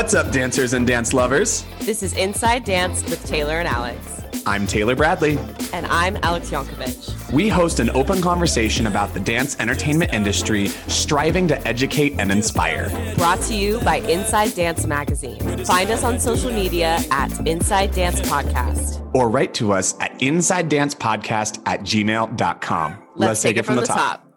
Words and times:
What's 0.00 0.14
up, 0.14 0.32
dancers 0.32 0.72
and 0.72 0.86
dance 0.86 1.12
lovers? 1.12 1.66
This 1.80 2.02
is 2.02 2.14
Inside 2.14 2.64
Dance 2.64 3.02
with 3.04 3.22
Taylor 3.26 3.58
and 3.58 3.68
Alex. 3.68 4.22
I'm 4.46 4.66
Taylor 4.66 4.96
Bradley. 4.96 5.36
And 5.74 5.84
I'm 5.88 6.16
Alex 6.22 6.48
Yankovic. 6.48 7.30
We 7.30 7.50
host 7.50 7.80
an 7.80 7.90
open 7.90 8.22
conversation 8.22 8.86
about 8.86 9.12
the 9.12 9.20
dance 9.20 9.60
entertainment 9.60 10.14
industry, 10.14 10.68
striving 10.88 11.46
to 11.48 11.68
educate 11.68 12.14
and 12.18 12.32
inspire. 12.32 12.88
Brought 13.16 13.42
to 13.42 13.54
you 13.54 13.78
by 13.80 13.96
Inside 13.96 14.54
Dance 14.54 14.86
Magazine. 14.86 15.38
Find 15.66 15.90
us 15.90 16.02
on 16.02 16.18
social 16.18 16.50
media 16.50 16.98
at 17.10 17.46
Inside 17.46 17.92
Dance 17.92 18.22
Podcast. 18.22 19.06
Or 19.14 19.28
write 19.28 19.52
to 19.54 19.74
us 19.74 20.00
at 20.00 20.18
insidedancepodcast 20.20 21.60
at 21.66 21.80
gmail.com. 21.80 22.92
Let's, 23.16 23.28
Let's 23.28 23.42
take, 23.42 23.50
take, 23.50 23.58
it 23.58 23.66
from, 23.66 23.74
from 23.74 23.82
the, 23.82 23.86
top. 23.86 23.98
top. 23.98 24.29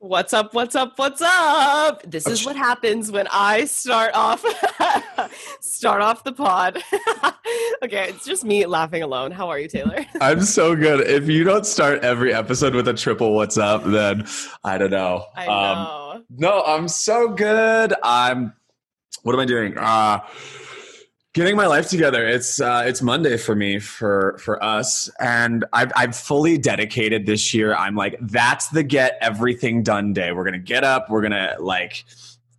What's 0.00 0.32
up? 0.32 0.54
What's 0.54 0.76
up? 0.76 0.96
What's 0.96 1.20
up? 1.20 2.02
This 2.08 2.28
is 2.28 2.46
what 2.46 2.54
happens 2.54 3.10
when 3.10 3.26
I 3.32 3.64
start 3.64 4.12
off 4.14 4.44
start 5.60 6.02
off 6.02 6.22
the 6.22 6.30
pod. 6.30 6.76
okay, 7.82 8.10
it's 8.10 8.24
just 8.24 8.44
me 8.44 8.64
laughing 8.66 9.02
alone. 9.02 9.32
How 9.32 9.48
are 9.48 9.58
you, 9.58 9.66
Taylor? 9.66 10.06
I'm 10.20 10.42
so 10.42 10.76
good. 10.76 11.00
If 11.00 11.28
you 11.28 11.42
don't 11.42 11.66
start 11.66 12.04
every 12.04 12.32
episode 12.32 12.76
with 12.76 12.86
a 12.86 12.94
triple 12.94 13.34
what's 13.34 13.58
up, 13.58 13.82
then 13.82 14.24
I 14.62 14.78
don't 14.78 14.92
know. 14.92 15.24
I 15.34 15.46
um, 15.46 15.48
know. 15.48 16.12
Um, 16.14 16.24
no, 16.30 16.62
I'm 16.62 16.86
so 16.86 17.30
good. 17.30 17.92
I'm 18.04 18.52
what 19.24 19.32
am 19.32 19.40
I 19.40 19.46
doing? 19.46 19.76
Uh 19.76 20.20
getting 21.34 21.56
my 21.56 21.66
life 21.66 21.88
together 21.88 22.26
it's 22.26 22.60
uh, 22.60 22.82
it's 22.86 23.02
monday 23.02 23.36
for 23.36 23.54
me 23.54 23.78
for 23.78 24.36
for 24.38 24.62
us 24.62 25.08
and 25.20 25.64
I've, 25.72 25.92
I've 25.96 26.16
fully 26.16 26.58
dedicated 26.58 27.26
this 27.26 27.52
year. 27.54 27.74
I'm 27.74 27.94
like 27.94 28.18
that's 28.20 28.68
the 28.68 28.82
get 28.82 29.18
everything 29.20 29.82
done 29.82 30.12
day. 30.12 30.32
We're 30.32 30.44
gonna 30.44 30.58
get 30.58 30.84
up 30.84 31.10
we're 31.10 31.22
gonna 31.22 31.56
like 31.58 32.04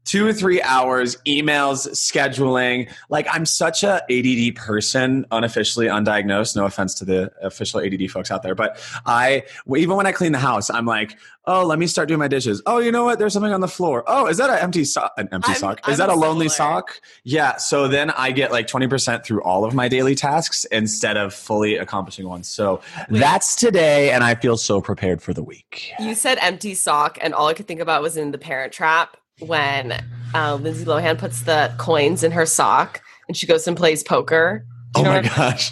two 0.10 0.26
or 0.26 0.34
three 0.34 0.60
hours, 0.64 1.18
emails, 1.28 1.88
scheduling. 1.90 2.92
Like 3.10 3.28
I'm 3.30 3.46
such 3.46 3.84
a 3.84 4.02
ADD 4.10 4.56
person, 4.56 5.24
unofficially 5.30 5.86
undiagnosed. 5.86 6.56
No 6.56 6.66
offense 6.66 6.96
to 6.96 7.06
the 7.06 7.32
official 7.44 7.80
ADD 7.80 8.10
folks 8.10 8.32
out 8.32 8.42
there, 8.42 8.56
but 8.56 8.80
I 9.06 9.44
even 9.76 9.96
when 9.96 10.08
I 10.08 10.12
clean 10.12 10.32
the 10.32 10.40
house, 10.40 10.72
I'm 10.72 10.88
like, 10.88 11.16
oh, 11.46 11.64
let 11.64 11.78
me 11.78 11.86
start 11.86 12.08
doing 12.08 12.20
my 12.20 12.28
dishes. 12.28 12.60
Oh, 12.66 12.80
you 12.80 12.92
know 12.92 13.04
what? 13.04 13.20
There's 13.20 13.34
something 13.34 13.54
on 13.54 13.62
the 13.62 13.68
floor. 13.68 14.04
Oh, 14.08 14.26
is 14.26 14.38
that 14.38 14.50
an 14.50 14.58
empty 14.58 14.84
sock? 14.84 15.14
An 15.18 15.30
empty 15.32 15.52
I'm, 15.52 15.58
sock? 15.58 15.88
Is 15.88 16.00
I'm 16.00 16.08
that 16.08 16.16
a 16.16 16.20
lonely 16.20 16.50
sock? 16.50 17.00
Yeah. 17.24 17.58
So 17.58 17.88
then 17.88 18.10
I 18.12 18.32
get 18.32 18.52
like 18.52 18.66
20% 18.66 19.24
through 19.24 19.44
all 19.44 19.64
of 19.64 19.76
my 19.76 19.88
daily 19.88 20.16
tasks 20.16 20.66
instead 20.66 21.18
of 21.18 21.36
fully 21.36 21.76
accomplishing 21.76 22.28
one. 22.28 22.42
So 22.42 22.82
Wait. 23.12 23.20
that's 23.20 23.56
today, 23.56 24.10
and 24.10 24.24
I 24.24 24.34
feel 24.34 24.58
so 24.58 24.82
prepared 24.82 25.22
for 25.22 25.36
the 25.36 25.44
week. 25.44 25.92
You 26.00 26.16
said 26.16 26.40
empty 26.42 26.74
sock, 26.74 27.20
and 27.22 27.36
all 27.36 27.48
I 27.48 27.54
could 27.54 27.68
think 27.68 27.80
about 27.80 28.02
was 28.02 28.18
in 28.18 28.32
the 28.32 28.40
Parent 28.40 28.74
Trap 28.74 29.16
when 29.40 30.04
uh, 30.34 30.56
Lindsay 30.56 30.86
Lohan 30.86 31.18
puts 31.18 31.42
the 31.42 31.74
coins 31.78 32.24
in 32.24 32.32
her 32.32 32.46
sock 32.46 33.02
and 33.28 33.36
she 33.36 33.48
goes 33.48 33.68
and 33.68 33.76
plays 33.76 34.04
poker. 34.04 34.66
Oh 34.96 35.04
my 35.04 35.22
gosh. 35.22 35.72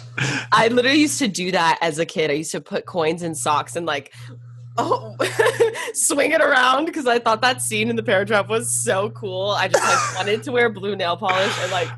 I 0.52 0.68
literally 0.68 1.00
used 1.00 1.18
to 1.18 1.28
do 1.28 1.50
that 1.50 1.78
as 1.80 1.98
a 1.98 2.06
kid. 2.06 2.30
I 2.30 2.34
used 2.34 2.52
to 2.52 2.60
put 2.60 2.86
coins 2.86 3.22
in 3.22 3.34
socks 3.34 3.76
and 3.76 3.84
like 3.84 4.14
oh 4.78 5.16
swing 5.92 6.30
it 6.30 6.40
around 6.40 6.86
because 6.86 7.06
I 7.06 7.18
thought 7.18 7.40
that 7.42 7.60
scene 7.60 7.90
in 7.90 7.96
the 7.96 8.02
Parent 8.02 8.28
Trap 8.28 8.48
was 8.48 8.70
so 8.70 9.10
cool. 9.10 9.50
I 9.50 9.68
just 9.68 9.84
like 9.84 10.16
wanted 10.16 10.42
to 10.44 10.52
wear 10.52 10.70
blue 10.70 10.94
nail 10.96 11.16
polish 11.16 11.52
and 11.60 11.72
like 11.72 11.88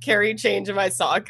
carry 0.00 0.34
change 0.34 0.68
in 0.68 0.76
my 0.76 0.88
sock. 0.88 1.28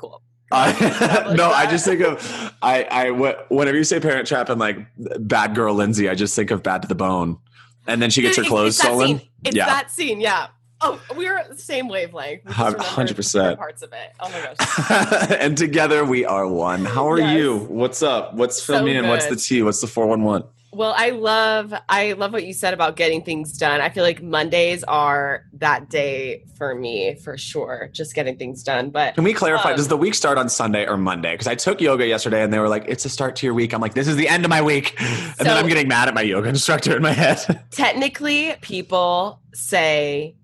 cool. 0.00 0.22
I, 0.52 1.34
no. 1.36 1.50
I 1.50 1.66
just 1.66 1.84
think 1.84 2.02
of 2.02 2.54
I 2.62 2.84
I 2.84 3.10
whenever 3.10 3.76
you 3.76 3.84
say 3.84 3.98
Parent 3.98 4.28
Trap 4.28 4.48
and 4.48 4.60
like 4.60 4.78
bad 5.18 5.56
girl 5.56 5.74
Lindsay, 5.74 6.08
I 6.08 6.14
just 6.14 6.36
think 6.36 6.52
of 6.52 6.62
Bad 6.62 6.82
to 6.82 6.88
the 6.88 6.94
Bone 6.94 7.38
and 7.86 8.00
then 8.00 8.10
she 8.10 8.22
gets 8.22 8.36
her 8.36 8.44
clothes 8.44 8.78
stolen. 8.78 9.18
Scene. 9.18 9.28
It's 9.44 9.56
yeah. 9.56 9.66
that 9.66 9.90
scene. 9.90 10.20
Yeah. 10.20 10.48
Oh, 10.82 11.00
we're 11.16 11.38
at 11.38 11.48
the 11.48 11.56
same 11.56 11.88
wavelength. 11.88 12.46
Hundred 12.46 13.16
percent. 13.16 13.58
Parts 13.58 13.82
of 13.82 13.92
it. 13.92 14.12
Oh 14.20 14.30
my 14.30 14.54
gosh. 14.54 15.30
and 15.40 15.56
together 15.56 16.04
we 16.04 16.26
are 16.26 16.46
one. 16.46 16.84
How 16.84 17.10
are 17.10 17.18
yes. 17.18 17.38
you? 17.38 17.58
What's 17.58 18.02
up? 18.02 18.34
What's 18.34 18.62
filming 18.62 18.94
so 18.94 18.98
and 19.00 19.08
what's 19.08 19.26
the 19.26 19.36
tea? 19.36 19.62
What's 19.62 19.80
the 19.80 19.86
four 19.86 20.06
one 20.06 20.22
one? 20.22 20.44
Well, 20.76 20.92
I 20.94 21.08
love 21.08 21.72
I 21.88 22.12
love 22.12 22.34
what 22.34 22.44
you 22.44 22.52
said 22.52 22.74
about 22.74 22.96
getting 22.96 23.22
things 23.22 23.56
done. 23.56 23.80
I 23.80 23.88
feel 23.88 24.04
like 24.04 24.22
Mondays 24.22 24.84
are 24.84 25.46
that 25.54 25.88
day 25.88 26.44
for 26.58 26.74
me 26.74 27.14
for 27.14 27.38
sure, 27.38 27.88
just 27.92 28.14
getting 28.14 28.36
things 28.36 28.62
done. 28.62 28.90
But 28.90 29.14
can 29.14 29.24
we 29.24 29.32
clarify? 29.32 29.70
Um, 29.70 29.76
does 29.76 29.88
the 29.88 29.96
week 29.96 30.12
start 30.12 30.36
on 30.36 30.50
Sunday 30.50 30.86
or 30.86 30.98
Monday? 30.98 31.32
Because 31.32 31.46
I 31.46 31.54
took 31.54 31.80
yoga 31.80 32.06
yesterday 32.06 32.42
and 32.42 32.52
they 32.52 32.58
were 32.58 32.68
like, 32.68 32.84
"It's 32.88 33.06
a 33.06 33.08
start 33.08 33.36
to 33.36 33.46
your 33.46 33.54
week." 33.54 33.72
I'm 33.72 33.80
like, 33.80 33.94
"This 33.94 34.06
is 34.06 34.16
the 34.16 34.28
end 34.28 34.44
of 34.44 34.50
my 34.50 34.60
week," 34.60 34.94
and 35.00 35.34
so, 35.38 35.44
then 35.44 35.56
I'm 35.56 35.66
getting 35.66 35.88
mad 35.88 36.08
at 36.08 36.14
my 36.14 36.20
yoga 36.20 36.50
instructor 36.50 36.94
in 36.94 37.02
my 37.02 37.12
head. 37.12 37.64
technically, 37.70 38.54
people 38.60 39.40
say 39.54 40.34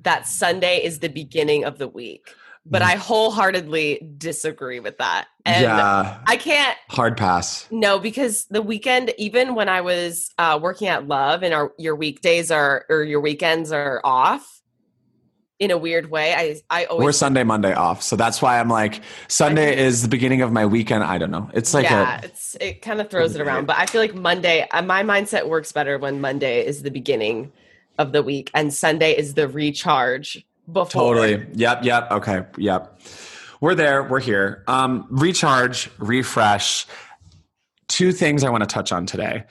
that 0.00 0.26
Sunday 0.26 0.82
is 0.82 0.98
the 0.98 1.08
beginning 1.08 1.62
of 1.62 1.78
the 1.78 1.86
week 1.86 2.34
but 2.70 2.82
I 2.82 2.96
wholeheartedly 2.96 4.08
disagree 4.18 4.80
with 4.80 4.98
that. 4.98 5.28
And 5.44 5.62
yeah, 5.62 6.20
I 6.26 6.36
can't 6.36 6.76
hard 6.88 7.16
pass. 7.16 7.66
No, 7.70 7.98
because 7.98 8.44
the 8.46 8.62
weekend, 8.62 9.12
even 9.16 9.54
when 9.54 9.68
I 9.68 9.80
was 9.80 10.30
uh, 10.38 10.58
working 10.60 10.88
at 10.88 11.08
Love, 11.08 11.42
and 11.42 11.54
our 11.54 11.72
your 11.78 11.96
weekdays 11.96 12.50
are 12.50 12.84
or 12.88 13.02
your 13.02 13.20
weekends 13.20 13.72
are 13.72 14.00
off. 14.04 14.54
In 15.58 15.72
a 15.72 15.76
weird 15.76 16.08
way, 16.08 16.34
I 16.34 16.60
I 16.70 16.84
always 16.84 17.04
we're 17.04 17.10
Sunday 17.10 17.42
Monday 17.42 17.72
off, 17.72 18.00
so 18.00 18.14
that's 18.14 18.40
why 18.40 18.60
I'm 18.60 18.68
like 18.68 19.00
Sunday 19.26 19.76
is 19.76 20.02
the 20.02 20.08
beginning 20.08 20.40
of 20.40 20.52
my 20.52 20.64
weekend. 20.64 21.02
I 21.02 21.18
don't 21.18 21.32
know. 21.32 21.50
It's 21.52 21.74
like 21.74 21.82
yeah, 21.82 22.20
a, 22.20 22.26
it's 22.26 22.56
it 22.60 22.80
kind 22.80 23.00
of 23.00 23.10
throws 23.10 23.34
it 23.34 23.40
around, 23.40 23.66
but 23.66 23.76
I 23.76 23.86
feel 23.86 24.00
like 24.00 24.14
Monday. 24.14 24.68
Uh, 24.70 24.82
my 24.82 25.02
mindset 25.02 25.48
works 25.48 25.72
better 25.72 25.98
when 25.98 26.20
Monday 26.20 26.64
is 26.64 26.84
the 26.84 26.92
beginning 26.92 27.50
of 27.98 28.12
the 28.12 28.22
week 28.22 28.52
and 28.54 28.72
Sunday 28.72 29.16
is 29.16 29.34
the 29.34 29.48
recharge 29.48 30.46
before. 30.72 31.14
Totally. 31.14 31.46
Yep. 31.54 31.84
Yep. 31.84 32.10
Okay. 32.10 32.44
Yep. 32.56 33.00
We're 33.60 33.74
there. 33.74 34.02
We're 34.02 34.20
here. 34.20 34.62
Um, 34.68 35.06
recharge, 35.10 35.90
refresh. 35.98 36.86
Two 37.88 38.12
things 38.12 38.44
I 38.44 38.50
want 38.50 38.62
to 38.62 38.68
touch 38.68 38.92
on 38.92 39.06
today 39.06 39.44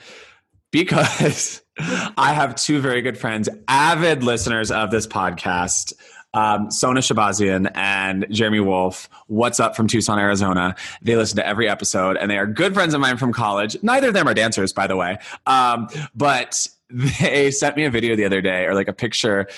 because 0.70 1.62
I 1.78 2.32
have 2.32 2.54
two 2.54 2.80
very 2.80 3.02
good 3.02 3.18
friends, 3.18 3.48
avid 3.66 4.22
listeners 4.22 4.70
of 4.70 4.90
this 4.90 5.06
podcast. 5.06 5.92
Um, 6.34 6.70
Sona 6.70 7.00
Shabazian 7.00 7.70
and 7.74 8.26
Jeremy 8.30 8.60
Wolf, 8.60 9.08
what's 9.28 9.58
up 9.58 9.74
from 9.74 9.88
Tucson, 9.88 10.18
Arizona. 10.18 10.76
They 11.00 11.16
listen 11.16 11.36
to 11.36 11.46
every 11.46 11.68
episode 11.68 12.18
and 12.18 12.30
they 12.30 12.36
are 12.36 12.46
good 12.46 12.74
friends 12.74 12.92
of 12.92 13.00
mine 13.00 13.16
from 13.16 13.32
college. 13.32 13.76
Neither 13.82 14.08
of 14.08 14.14
them 14.14 14.28
are 14.28 14.34
dancers, 14.34 14.72
by 14.72 14.86
the 14.86 14.94
way. 14.94 15.16
Um, 15.46 15.88
but 16.14 16.68
they 16.90 17.50
sent 17.50 17.76
me 17.76 17.84
a 17.86 17.90
video 17.90 18.14
the 18.14 18.26
other 18.26 18.42
day 18.42 18.66
or 18.66 18.74
like 18.74 18.88
a 18.88 18.92
picture 18.92 19.48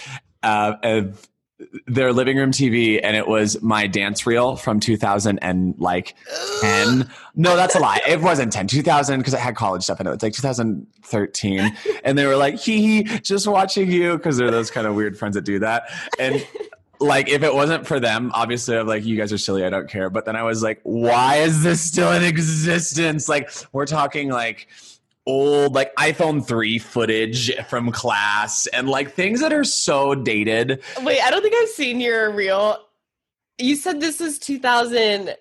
uh, 0.42 0.74
of 0.82 1.28
their 1.86 2.12
living 2.12 2.36
room 2.36 2.50
TV 2.50 3.00
and 3.02 3.16
it 3.16 3.26
was 3.26 3.60
my 3.62 3.86
dance 3.86 4.26
reel 4.26 4.56
from 4.56 4.80
2000 4.80 5.38
and 5.40 5.74
like 5.78 6.14
10. 6.60 7.10
No, 7.36 7.56
that's 7.56 7.76
a 7.76 7.78
lie. 7.78 8.00
It 8.06 8.20
wasn't 8.20 8.52
10, 8.52 8.66
2000 8.66 9.18
because 9.18 9.32
it 9.32 9.40
had 9.40 9.54
college 9.54 9.84
stuff 9.84 10.00
in 10.00 10.06
it. 10.06 10.12
It's 10.12 10.22
like 10.22 10.34
2013. 10.34 11.76
And 12.04 12.18
they 12.18 12.26
were 12.26 12.36
like, 12.36 12.58
hee 12.58 13.02
hee, 13.02 13.18
just 13.20 13.46
watching 13.46 13.90
you 13.90 14.16
because 14.16 14.36
they're 14.36 14.50
those 14.50 14.70
kind 14.70 14.86
of 14.86 14.94
weird 14.94 15.16
friends 15.16 15.36
that 15.36 15.44
do 15.44 15.60
that. 15.60 15.90
And 16.18 16.46
like 17.00 17.28
if 17.28 17.42
it 17.42 17.54
wasn't 17.54 17.86
for 17.86 18.00
them, 18.00 18.30
obviously 18.34 18.76
I'm 18.76 18.86
like, 18.86 19.04
you 19.04 19.16
guys 19.16 19.32
are 19.32 19.38
silly, 19.38 19.64
I 19.64 19.70
don't 19.70 19.88
care. 19.88 20.10
But 20.10 20.26
then 20.26 20.34
I 20.36 20.42
was 20.42 20.62
like, 20.62 20.80
why 20.82 21.36
is 21.36 21.62
this 21.62 21.80
still 21.80 22.12
in 22.12 22.22
existence? 22.24 23.28
Like 23.28 23.50
we're 23.72 23.86
talking 23.86 24.28
like 24.28 24.68
old 25.30 25.74
like 25.74 25.94
iPhone 25.96 26.46
3 26.46 26.78
footage 26.78 27.54
from 27.66 27.92
class 27.92 28.66
and 28.68 28.88
like 28.88 29.12
things 29.12 29.40
that 29.40 29.52
are 29.52 29.64
so 29.64 30.14
dated. 30.14 30.82
Wait, 31.02 31.20
I 31.20 31.30
don't 31.30 31.42
think 31.42 31.54
I've 31.54 31.68
seen 31.68 32.00
your 32.00 32.32
reel. 32.32 32.78
You 33.58 33.76
said 33.76 34.00
this 34.00 34.20
is 34.20 34.38
2000 34.38 35.34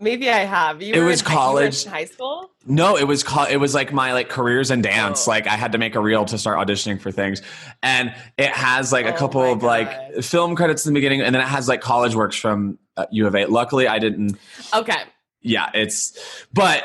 Maybe 0.00 0.28
I 0.28 0.38
have. 0.38 0.82
You 0.82 0.94
it 0.94 1.04
was 1.04 1.20
in, 1.20 1.26
college, 1.26 1.84
high 1.84 2.06
school. 2.06 2.50
No, 2.66 2.96
it 2.96 3.06
was 3.06 3.22
co- 3.22 3.44
it 3.44 3.58
was 3.58 3.72
like 3.72 3.92
my 3.92 4.14
like 4.14 4.28
careers 4.28 4.72
in 4.72 4.82
dance. 4.82 5.28
Oh. 5.28 5.30
Like 5.30 5.46
I 5.46 5.54
had 5.54 5.72
to 5.72 5.78
make 5.78 5.94
a 5.94 6.00
reel 6.00 6.24
to 6.24 6.38
start 6.38 6.58
auditioning 6.58 7.00
for 7.00 7.12
things, 7.12 7.40
and 7.84 8.12
it 8.36 8.50
has 8.50 8.90
like 8.90 9.06
a 9.06 9.14
oh 9.14 9.16
couple 9.16 9.42
of 9.42 9.62
like 9.62 10.24
film 10.24 10.56
credits 10.56 10.86
in 10.86 10.92
the 10.92 10.98
beginning, 10.98 11.20
and 11.20 11.32
then 11.32 11.40
it 11.40 11.46
has 11.46 11.68
like 11.68 11.82
college 11.82 12.16
works 12.16 12.34
from 12.34 12.80
uh, 12.96 13.06
U 13.12 13.28
of 13.28 13.36
A. 13.36 13.46
Luckily, 13.46 13.86
I 13.86 14.00
didn't. 14.00 14.36
Okay. 14.74 15.04
Yeah, 15.40 15.70
it's 15.72 16.18
but 16.52 16.82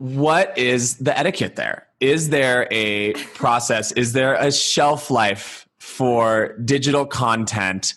what 0.00 0.56
is 0.56 0.96
the 0.96 1.16
etiquette 1.16 1.56
there? 1.56 1.86
Is 2.00 2.30
there 2.30 2.66
a 2.70 3.12
process? 3.34 3.92
Is 3.92 4.14
there 4.14 4.32
a 4.34 4.50
shelf 4.50 5.10
life 5.10 5.68
for 5.78 6.56
digital 6.64 7.04
content? 7.04 7.92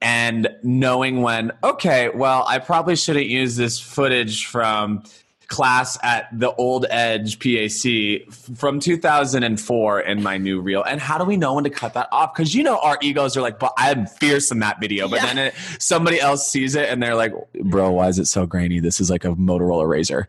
And 0.00 0.48
knowing 0.62 1.20
when, 1.20 1.52
okay, 1.62 2.08
well, 2.08 2.46
I 2.48 2.58
probably 2.58 2.96
shouldn't 2.96 3.26
use 3.26 3.56
this 3.56 3.78
footage 3.78 4.46
from 4.46 5.02
class 5.48 5.98
at 6.02 6.28
the 6.32 6.54
old 6.54 6.86
edge 6.88 7.38
PAC 7.40 8.32
from 8.56 8.80
2004 8.80 10.00
in 10.00 10.22
my 10.22 10.38
new 10.38 10.62
reel. 10.62 10.82
And 10.82 10.98
how 10.98 11.18
do 11.18 11.24
we 11.24 11.36
know 11.36 11.52
when 11.52 11.64
to 11.64 11.70
cut 11.70 11.92
that 11.92 12.08
off? 12.10 12.32
Because 12.32 12.54
you 12.54 12.62
know 12.62 12.78
our 12.78 12.96
egos 13.02 13.36
are 13.36 13.42
like, 13.42 13.58
but 13.58 13.74
I'm 13.76 14.06
fierce 14.06 14.50
in 14.50 14.60
that 14.60 14.80
video. 14.80 15.08
But 15.08 15.16
yeah. 15.16 15.26
then 15.26 15.38
it, 15.38 15.54
somebody 15.78 16.18
else 16.20 16.48
sees 16.48 16.74
it 16.74 16.88
and 16.88 17.02
they're 17.02 17.16
like, 17.16 17.34
bro, 17.64 17.90
why 17.90 18.08
is 18.08 18.18
it 18.18 18.26
so 18.26 18.46
grainy? 18.46 18.80
This 18.80 18.98
is 18.98 19.10
like 19.10 19.26
a 19.26 19.34
Motorola 19.34 19.84
Razr. 19.84 20.26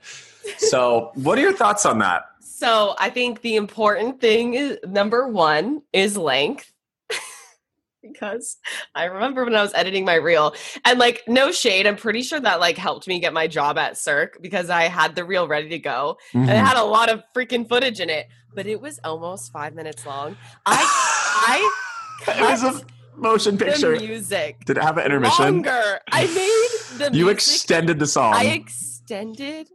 So, 0.57 1.11
what 1.15 1.37
are 1.37 1.41
your 1.41 1.53
thoughts 1.53 1.85
on 1.85 1.99
that? 1.99 2.23
So, 2.41 2.95
I 2.99 3.09
think 3.09 3.41
the 3.41 3.55
important 3.55 4.19
thing 4.21 4.53
is 4.55 4.77
number 4.85 5.27
one 5.27 5.81
is 5.93 6.17
length. 6.17 6.71
because 8.01 8.57
I 8.95 9.05
remember 9.05 9.43
when 9.43 9.55
I 9.55 9.61
was 9.61 9.73
editing 9.73 10.05
my 10.05 10.15
reel 10.15 10.55
and 10.85 10.97
like 10.99 11.21
no 11.27 11.51
shade, 11.51 11.85
I'm 11.85 11.95
pretty 11.97 12.21
sure 12.21 12.39
that 12.39 12.59
like 12.59 12.77
helped 12.77 13.07
me 13.07 13.19
get 13.19 13.33
my 13.33 13.47
job 13.47 13.77
at 13.77 13.97
Cirque 13.97 14.37
because 14.41 14.69
I 14.69 14.83
had 14.83 15.15
the 15.15 15.23
reel 15.25 15.47
ready 15.47 15.69
to 15.69 15.79
go 15.79 16.17
Mm-hmm. 16.33 16.49
and 16.49 16.51
it 16.51 16.65
had 16.65 16.77
a 16.77 16.83
lot 16.83 17.09
of 17.09 17.23
freaking 17.35 17.67
footage 17.67 17.99
in 17.99 18.09
it, 18.09 18.27
but 18.55 18.67
it 18.67 18.79
was 18.79 18.99
almost 19.03 19.51
five 19.51 19.73
minutes 19.75 20.05
long. 20.05 20.37
I 20.65 20.77
I 22.27 22.35
it 22.37 22.41
was 22.41 22.63
a 22.63 22.85
motion 23.17 23.57
picture. 23.57 23.95
music 23.97 24.63
Did 24.65 24.77
it 24.77 24.83
have 24.83 24.97
an 24.97 25.05
intermission? 25.05 25.55
longer. 25.55 25.99
I 26.11 26.25
made 26.27 27.09
the 27.11 27.17
You 27.17 27.27
extended 27.29 27.99
the 27.99 28.07
song. 28.07 28.33
I 28.33 28.45
extended 28.45 29.69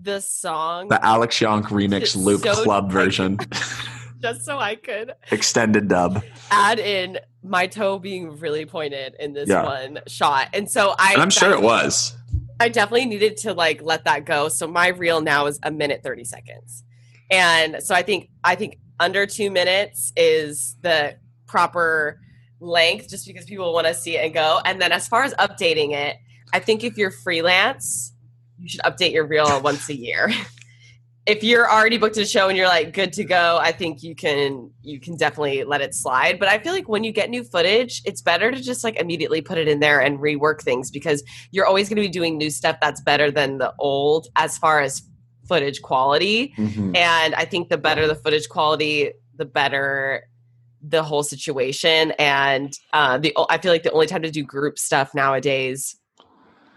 the 0.00 0.20
song 0.20 0.88
the 0.88 1.04
Alex 1.04 1.38
Yonk 1.38 1.64
remix 1.66 2.16
loop 2.16 2.40
so 2.42 2.54
club 2.64 2.86
tight. 2.88 2.92
version. 2.92 3.38
just 4.22 4.44
so 4.44 4.58
I 4.58 4.76
could 4.76 5.12
Extended 5.30 5.88
dub. 5.88 6.22
add 6.50 6.78
in 6.78 7.18
my 7.42 7.66
toe 7.66 7.98
being 7.98 8.38
really 8.38 8.64
pointed 8.64 9.14
in 9.18 9.32
this 9.32 9.48
Yeah. 9.48 9.64
one 9.64 9.98
shot. 10.06 10.48
And 10.54 10.70
so 10.70 10.94
I 10.98 11.12
And 11.14 11.22
I'm 11.22 11.30
sure 11.30 11.50
it 11.50 11.60
was. 11.62 12.16
I 12.60 12.68
definitely 12.68 13.06
needed 13.06 13.36
to 13.38 13.52
like 13.52 13.82
let 13.82 14.04
that 14.04 14.24
go. 14.24 14.48
So 14.48 14.66
my 14.68 14.88
reel 14.88 15.20
now 15.20 15.46
is 15.46 15.58
a 15.64 15.70
minute 15.72 16.02
30 16.04 16.24
seconds. 16.24 16.84
And 17.30 17.82
so 17.82 17.94
I 17.94 18.02
think 18.02 18.28
I 18.44 18.54
think 18.54 18.78
under 19.00 19.26
2 19.26 19.50
minutes 19.50 20.12
is 20.16 20.76
the 20.82 21.16
proper 21.46 22.20
length 22.60 23.08
just 23.08 23.26
because 23.26 23.44
people 23.44 23.72
want 23.72 23.88
to 23.88 23.94
see 23.94 24.16
it 24.16 24.24
and 24.24 24.32
go. 24.32 24.60
And 24.64 24.80
then 24.80 24.92
as 24.92 25.08
far 25.08 25.24
as 25.24 25.34
updating 25.34 25.92
it, 25.92 26.16
I 26.52 26.60
think 26.60 26.84
if 26.84 26.96
you're 26.96 27.10
freelance, 27.10 28.11
you 28.62 28.68
should 28.68 28.80
update 28.82 29.12
your 29.12 29.26
reel 29.26 29.60
once 29.60 29.88
a 29.88 29.94
year. 29.94 30.30
if 31.26 31.44
you're 31.44 31.70
already 31.70 31.98
booked 31.98 32.16
a 32.16 32.24
show 32.24 32.48
and 32.48 32.56
you're 32.56 32.68
like 32.68 32.92
good 32.92 33.12
to 33.12 33.24
go, 33.24 33.58
I 33.60 33.70
think 33.72 34.02
you 34.02 34.14
can 34.14 34.70
you 34.82 34.98
can 34.98 35.16
definitely 35.16 35.62
let 35.64 35.80
it 35.80 35.94
slide. 35.94 36.38
But 36.38 36.48
I 36.48 36.58
feel 36.58 36.72
like 36.72 36.88
when 36.88 37.04
you 37.04 37.12
get 37.12 37.30
new 37.30 37.44
footage, 37.44 38.02
it's 38.04 38.20
better 38.20 38.50
to 38.50 38.60
just 38.60 38.82
like 38.82 38.96
immediately 38.96 39.40
put 39.40 39.58
it 39.58 39.68
in 39.68 39.80
there 39.80 40.00
and 40.00 40.18
rework 40.18 40.62
things 40.62 40.90
because 40.90 41.22
you're 41.52 41.66
always 41.66 41.88
going 41.88 41.96
to 41.96 42.02
be 42.02 42.08
doing 42.08 42.38
new 42.38 42.50
stuff 42.50 42.76
that's 42.80 43.00
better 43.00 43.30
than 43.30 43.58
the 43.58 43.72
old 43.78 44.28
as 44.36 44.58
far 44.58 44.80
as 44.80 45.02
footage 45.46 45.82
quality. 45.82 46.54
Mhm. 46.56 46.96
And 46.96 47.34
I 47.34 47.44
think 47.44 47.68
the 47.68 47.78
better 47.78 48.06
the 48.06 48.14
footage 48.14 48.48
quality, 48.48 49.12
the 49.36 49.44
better 49.44 50.24
the 50.84 51.04
whole 51.04 51.22
situation. 51.22 52.12
And 52.18 52.72
uh, 52.92 53.18
the 53.18 53.32
I 53.48 53.58
feel 53.58 53.72
like 53.72 53.84
the 53.84 53.92
only 53.92 54.08
time 54.08 54.22
to 54.22 54.30
do 54.30 54.42
group 54.42 54.76
stuff 54.76 55.14
nowadays 55.14 55.96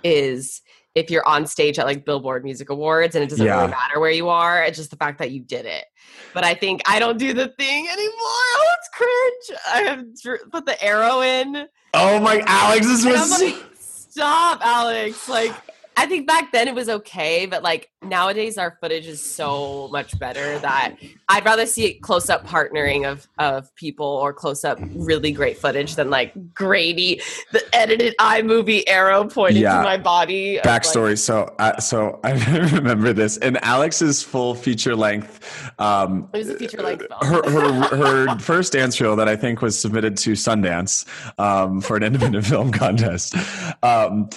is 0.04 0.62
if 0.96 1.12
you're 1.12 1.28
on 1.28 1.46
stage 1.46 1.78
at 1.78 1.86
like 1.86 2.06
Billboard 2.06 2.44
Music 2.44 2.70
Awards 2.70 3.16
and 3.16 3.24
it 3.24 3.30
doesn't 3.30 3.46
Yeah. 3.46 3.58
really 3.60 3.72
matter 3.72 4.00
where 4.00 4.12
you 4.12 4.30
are. 4.30 4.64
It's 4.64 4.78
just 4.78 4.90
the 4.92 4.96
fact 4.98 5.20
that 5.20 5.32
you 5.32 5.42
did 5.42 5.66
it. 5.66 5.86
But 6.34 6.44
I 6.46 6.54
think 6.54 6.82
I 6.88 7.00
don't 7.00 7.18
do 7.18 7.34
the 7.34 7.50
thing 7.50 7.88
anymore. 7.88 8.14
Oh, 8.18 8.76
it's 8.80 8.90
cringe. 8.94 9.60
I 9.68 9.82
have 9.82 10.06
put 10.52 10.66
the 10.66 10.82
arrow 10.84 11.22
in. 11.22 11.68
Oh 11.94 12.20
my 12.20 12.42
Alex, 12.48 12.88
this 12.88 13.06
was 13.06 13.42
like, 13.42 13.56
stop, 13.78 14.60
Alex. 14.66 15.28
Like, 15.30 15.54
I 15.98 16.06
think 16.08 16.28
back 16.28 16.52
then 16.52 16.68
it 16.68 16.76
was 16.76 16.90
okay, 16.90 17.46
but 17.46 17.64
like 17.64 17.90
nowadays 18.04 18.58
our 18.58 18.78
footage 18.82 19.08
is 19.08 19.22
so 19.24 19.88
much 19.92 20.18
better 20.20 20.60
that 20.60 20.96
I'd 21.30 21.46
rather 21.46 21.66
see 21.66 21.86
it 21.86 22.02
close 22.02 22.30
up 22.30 22.46
partnering 22.46 23.10
of 23.10 23.28
of 23.40 23.74
people 23.76 24.06
or 24.06 24.34
close 24.34 24.64
up 24.64 24.78
really 24.94 25.32
great 25.32 25.58
footage 25.58 25.96
than 25.96 26.10
like 26.10 26.54
grainy 26.54 27.22
the 27.52 27.64
edited 27.74 28.14
iMovie 28.20 28.84
arrow 28.88 29.24
pointing 29.26 29.64
Yeah. 29.64 29.78
to 29.78 29.84
my 29.84 29.98
body. 29.98 30.58
of, 30.60 30.66
like- 30.66 30.82
backstory. 30.84 31.18
So, 31.18 31.54
uh, 31.60 31.80
so 31.80 32.20
I 32.26 32.34
remember 32.74 33.14
this 33.14 33.38
and 33.38 33.58
Alex's 33.64 34.22
full 34.22 34.54
feature 34.54 34.96
length. 34.96 35.72
Um, 35.80 36.30
It 36.34 36.38
was 36.40 36.50
a 36.50 36.56
feature 36.56 36.82
length 36.82 37.06
her, 37.22 37.50
her 37.50 37.96
her 37.96 38.40
first 38.40 38.74
dance 38.74 39.00
reel 39.00 39.16
that 39.16 39.30
I 39.30 39.36
think 39.36 39.62
was 39.62 39.80
submitted 39.80 40.18
to 40.18 40.34
Sundance 40.34 41.06
um, 41.40 41.80
for 41.82 41.96
an 41.96 42.04
independent 42.04 42.46
film 42.54 42.72
contest. 42.72 43.34
Um, 43.82 44.30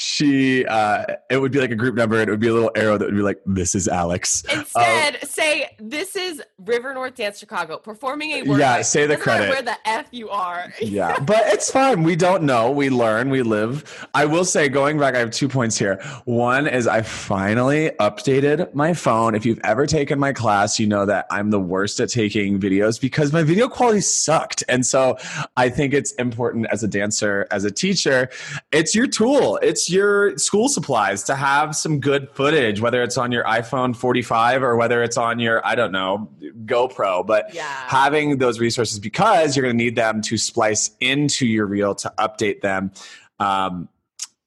she 0.00 0.64
uh, 0.64 1.04
it 1.28 1.38
would 1.38 1.50
be 1.50 1.58
like 1.58 1.72
a 1.72 1.74
group 1.74 1.96
number, 1.96 2.20
and 2.20 2.28
it 2.28 2.30
would 2.30 2.38
be 2.38 2.46
a 2.46 2.52
little 2.54 2.70
arrow 2.76 2.96
that 2.96 3.04
would 3.04 3.16
be 3.16 3.20
like, 3.20 3.40
"This 3.44 3.74
is 3.74 3.88
Alex." 3.88 4.44
Instead, 4.44 5.28
say 5.28 5.70
this 5.80 6.14
is 6.14 6.40
River 6.64 6.94
North 6.94 7.16
Dance 7.16 7.36
Chicago 7.36 7.78
performing 7.78 8.30
a 8.30 8.42
work. 8.44 8.60
Yeah, 8.60 8.80
say 8.82 9.06
the 9.06 9.16
credit. 9.16 9.50
Where 9.50 9.60
the 9.60 9.76
f 9.84 10.06
you 10.12 10.30
are. 10.30 10.72
yeah, 10.80 11.18
but 11.22 11.40
it's 11.46 11.68
fine. 11.68 12.04
We 12.04 12.14
don't 12.14 12.44
know. 12.44 12.70
We 12.70 12.90
learn. 12.90 13.28
We 13.28 13.42
live. 13.42 14.06
I 14.14 14.24
will 14.24 14.44
say, 14.44 14.68
going 14.68 15.00
back, 15.00 15.16
I 15.16 15.18
have 15.18 15.32
two 15.32 15.48
points 15.48 15.76
here. 15.76 16.00
One 16.26 16.68
is 16.68 16.86
I 16.86 17.02
finally 17.02 17.90
updated 17.98 18.72
my 18.74 18.94
phone. 18.94 19.34
If 19.34 19.44
you've 19.44 19.60
ever 19.64 19.84
taken 19.84 20.20
my 20.20 20.32
class, 20.32 20.78
you 20.78 20.86
know 20.86 21.06
that 21.06 21.26
I'm 21.28 21.50
the 21.50 21.58
worst 21.58 21.98
at 21.98 22.08
taking 22.08 22.60
videos 22.60 23.00
because 23.00 23.32
my 23.32 23.42
video 23.42 23.68
quality 23.68 24.02
sucked. 24.02 24.62
And 24.68 24.86
so 24.86 25.18
I 25.56 25.68
think 25.68 25.92
it's 25.92 26.12
important 26.12 26.68
as 26.70 26.84
a 26.84 26.88
dancer, 26.88 27.48
as 27.50 27.64
a 27.64 27.70
teacher, 27.72 28.30
it's 28.70 28.94
your 28.94 29.08
tool, 29.08 29.58
it's 29.60 29.87
your 29.90 30.36
school 30.38 30.68
supplies 30.68 31.22
to 31.24 31.34
have 31.34 31.74
some 31.76 32.00
good 32.00 32.30
footage, 32.30 32.80
whether 32.80 33.02
it's 33.02 33.16
on 33.16 33.32
your 33.32 33.44
iPhone 33.44 33.94
45 33.94 34.62
or 34.62 34.76
whether 34.76 35.02
it's 35.02 35.16
on 35.16 35.38
your, 35.38 35.64
I 35.66 35.74
don't 35.74 35.92
know, 35.92 36.28
GoPro. 36.64 37.26
But 37.26 37.54
Yeah. 37.54 37.62
having 37.64 38.38
those 38.38 38.60
resources 38.60 38.98
because 38.98 39.56
you're 39.56 39.64
going 39.64 39.76
to 39.78 39.84
need 39.84 39.96
them 39.96 40.20
to 40.22 40.36
splice 40.36 40.90
into 41.00 41.46
your 41.46 41.66
reel 41.66 41.94
to 41.96 42.12
update 42.18 42.60
them. 42.60 42.92
Um, 43.40 43.88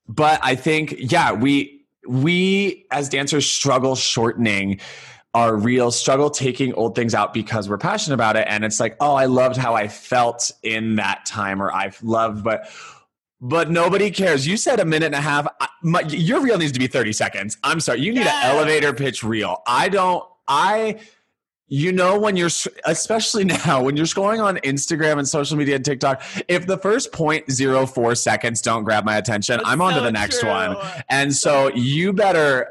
but 0.07 0.39
I 0.43 0.55
think, 0.55 0.95
yeah, 0.97 1.31
we 1.31 1.77
we 2.07 2.87
as 2.91 3.07
dancers 3.09 3.45
struggle 3.49 3.95
shortening 3.95 4.79
our 5.33 5.55
reels, 5.55 5.97
struggle 5.97 6.29
taking 6.29 6.73
old 6.73 6.95
things 6.95 7.13
out 7.13 7.33
because 7.33 7.69
we're 7.69 7.77
passionate 7.77 8.15
about 8.15 8.35
it, 8.35 8.45
and 8.49 8.65
it's 8.65 8.79
like, 8.79 8.97
oh, 8.99 9.13
I 9.13 9.25
loved 9.25 9.55
how 9.55 9.75
I 9.75 9.87
felt 9.87 10.51
in 10.63 10.95
that 10.95 11.25
time, 11.25 11.61
or 11.61 11.71
I 11.71 11.91
loved, 12.01 12.43
but. 12.43 12.69
But 13.43 13.71
nobody 13.71 14.11
cares. 14.11 14.45
You 14.45 14.55
said 14.55 14.79
a 14.79 14.85
minute 14.85 15.07
and 15.07 15.15
a 15.15 15.21
half. 15.21 15.47
I- 15.59 15.67
My, 15.83 16.01
your 16.01 16.41
reel 16.41 16.57
needs 16.59 16.71
to 16.73 16.79
be 16.79 16.85
30 16.87 17.11
seconds. 17.13 17.57
I'm 17.63 17.79
sorry. 17.79 18.01
You 18.01 18.13
need 18.13 18.19
Yes. 18.25 18.45
an 18.45 18.55
elevator 18.55 18.93
pitch 18.93 19.23
reel. 19.23 19.63
I 19.65 19.89
don't, 19.89 20.23
I, 20.47 20.99
you 21.67 21.91
know 21.93 22.19
when 22.19 22.35
you're 22.35 22.49
especially 22.85 23.45
now 23.65 23.81
when 23.81 23.95
you're 23.95 24.05
scrolling 24.05 24.43
on 24.43 24.57
instagram 24.57 25.17
and 25.19 25.25
social 25.25 25.55
media 25.55 25.75
and 25.77 25.85
tiktok 25.85 26.21
if 26.49 26.67
the 26.67 26.77
first 26.77 27.13
0.04 27.13 28.17
seconds 28.17 28.61
don't 28.61 28.83
grab 28.83 29.05
my 29.05 29.15
attention 29.15 29.55
That's 29.55 29.69
i'm 29.69 29.81
on 29.81 29.93
to 29.93 30.01
the 30.01 30.11
next 30.11 30.41
true. 30.41 30.49
one 30.49 30.75
and 31.09 31.33
so 31.33 31.69
you 31.73 32.11
better 32.11 32.67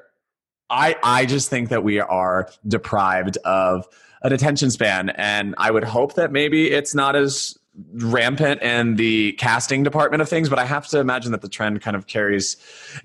i 0.69 0.97
i 1.03 1.25
just 1.25 1.49
think 1.49 1.71
that 1.71 1.83
we 1.83 1.99
are 1.99 2.51
deprived 2.69 3.39
of 3.39 3.89
an 4.23 4.35
attention 4.35 4.71
span 4.71 5.09
and 5.09 5.55
i 5.57 5.71
would 5.71 5.85
hope 5.85 6.17
that 6.17 6.31
maybe 6.31 6.71
it's 6.71 6.95
not 6.95 7.17
as 7.17 7.57
rampant 7.93 8.61
in 8.63 8.97
the 8.97 9.33
casting 9.35 9.83
department 9.83 10.21
of 10.21 10.29
things 10.29 10.49
but 10.49 10.59
i 10.59 10.65
have 10.65 10.87
to 10.89 10.99
imagine 10.99 11.33
that 11.33 11.41
the 11.41 11.49
trend 11.49 11.81
kind 11.81 11.97
of 11.97 12.07
carries 12.07 12.57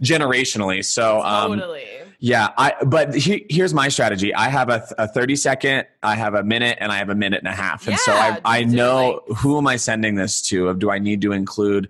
generationally 0.02 0.84
so 0.84 1.22
um 1.22 1.60
Totally. 1.60 1.86
yeah, 2.20 2.50
I 2.58 2.74
but 2.86 3.14
he, 3.14 3.46
here's 3.50 3.74
my 3.74 3.90
strategy. 3.90 4.34
I 4.34 4.50
have 4.50 4.70
a, 4.70 4.88
a 4.98 5.08
30 5.08 5.36
second, 5.36 5.86
I 6.02 6.16
have 6.16 6.34
a 6.34 6.44
minute, 6.44 6.78
and 6.82 6.92
I 6.92 6.98
have 6.98 7.10
a 7.10 7.16
minute 7.16 7.40
and 7.40 7.48
a 7.48 7.56
half. 7.56 7.88
And 7.88 8.00
so 8.00 8.12
I 8.14 8.40
I 8.46 8.64
just 8.64 8.76
do 8.76 8.78
it 8.78 8.84
know 8.84 9.22
who 9.36 9.58
am 9.58 9.68
I 9.68 9.76
sending 9.76 10.16
this 10.16 10.42
to? 10.44 10.70
Of 10.70 10.80
do 10.80 10.90
I 10.90 10.98
need 10.98 11.22
to 11.22 11.34
include 11.34 11.90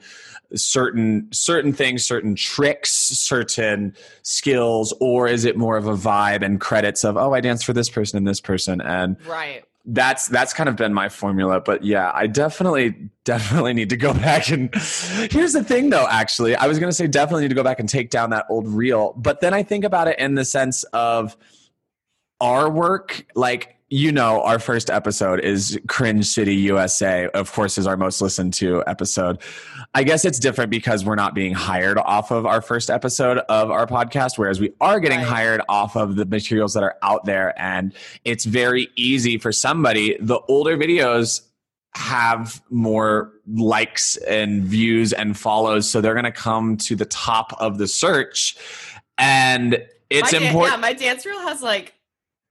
certain 0.55 1.29
certain 1.31 1.73
things, 1.73 2.05
certain 2.05 2.35
tricks, 2.35 2.91
certain 2.91 3.95
skills, 4.23 4.93
or 4.99 5.27
is 5.27 5.45
it 5.45 5.57
more 5.57 5.77
of 5.77 5.87
a 5.87 5.95
vibe 5.95 6.43
and 6.43 6.59
credits 6.59 7.05
of 7.05 7.17
oh 7.17 7.33
I 7.33 7.39
danced 7.39 7.65
for 7.65 7.73
this 7.73 7.89
person 7.89 8.17
and 8.17 8.27
this 8.27 8.41
person 8.41 8.81
and 8.81 9.17
Right. 9.25 9.63
That's 9.87 10.27
that's 10.29 10.53
kind 10.53 10.67
of 10.67 10.75
been 10.75 10.93
my 10.93 11.09
formula 11.09 11.61
but 11.61 11.83
yeah 11.83 12.11
i 12.15 12.25
definitely 12.25 12.95
definitely 13.23 13.73
need 13.73 13.89
to 13.89 13.97
go 13.97 14.13
back 14.25 14.49
and 14.49 14.73
here's 15.31 15.53
the 15.53 15.63
thing 15.63 15.89
though 15.89 16.07
actually. 16.09 16.55
I 16.55 16.67
was 16.67 16.79
going 16.79 16.89
to 16.89 16.95
say 16.95 17.07
definitely 17.07 17.43
need 17.43 17.49
to 17.49 17.55
go 17.55 17.63
back 17.63 17.79
and 17.79 17.87
take 17.87 18.09
down 18.09 18.31
that 18.31 18.45
old 18.49 18.67
reel 18.67 19.13
but 19.15 19.41
then 19.41 19.53
i 19.53 19.61
think 19.63 19.83
about 19.83 20.07
it 20.07 20.17
in 20.17 20.35
the 20.35 20.45
sense 20.45 20.83
of 20.85 21.37
our 22.41 22.69
work 22.69 23.25
like 23.35 23.74
you 23.89 24.11
know 24.11 24.41
our 24.41 24.57
first 24.57 24.89
episode 24.89 25.39
is 25.41 25.79
cringe 25.87 26.25
city 26.25 26.55
usa 26.55 27.27
of 27.35 27.51
course 27.53 27.77
is 27.77 27.85
our 27.85 27.95
most 27.95 28.19
listened 28.21 28.53
to 28.53 28.83
episode. 28.87 29.39
I 29.93 30.03
guess 30.03 30.25
it's 30.25 30.39
different 30.39 30.71
because 30.71 31.05
we're 31.05 31.15
not 31.15 31.35
being 31.35 31.53
hired 31.53 31.97
off 31.99 32.31
of 32.31 32.45
our 32.47 32.61
first 32.61 32.89
episode 32.89 33.37
of 33.47 33.69
our 33.69 33.85
podcast 33.85 34.37
whereas 34.37 34.59
we 34.59 34.73
are 34.81 34.99
getting 34.99 35.19
Right. 35.19 35.27
hired 35.27 35.61
off 35.69 35.95
of 35.95 36.15
the 36.15 36.25
materials 36.25 36.73
that 36.73 36.83
are 36.83 36.95
out 37.03 37.25
there. 37.25 37.53
And 37.61 37.93
it's 38.23 38.45
very 38.45 38.89
easy 38.95 39.37
for 39.37 39.51
somebody 39.51 40.17
the 40.19 40.39
older 40.47 40.77
videos 40.77 41.41
have 41.93 42.61
more 42.69 43.31
likes 43.47 44.17
and 44.17 44.63
views 44.63 45.13
and 45.13 45.37
follows 45.37 45.87
so 45.89 46.01
they're 46.01 46.13
going 46.13 46.25
to 46.25 46.31
come 46.31 46.75
to 46.77 46.95
the 46.95 47.05
top 47.05 47.53
of 47.59 47.77
the 47.77 47.87
search. 47.87 48.57
And 49.17 49.75
it's 50.09 50.33
my 50.33 50.39
dan- 50.39 50.47
important 50.47 50.73
yeah, 50.73 50.81
my 50.81 50.93
dance 50.93 51.25
reel 51.25 51.39
has 51.39 51.61
like 51.61 51.93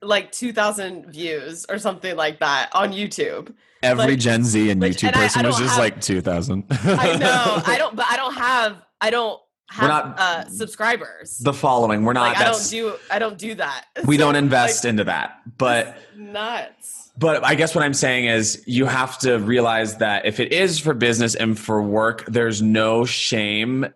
like 0.06 0.32
2000 0.32 1.06
views 1.06 1.66
or 1.68 1.78
something 1.78 2.16
like 2.16 2.40
that 2.40 2.70
on 2.74 2.92
YouTube. 2.92 3.54
Every 3.82 4.12
Like, 4.12 4.18
Gen 4.18 4.44
Z 4.44 4.70
and 4.70 4.80
which- 4.80 4.98
YouTube 4.98 5.08
and 5.08 5.16
I- 5.16 5.20
I 5.20 5.22
person 5.24 5.46
was 5.46 5.58
just 5.58 5.70
have- 5.70 5.78
like 5.78 6.00
2000. 6.00 6.64
I 6.70 7.16
know. 7.16 7.62
I 7.66 7.76
don't 7.78 7.94
but 7.96 8.06
I 8.08 8.16
don't 8.16 8.34
have 8.34 8.76
I 9.00 9.10
don't 9.10 9.40
have 9.70 9.88
not- 9.88 10.20
uh, 10.20 10.48
subscribers. 10.48 11.38
The 11.38 11.52
following. 11.52 12.04
We're 12.04 12.12
not. 12.14 12.22
like 12.28 12.38
I 12.38 12.44
don't 12.44 12.70
do 12.70 12.94
I 13.10 13.18
don't 13.18 13.36
do 13.38 13.54
that. 13.56 13.84
we 14.06 14.16
So, 14.16 14.24
don't 14.24 14.36
invest 14.44 14.84
like, 14.84 14.90
into 14.90 15.04
that. 15.04 15.38
But 15.58 15.96
nuts. 16.16 17.10
But 17.16 17.44
I 17.44 17.54
guess 17.54 17.74
what 17.74 17.84
I'm 17.84 17.94
saying 17.94 18.24
is 18.26 18.62
you 18.66 18.86
have 18.86 19.18
to 19.18 19.38
realize 19.38 19.98
that 19.98 20.26
if 20.26 20.40
it 20.40 20.52
is 20.52 20.80
for 20.80 20.94
business 20.94 21.34
and 21.36 21.56
for 21.58 21.80
work, 21.82 22.24
there's 22.26 22.60
no 22.62 23.04
shame. 23.04 23.86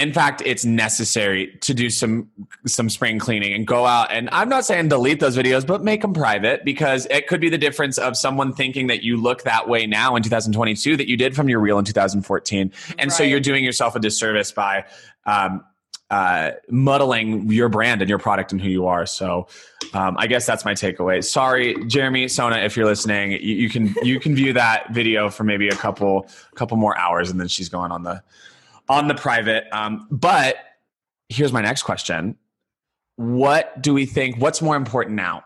In 0.00 0.12
fact, 0.12 0.42
it's 0.44 0.64
necessary 0.64 1.56
to 1.60 1.74
do 1.74 1.90
some 1.90 2.28
some 2.66 2.88
spring 2.88 3.18
cleaning 3.18 3.52
and 3.52 3.66
go 3.66 3.86
out 3.86 4.10
and 4.10 4.28
I'm 4.32 4.48
not 4.48 4.64
saying 4.64 4.88
delete 4.88 5.20
those 5.20 5.36
videos, 5.36 5.66
but 5.66 5.84
make 5.84 6.02
them 6.02 6.14
private 6.14 6.64
because 6.64 7.06
it 7.10 7.26
could 7.26 7.40
be 7.40 7.50
the 7.50 7.58
difference 7.58 7.98
of 7.98 8.16
someone 8.16 8.54
thinking 8.54 8.86
that 8.86 9.02
you 9.02 9.16
look 9.16 9.42
that 9.42 9.68
way 9.68 9.86
now 9.86 10.16
in 10.16 10.22
2022 10.22 10.96
that 10.96 11.08
you 11.08 11.16
did 11.16 11.36
from 11.36 11.48
your 11.48 11.60
reel 11.60 11.78
in 11.78 11.84
2014. 11.84 12.72
And 12.98 13.12
so 13.12 13.22
you're 13.22 13.40
doing 13.40 13.62
yourself 13.62 13.94
a 13.94 14.00
disservice 14.00 14.52
by 14.52 14.86
um, 15.26 15.64
uh, 16.10 16.52
muddling 16.68 17.50
your 17.52 17.68
brand 17.68 18.02
and 18.02 18.08
your 18.08 18.18
product 18.18 18.52
and 18.52 18.60
who 18.60 18.68
you 18.68 18.86
are. 18.86 19.06
So 19.06 19.46
um, 19.94 20.16
I 20.18 20.26
guess 20.26 20.44
that's 20.44 20.64
my 20.64 20.72
takeaway. 20.74 21.22
Sorry, 21.22 21.76
Jeremy, 21.86 22.26
Sona, 22.28 22.56
if 22.56 22.76
you're 22.76 22.86
listening, 22.86 23.32
you, 23.32 23.38
you 23.38 23.68
can 23.68 23.94
you 24.02 24.18
can 24.18 24.34
view 24.34 24.52
that 24.54 24.92
video 24.92 25.30
for 25.30 25.44
maybe 25.44 25.68
a 25.68 25.76
couple 25.76 26.28
couple 26.54 26.76
more 26.76 26.98
hours, 26.98 27.30
and 27.30 27.38
then 27.38 27.48
she's 27.48 27.68
going 27.68 27.92
on 27.92 28.02
the 28.02 28.22
on 28.90 29.08
the 29.08 29.14
private. 29.14 29.64
Um, 29.72 30.06
but 30.10 30.56
here's 31.30 31.52
my 31.52 31.62
next 31.62 31.84
question: 31.84 32.36
What 33.16 33.80
do 33.80 33.94
we 33.94 34.04
think? 34.04 34.36
What's 34.36 34.60
more 34.60 34.76
important 34.76 35.16
now? 35.16 35.44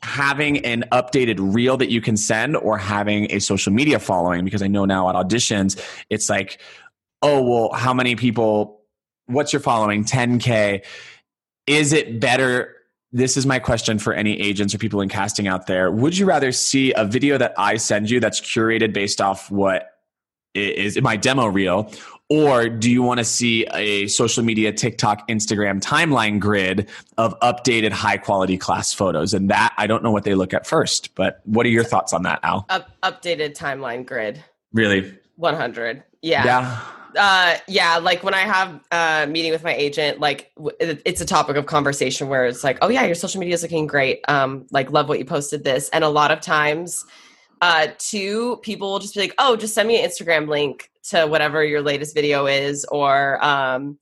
Having 0.00 0.64
an 0.64 0.84
updated 0.92 1.36
reel 1.54 1.76
that 1.76 1.90
you 1.90 2.00
can 2.00 2.16
send, 2.16 2.56
or 2.56 2.78
having 2.78 3.30
a 3.32 3.40
social 3.40 3.72
media 3.72 3.98
following? 3.98 4.44
Because 4.44 4.62
I 4.62 4.68
know 4.68 4.84
now 4.86 5.10
at 5.10 5.16
auditions, 5.16 5.78
it's 6.08 6.30
like, 6.30 6.60
oh 7.20 7.42
well, 7.42 7.72
how 7.72 7.92
many 7.92 8.16
people? 8.16 8.80
What's 9.26 9.52
your 9.52 9.60
following? 9.60 10.04
10k. 10.04 10.82
Is 11.66 11.92
it 11.92 12.18
better 12.18 12.76
this 13.12 13.36
is 13.36 13.46
my 13.46 13.58
question 13.58 13.98
for 13.98 14.12
any 14.12 14.38
agents 14.38 14.74
or 14.74 14.78
people 14.78 15.00
in 15.00 15.08
casting 15.08 15.48
out 15.48 15.66
there. 15.66 15.90
Would 15.90 16.18
you 16.18 16.26
rather 16.26 16.52
see 16.52 16.92
a 16.92 17.04
video 17.04 17.38
that 17.38 17.54
I 17.56 17.76
send 17.78 18.10
you 18.10 18.20
that's 18.20 18.40
curated 18.40 18.92
based 18.92 19.20
off 19.20 19.50
what 19.50 19.86
is 20.54 21.00
my 21.00 21.16
demo 21.16 21.46
reel? 21.46 21.90
Or 22.30 22.68
do 22.68 22.90
you 22.90 23.02
want 23.02 23.18
to 23.18 23.24
see 23.24 23.64
a 23.72 24.06
social 24.08 24.44
media, 24.44 24.70
TikTok, 24.70 25.26
Instagram 25.28 25.80
timeline 25.80 26.38
grid 26.38 26.88
of 27.16 27.38
updated 27.40 27.90
high 27.92 28.18
quality 28.18 28.58
class 28.58 28.92
photos? 28.92 29.32
And 29.32 29.48
that, 29.48 29.72
I 29.78 29.86
don't 29.86 30.02
know 30.02 30.10
what 30.10 30.24
they 30.24 30.34
look 30.34 30.52
at 30.52 30.66
first, 30.66 31.14
but 31.14 31.40
what 31.44 31.64
are 31.64 31.70
your 31.70 31.84
thoughts 31.84 32.12
on 32.12 32.24
that, 32.24 32.40
Al? 32.42 32.66
Up, 32.68 32.90
updated 33.02 33.56
timeline 33.56 34.04
grid. 34.04 34.44
Really? 34.74 35.16
100. 35.36 36.02
Yeah. 36.20 36.44
Yeah. 36.44 36.80
Uh, 37.16 37.56
yeah. 37.66 37.96
Like 37.96 38.22
when 38.22 38.34
I 38.34 38.40
have 38.40 38.80
a 38.92 39.26
meeting 39.26 39.50
with 39.50 39.64
my 39.64 39.74
agent, 39.74 40.20
like 40.20 40.52
it's 40.78 41.22
a 41.22 41.26
topic 41.26 41.56
of 41.56 41.64
conversation 41.64 42.28
where 42.28 42.44
it's 42.44 42.62
like, 42.62 42.76
oh 42.82 42.88
yeah, 42.88 43.06
your 43.06 43.14
social 43.14 43.40
media 43.40 43.54
is 43.54 43.62
looking 43.62 43.86
great. 43.86 44.20
Um, 44.28 44.66
like 44.70 44.90
love 44.90 45.08
what 45.08 45.18
you 45.18 45.24
posted 45.24 45.64
this. 45.64 45.88
And 45.90 46.04
a 46.04 46.10
lot 46.10 46.30
of 46.30 46.42
times, 46.42 47.06
uh, 47.60 47.88
two 47.98 48.58
people 48.58 48.90
will 48.90 48.98
just 48.98 49.14
be 49.14 49.20
like, 49.20 49.34
oh, 49.38 49.56
just 49.56 49.74
send 49.74 49.88
me 49.88 50.02
an 50.02 50.08
Instagram 50.08 50.48
link 50.48 50.90
to 51.10 51.26
whatever 51.26 51.64
your 51.64 51.82
latest 51.82 52.14
video 52.14 52.46
is, 52.46 52.84
or 52.86 53.42
um, 53.44 53.98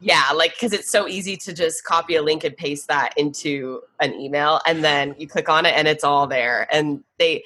yeah, 0.00 0.30
like 0.34 0.52
because 0.52 0.72
it's 0.72 0.90
so 0.90 1.06
easy 1.06 1.36
to 1.36 1.52
just 1.52 1.84
copy 1.84 2.16
a 2.16 2.22
link 2.22 2.44
and 2.44 2.56
paste 2.56 2.88
that 2.88 3.12
into 3.16 3.80
an 4.00 4.14
email, 4.14 4.60
and 4.66 4.82
then 4.82 5.14
you 5.18 5.28
click 5.28 5.48
on 5.48 5.66
it 5.66 5.74
and 5.74 5.86
it's 5.86 6.04
all 6.04 6.26
there. 6.26 6.66
And 6.72 7.04
they, 7.18 7.44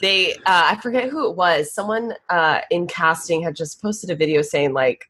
they, 0.00 0.34
uh, 0.34 0.38
I 0.46 0.78
forget 0.82 1.10
who 1.10 1.28
it 1.28 1.36
was. 1.36 1.72
Someone 1.72 2.14
uh, 2.28 2.60
in 2.70 2.86
casting 2.86 3.42
had 3.42 3.56
just 3.56 3.82
posted 3.82 4.10
a 4.10 4.16
video 4.16 4.42
saying 4.42 4.72
like. 4.72 5.09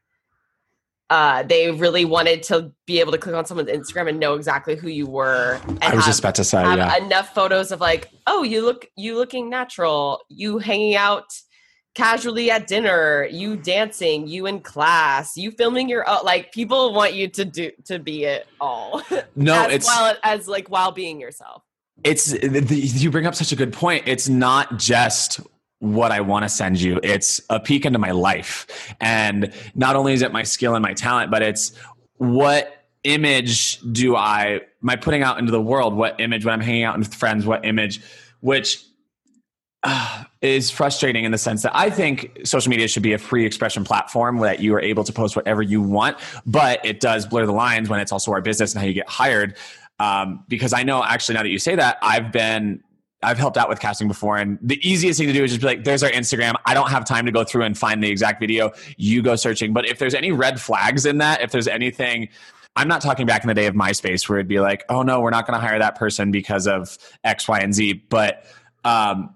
Uh, 1.11 1.43
they 1.43 1.69
really 1.69 2.05
wanted 2.05 2.41
to 2.41 2.71
be 2.87 3.01
able 3.01 3.11
to 3.11 3.17
click 3.17 3.35
on 3.35 3.45
someone's 3.45 3.69
Instagram 3.69 4.07
and 4.07 4.17
know 4.17 4.33
exactly 4.35 4.77
who 4.77 4.87
you 4.87 5.05
were. 5.05 5.59
And 5.67 5.83
I 5.83 5.87
was 5.93 6.05
have- 6.05 6.05
just 6.05 6.19
about 6.19 6.35
to 6.35 6.45
say, 6.45 6.63
yeah. 6.63 6.95
enough 6.95 7.33
photos 7.35 7.73
of 7.73 7.81
like, 7.81 8.09
oh, 8.27 8.43
you 8.43 8.63
look 8.63 8.87
you 8.95 9.17
looking 9.17 9.49
natural, 9.49 10.21
you 10.29 10.57
hanging 10.57 10.95
out 10.95 11.25
casually 11.95 12.49
at 12.49 12.65
dinner, 12.65 13.27
you 13.29 13.57
dancing, 13.57 14.25
you 14.25 14.45
in 14.45 14.61
class, 14.61 15.35
you 15.35 15.51
filming 15.51 15.89
your 15.89 16.07
uh, 16.09 16.23
like 16.23 16.53
people 16.53 16.93
want 16.93 17.13
you 17.13 17.27
to 17.27 17.43
do 17.43 17.71
to 17.87 17.99
be 17.99 18.23
it 18.23 18.47
all. 18.61 19.03
No, 19.35 19.65
as 19.65 19.73
it's 19.73 19.87
well 19.87 20.15
as 20.23 20.47
like 20.47 20.69
while 20.69 20.93
being 20.93 21.19
yourself. 21.19 21.61
it's 22.05 22.33
you 22.33 23.11
bring 23.11 23.27
up 23.27 23.35
such 23.35 23.51
a 23.51 23.55
good 23.55 23.73
point 23.73 24.03
it's 24.07 24.27
not 24.29 24.79
just 24.79 25.41
what 25.81 26.11
i 26.11 26.21
want 26.21 26.43
to 26.43 26.49
send 26.49 26.79
you 26.79 26.99
it's 27.03 27.41
a 27.49 27.59
peek 27.59 27.85
into 27.85 27.99
my 27.99 28.11
life 28.11 28.95
and 29.01 29.51
not 29.75 29.95
only 29.95 30.13
is 30.13 30.21
it 30.21 30.31
my 30.31 30.43
skill 30.43 30.75
and 30.75 30.83
my 30.83 30.93
talent 30.93 31.31
but 31.31 31.41
it's 31.41 31.75
what 32.17 32.85
image 33.03 33.79
do 33.91 34.15
i 34.15 34.61
am 34.83 34.89
i 34.89 34.95
putting 34.95 35.23
out 35.23 35.39
into 35.39 35.51
the 35.51 35.61
world 35.61 35.95
what 35.95 36.19
image 36.21 36.45
when 36.45 36.53
i'm 36.53 36.61
hanging 36.61 36.83
out 36.83 36.97
with 36.97 37.13
friends 37.13 37.45
what 37.45 37.65
image 37.65 37.99
which 38.41 38.85
uh, 39.83 40.23
is 40.41 40.69
frustrating 40.69 41.23
in 41.23 41.31
the 41.31 41.37
sense 41.37 41.63
that 41.63 41.75
I 41.75 41.89
think 41.89 42.41
social 42.43 42.69
media 42.69 42.87
should 42.87 43.01
be 43.01 43.13
a 43.13 43.17
free 43.17 43.45
expression 43.45 43.83
platform 43.83 44.37
that 44.39 44.59
you 44.59 44.75
are 44.75 44.81
able 44.81 45.03
to 45.03 45.11
post 45.11 45.35
whatever 45.35 45.63
you 45.63 45.81
want, 45.81 46.17
but 46.45 46.85
it 46.85 46.99
does 46.99 47.25
blur 47.25 47.47
the 47.47 47.51
lines 47.51 47.89
when 47.89 47.99
it's 47.99 48.11
also 48.11 48.31
our 48.31 48.41
business 48.41 48.73
and 48.73 48.81
how 48.81 48.87
you 48.87 48.93
get 48.93 49.09
hired. 49.09 49.57
Um, 49.99 50.43
because 50.47 50.73
I 50.73 50.83
know 50.83 51.03
actually 51.03 51.35
now 51.35 51.43
that 51.43 51.49
you 51.49 51.59
say 51.59 51.75
that, 51.75 51.97
I've 52.01 52.31
been 52.31 52.83
I've 53.23 53.37
helped 53.37 53.57
out 53.57 53.69
with 53.69 53.79
casting 53.79 54.07
before, 54.07 54.37
and 54.37 54.57
the 54.61 54.79
easiest 54.87 55.19
thing 55.19 55.27
to 55.27 55.33
do 55.33 55.43
is 55.43 55.51
just 55.51 55.61
be 55.61 55.67
like, 55.67 55.83
"There's 55.83 56.03
our 56.03 56.09
Instagram." 56.09 56.55
I 56.65 56.73
don't 56.73 56.89
have 56.89 57.05
time 57.05 57.25
to 57.25 57.31
go 57.31 57.43
through 57.43 57.63
and 57.63 57.77
find 57.77 58.03
the 58.03 58.09
exact 58.09 58.39
video. 58.39 58.71
You 58.97 59.21
go 59.21 59.35
searching. 59.35 59.73
But 59.73 59.85
if 59.87 59.99
there's 59.99 60.15
any 60.15 60.31
red 60.31 60.59
flags 60.59 61.05
in 61.05 61.19
that, 61.19 61.41
if 61.41 61.51
there's 61.51 61.67
anything, 61.67 62.29
I'm 62.75 62.87
not 62.87 63.01
talking 63.01 63.25
back 63.25 63.43
in 63.43 63.47
the 63.47 63.53
day 63.53 63.67
of 63.67 63.75
MySpace 63.75 64.27
where 64.27 64.39
it'd 64.39 64.47
be 64.47 64.59
like, 64.59 64.83
"Oh 64.89 65.03
no, 65.03 65.19
we're 65.21 65.29
not 65.29 65.45
going 65.45 65.59
to 65.59 65.65
hire 65.65 65.77
that 65.77 65.95
person 65.95 66.31
because 66.31 66.67
of 66.67 66.97
X, 67.23 67.47
Y, 67.47 67.59
and 67.59 67.73
Z." 67.73 68.03
But 68.09 68.45
um, 68.85 69.35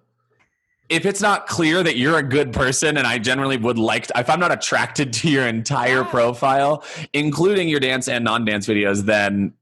if 0.89 1.06
it's 1.06 1.22
not 1.22 1.48
clear 1.48 1.82
that 1.84 1.98
you're 1.98 2.18
a 2.18 2.24
good 2.24 2.54
person, 2.54 2.98
and 2.98 3.06
I 3.08 3.18
generally 3.18 3.58
would 3.58 3.77
like, 3.80 4.08
to, 4.08 4.20
if 4.20 4.30
I'm 4.30 4.39
not 4.39 4.51
attracted 4.51 5.13
to 5.13 5.30
your 5.30 5.46
entire 5.48 6.01
Yeah. 6.01 6.10
profile, 6.10 6.84
including 7.13 7.68
your 7.70 7.80
dance 7.80 8.08
and 8.08 8.24
non-dance 8.24 8.68
videos, 8.68 9.06
then 9.06 9.54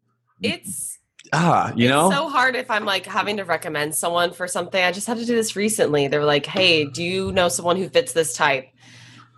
It's 0.42 0.93
ah, 1.34 1.74
you 1.76 1.86
it's 1.86 1.90
know, 1.92 2.10
so 2.12 2.30
hard 2.30 2.56
if 2.56 2.70
I'm 2.72 2.86
like 2.86 3.06
having 3.06 3.38
to 3.38 3.44
recommend 3.44 3.96
someone 3.96 4.32
for 4.32 4.48
something. 4.48 4.82
I 4.82 4.92
just 4.92 5.08
had 5.08 5.18
to 5.18 5.26
do 5.26 5.36
this 5.36 5.56
recently. 5.56 6.08
They 6.08 6.18
were 6.18 6.24
like, 6.26 6.46
"Hey, 6.46 6.86
do 6.86 7.04
you 7.04 7.32
know 7.32 7.50
someone 7.50 7.76
who 7.78 7.90
fits 7.90 8.14
this 8.14 8.34
type?" 8.34 8.68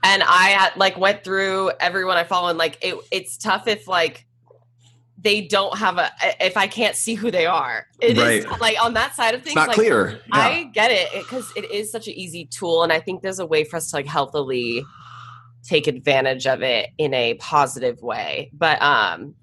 And 0.04 0.22
I 0.26 0.72
like 0.76 0.98
went 0.98 1.24
through 1.24 1.72
everyone 1.80 2.18
I 2.18 2.24
follow, 2.26 2.50
and 2.50 2.58
like 2.60 2.78
it, 2.82 2.96
it's 3.12 3.38
tough 3.38 3.68
if 3.68 3.88
like 3.88 4.28
they 5.18 5.42
don't 5.42 5.76
have 5.80 5.98
a 5.98 6.12
if 6.40 6.56
I 6.58 6.68
can't 6.68 6.96
see 6.96 7.16
who 7.16 7.32
they 7.32 7.48
are. 7.48 7.88
It 8.00 8.18
is 8.18 8.46
Right. 8.46 8.62
like 8.62 8.84
on 8.84 8.94
that 8.94 9.16
side 9.16 9.34
of 9.34 9.40
it's 9.40 9.46
things. 9.48 9.56
not 9.56 9.70
like, 9.70 9.76
clear. 9.76 10.20
Yeah. 10.28 10.40
I 10.40 10.64
get 10.74 10.92
it 10.92 11.10
because 11.14 11.52
it 11.56 11.72
is 11.72 11.92
such 11.92 12.08
an 12.08 12.14
easy 12.14 12.46
tool, 12.46 12.84
and 12.84 12.94
I 12.94 13.00
think 13.00 13.24
there's 13.24 13.40
a 13.40 13.46
way 13.46 13.64
for 13.64 13.78
us 13.78 13.90
to 13.90 13.96
like 13.96 14.06
healthily 14.06 14.86
take 15.64 15.88
advantage 15.88 16.46
of 16.46 16.62
it 16.62 16.90
in 17.00 17.12
a 17.16 17.34
positive 17.36 18.04
way. 18.04 18.52
But 18.54 18.80
um, 18.84 19.34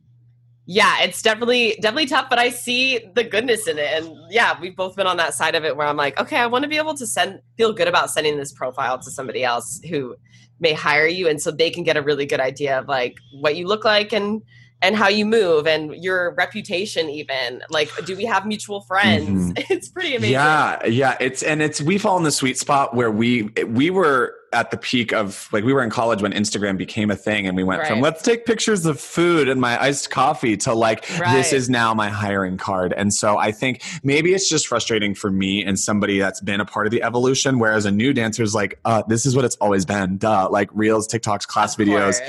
yeah, 0.66 1.02
it's 1.02 1.22
definitely 1.22 1.76
definitely 1.80 2.06
tough. 2.06 2.30
But 2.30 2.38
I 2.38 2.50
see 2.50 3.00
the 3.14 3.24
goodness 3.24 3.66
in 3.66 3.78
it, 3.78 4.02
and 4.02 4.16
yeah, 4.30 4.58
we've 4.60 4.76
both 4.76 4.94
been 4.94 5.06
on 5.06 5.16
that 5.16 5.34
side 5.34 5.54
of 5.54 5.64
it 5.64 5.76
where 5.76 5.86
I'm 5.86 5.96
like, 5.96 6.18
okay, 6.20 6.36
I 6.36 6.46
want 6.46 6.62
to 6.62 6.68
be 6.68 6.76
able 6.76 6.94
to 6.94 7.06
send 7.06 7.40
feel 7.56 7.72
good 7.72 7.88
about 7.88 8.10
sending 8.10 8.36
this 8.36 8.52
profile 8.52 8.98
to 8.98 9.10
somebody 9.10 9.42
else 9.44 9.80
who 9.88 10.14
may 10.60 10.72
hire 10.72 11.06
you, 11.06 11.28
and 11.28 11.42
so 11.42 11.50
they 11.50 11.70
can 11.70 11.82
get 11.82 11.96
a 11.96 12.02
really 12.02 12.26
good 12.26 12.40
idea 12.40 12.78
of 12.78 12.86
like 12.86 13.18
what 13.40 13.56
you 13.56 13.66
look 13.66 13.84
like 13.84 14.12
and 14.12 14.42
and 14.82 14.96
how 14.96 15.08
you 15.08 15.24
move 15.24 15.66
and 15.66 15.94
your 15.94 16.34
reputation 16.34 17.08
even 17.08 17.62
like 17.70 17.90
do 18.04 18.16
we 18.16 18.24
have 18.24 18.46
mutual 18.46 18.82
friends 18.82 19.52
it's 19.70 19.88
pretty 19.88 20.14
amazing 20.16 20.32
Yeah, 20.32 20.84
yeah. 20.86 21.16
It's 21.20 21.42
and 21.42 21.62
it's 21.62 21.80
we 21.80 21.98
fall 21.98 22.16
in 22.16 22.24
the 22.24 22.32
sweet 22.32 22.58
spot 22.58 22.94
where 22.94 23.10
we 23.10 23.44
we 23.66 23.90
were 23.90 24.34
at 24.52 24.70
the 24.70 24.76
peak 24.76 25.12
of 25.12 25.48
like 25.52 25.64
we 25.64 25.72
were 25.72 25.82
in 25.82 25.90
college 25.90 26.20
when 26.20 26.32
Instagram 26.32 26.76
became 26.76 27.10
a 27.10 27.16
thing, 27.16 27.46
and 27.46 27.56
we 27.56 27.64
went 27.64 27.86
from 27.86 28.00
let's 28.00 28.22
take 28.22 28.44
pictures 28.44 28.84
of 28.86 29.00
food 29.00 29.48
and 29.48 29.60
my 29.60 29.82
iced 29.82 30.10
coffee 30.10 30.56
to 30.58 30.74
like 30.74 31.06
this 31.06 31.52
is 31.52 31.70
now 31.70 31.94
my 31.94 32.08
hiring 32.08 32.56
card. 32.56 32.92
And 32.92 33.12
so 33.14 33.38
I 33.38 33.52
think 33.52 33.82
maybe 34.02 34.34
it's 34.34 34.48
just 34.48 34.66
frustrating 34.66 35.14
for 35.14 35.30
me 35.30 35.64
and 35.64 35.78
somebody 35.78 36.18
that's 36.18 36.40
been 36.40 36.60
a 36.60 36.64
part 36.64 36.86
of 36.86 36.90
the 36.90 37.02
evolution, 37.02 37.58
whereas 37.58 37.86
a 37.86 37.90
new 37.90 38.12
dancer 38.12 38.42
is 38.42 38.54
like, 38.54 38.78
uh, 38.84 39.02
this 39.08 39.24
is 39.26 39.34
what 39.34 39.44
it's 39.44 39.56
always 39.56 39.84
been. 39.84 40.18
Duh, 40.18 40.48
like 40.50 40.68
reels, 40.72 41.08
TikToks, 41.08 41.46
class 41.46 41.76
videos. 41.76 42.20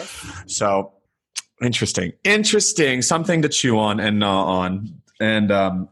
So 0.50 0.94
interesting, 1.64 2.14
interesting, 2.24 3.02
something 3.02 3.42
to 3.42 3.50
chew 3.50 3.80
on 3.80 4.00
and 4.00 4.20
gnaw 4.20 4.46
on. 4.46 5.02
And 5.20 5.52
um, 5.52 5.90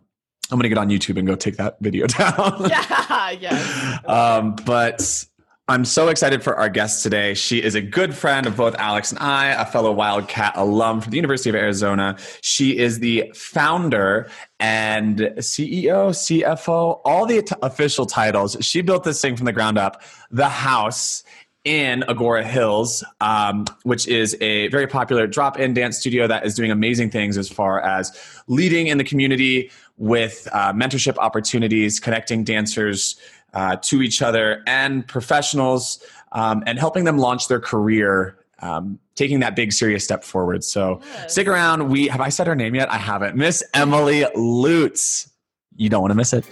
I'm 0.51 0.57
gonna 0.57 0.69
get 0.69 0.77
on 0.77 0.89
YouTube 0.89 1.17
and 1.17 1.27
go 1.27 1.35
take 1.35 1.57
that 1.57 1.77
video 1.79 2.07
down. 2.07 2.65
yeah 2.69 3.31
yes 3.31 3.99
um, 4.05 4.55
but 4.65 5.25
I'm 5.71 5.85
so 5.85 6.09
excited 6.09 6.43
for 6.43 6.57
our 6.57 6.67
guest 6.67 7.01
today. 7.01 7.33
She 7.33 7.63
is 7.63 7.75
a 7.75 7.81
good 7.81 8.13
friend 8.13 8.45
of 8.45 8.57
both 8.57 8.75
Alex 8.75 9.11
and 9.11 9.19
I, 9.19 9.49
a 9.49 9.65
fellow 9.65 9.93
Wildcat 9.93 10.51
alum 10.57 10.99
from 10.99 11.11
the 11.11 11.15
University 11.15 11.49
of 11.49 11.55
Arizona. 11.55 12.17
She 12.41 12.77
is 12.77 12.99
the 12.99 13.31
founder 13.33 14.29
and 14.59 15.19
CEO, 15.37 16.09
CFO, 16.09 16.99
all 17.05 17.25
the 17.25 17.43
t- 17.43 17.55
official 17.61 18.05
titles. 18.05 18.57
She 18.59 18.81
built 18.81 19.05
this 19.05 19.21
thing 19.21 19.37
from 19.37 19.45
the 19.45 19.53
ground 19.53 19.77
up. 19.77 20.01
The 20.29 20.49
House 20.49 21.23
in 21.63 22.01
Agoura 22.07 22.43
Hills, 22.43 23.03
um, 23.19 23.65
which 23.83 24.07
is 24.07 24.35
a 24.41 24.67
very 24.69 24.87
popular 24.87 25.27
drop 25.27 25.59
in 25.59 25.73
dance 25.73 25.99
studio 25.99 26.27
that 26.27 26.45
is 26.45 26.55
doing 26.55 26.71
amazing 26.71 27.11
things 27.11 27.37
as 27.37 27.49
far 27.49 27.79
as 27.81 28.11
leading 28.47 28.87
in 28.87 28.97
the 28.97 29.03
community 29.03 29.69
with 29.97 30.47
uh, 30.53 30.73
mentorship 30.73 31.17
opportunities, 31.17 31.99
connecting 31.99 32.43
dancers 32.43 33.15
uh, 33.53 33.75
to 33.77 34.01
each 34.01 34.21
other 34.21 34.63
and 34.65 35.05
professionals, 35.07 36.03
um, 36.31 36.63
and 36.65 36.79
helping 36.79 37.03
them 37.03 37.17
launch 37.17 37.47
their 37.47 37.59
career. 37.59 38.37
Um, 38.63 38.99
taking 39.15 39.39
that 39.39 39.55
big 39.55 39.73
serious 39.73 40.03
step 40.03 40.23
forward. 40.23 40.63
So 40.63 41.01
Yes. 41.13 41.33
stick 41.33 41.47
around. 41.47 41.89
We 41.89 42.07
have 42.07 42.21
I 42.21 42.29
said 42.29 42.45
her 42.45 42.55
name 42.55 42.75
yet? 42.75 42.91
I 42.91 42.97
haven't. 42.97 43.35
Miss 43.35 43.63
Emily 43.73 44.23
Lutz. 44.35 45.29
You 45.75 45.89
don't 45.89 46.01
want 46.01 46.11
to 46.11 46.15
miss 46.15 46.31
it. 46.33 46.45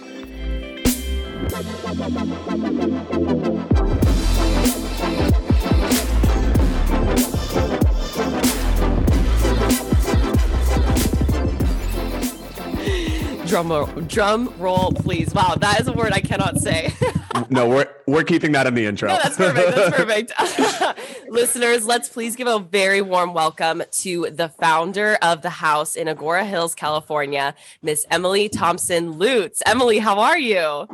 Drum 13.50 13.68
roll, 13.72 13.86
drum 13.86 14.54
roll, 14.58 14.92
please. 14.92 15.34
Wow, 15.34 15.56
that 15.56 15.80
is 15.80 15.88
a 15.88 15.92
word 15.92 16.12
I 16.12 16.20
cannot 16.20 16.58
say. 16.58 16.92
No, 17.48 17.68
we're 17.68 17.88
we're 18.06 18.22
keeping 18.22 18.52
that 18.52 18.66
in 18.66 18.74
the 18.74 18.86
intro. 18.86 19.08
No, 19.08 19.18
that's 19.22 19.36
perfect. 19.36 19.74
That's 19.74 20.32
perfect. 20.36 21.28
Listeners, 21.30 21.86
let's 21.86 22.08
please 22.08 22.36
give 22.36 22.46
a 22.46 22.58
very 22.58 23.00
warm 23.00 23.34
welcome 23.34 23.82
to 23.90 24.30
the 24.30 24.48
founder 24.48 25.16
of 25.22 25.42
the 25.42 25.50
house 25.50 25.96
in 25.96 26.06
Agoura 26.06 26.46
Hills, 26.46 26.74
California, 26.74 27.54
Miss 27.82 28.04
Emily 28.10 28.48
Thompson 28.48 29.18
Lutz. 29.18 29.62
Emily, 29.64 29.98
how 29.98 30.18
are 30.20 30.38
you? 30.38 30.86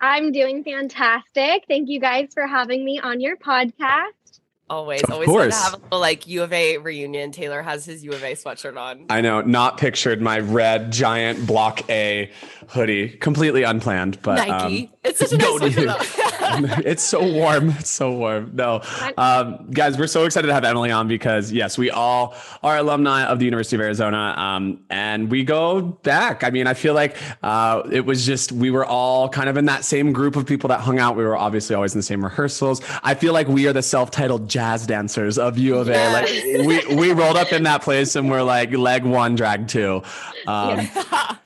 I'm 0.00 0.32
doing 0.32 0.64
fantastic. 0.64 1.64
Thank 1.68 1.88
you 1.88 2.00
guys 2.00 2.28
for 2.34 2.46
having 2.46 2.84
me 2.84 2.98
on 2.98 3.20
your 3.20 3.36
podcast. 3.36 4.21
Always, 4.70 5.02
Of 5.02 5.10
always 5.10 5.28
course. 5.28 5.54
to 5.56 5.62
have 5.62 5.74
a 5.74 5.76
little 5.76 6.00
like 6.00 6.26
U 6.28 6.42
of 6.42 6.52
A 6.52 6.78
reunion. 6.78 7.30
Taylor 7.30 7.60
has 7.62 7.84
his 7.84 8.02
U 8.04 8.12
of 8.12 8.22
A 8.22 8.32
sweatshirt 8.32 8.78
on. 8.80 9.04
I 9.10 9.20
know, 9.20 9.42
not 9.42 9.76
pictured 9.76 10.22
my 10.22 10.38
red 10.38 10.90
giant 10.92 11.46
block 11.46 11.88
A 11.90 12.30
hoodie, 12.68 13.08
completely 13.08 13.62
unplanned, 13.62 14.20
but 14.22 14.36
Nike. 14.36 14.86
um, 14.86 14.92
it's 15.04 15.18
such 15.18 15.32
a 15.32 15.36
nice 15.36 16.28
it's 16.84 17.02
so 17.02 17.32
warm. 17.32 17.70
It's 17.70 17.90
so 17.90 18.12
warm. 18.12 18.50
No, 18.54 18.82
um, 19.16 19.70
guys, 19.70 19.96
we're 19.98 20.06
so 20.06 20.24
excited 20.24 20.48
to 20.48 20.54
have 20.54 20.64
Emily 20.64 20.90
on 20.90 21.08
because 21.08 21.50
yes, 21.50 21.78
we 21.78 21.90
all 21.90 22.34
are 22.62 22.76
alumni 22.76 23.24
of 23.24 23.38
the 23.38 23.44
University 23.44 23.76
of 23.76 23.82
Arizona, 23.82 24.34
um, 24.36 24.80
and 24.90 25.30
we 25.30 25.44
go 25.44 25.80
back. 25.80 26.44
I 26.44 26.50
mean, 26.50 26.66
I 26.66 26.74
feel 26.74 26.94
like 26.94 27.16
uh, 27.42 27.82
it 27.90 28.04
was 28.04 28.26
just 28.26 28.52
we 28.52 28.70
were 28.70 28.84
all 28.84 29.28
kind 29.28 29.48
of 29.48 29.56
in 29.56 29.64
that 29.66 29.84
same 29.84 30.12
group 30.12 30.36
of 30.36 30.46
people 30.46 30.68
that 30.68 30.80
hung 30.80 30.98
out. 30.98 31.16
We 31.16 31.24
were 31.24 31.36
obviously 31.36 31.74
always 31.74 31.94
in 31.94 31.98
the 31.98 32.04
same 32.04 32.22
rehearsals. 32.22 32.82
I 33.02 33.14
feel 33.14 33.32
like 33.32 33.48
we 33.48 33.66
are 33.66 33.72
the 33.72 33.82
self-titled 33.82 34.48
jazz 34.48 34.86
dancers 34.86 35.38
of 35.38 35.58
U 35.58 35.76
of 35.76 35.88
A. 35.88 35.92
Yes. 35.92 36.58
Like 36.58 36.66
we 36.66 36.96
we 36.96 37.12
rolled 37.12 37.36
up 37.36 37.52
in 37.52 37.62
that 37.64 37.82
place 37.82 38.14
and 38.16 38.30
we're 38.30 38.42
like 38.42 38.72
leg 38.72 39.04
one, 39.04 39.34
drag 39.34 39.68
two. 39.68 40.02
Um, 40.44 40.88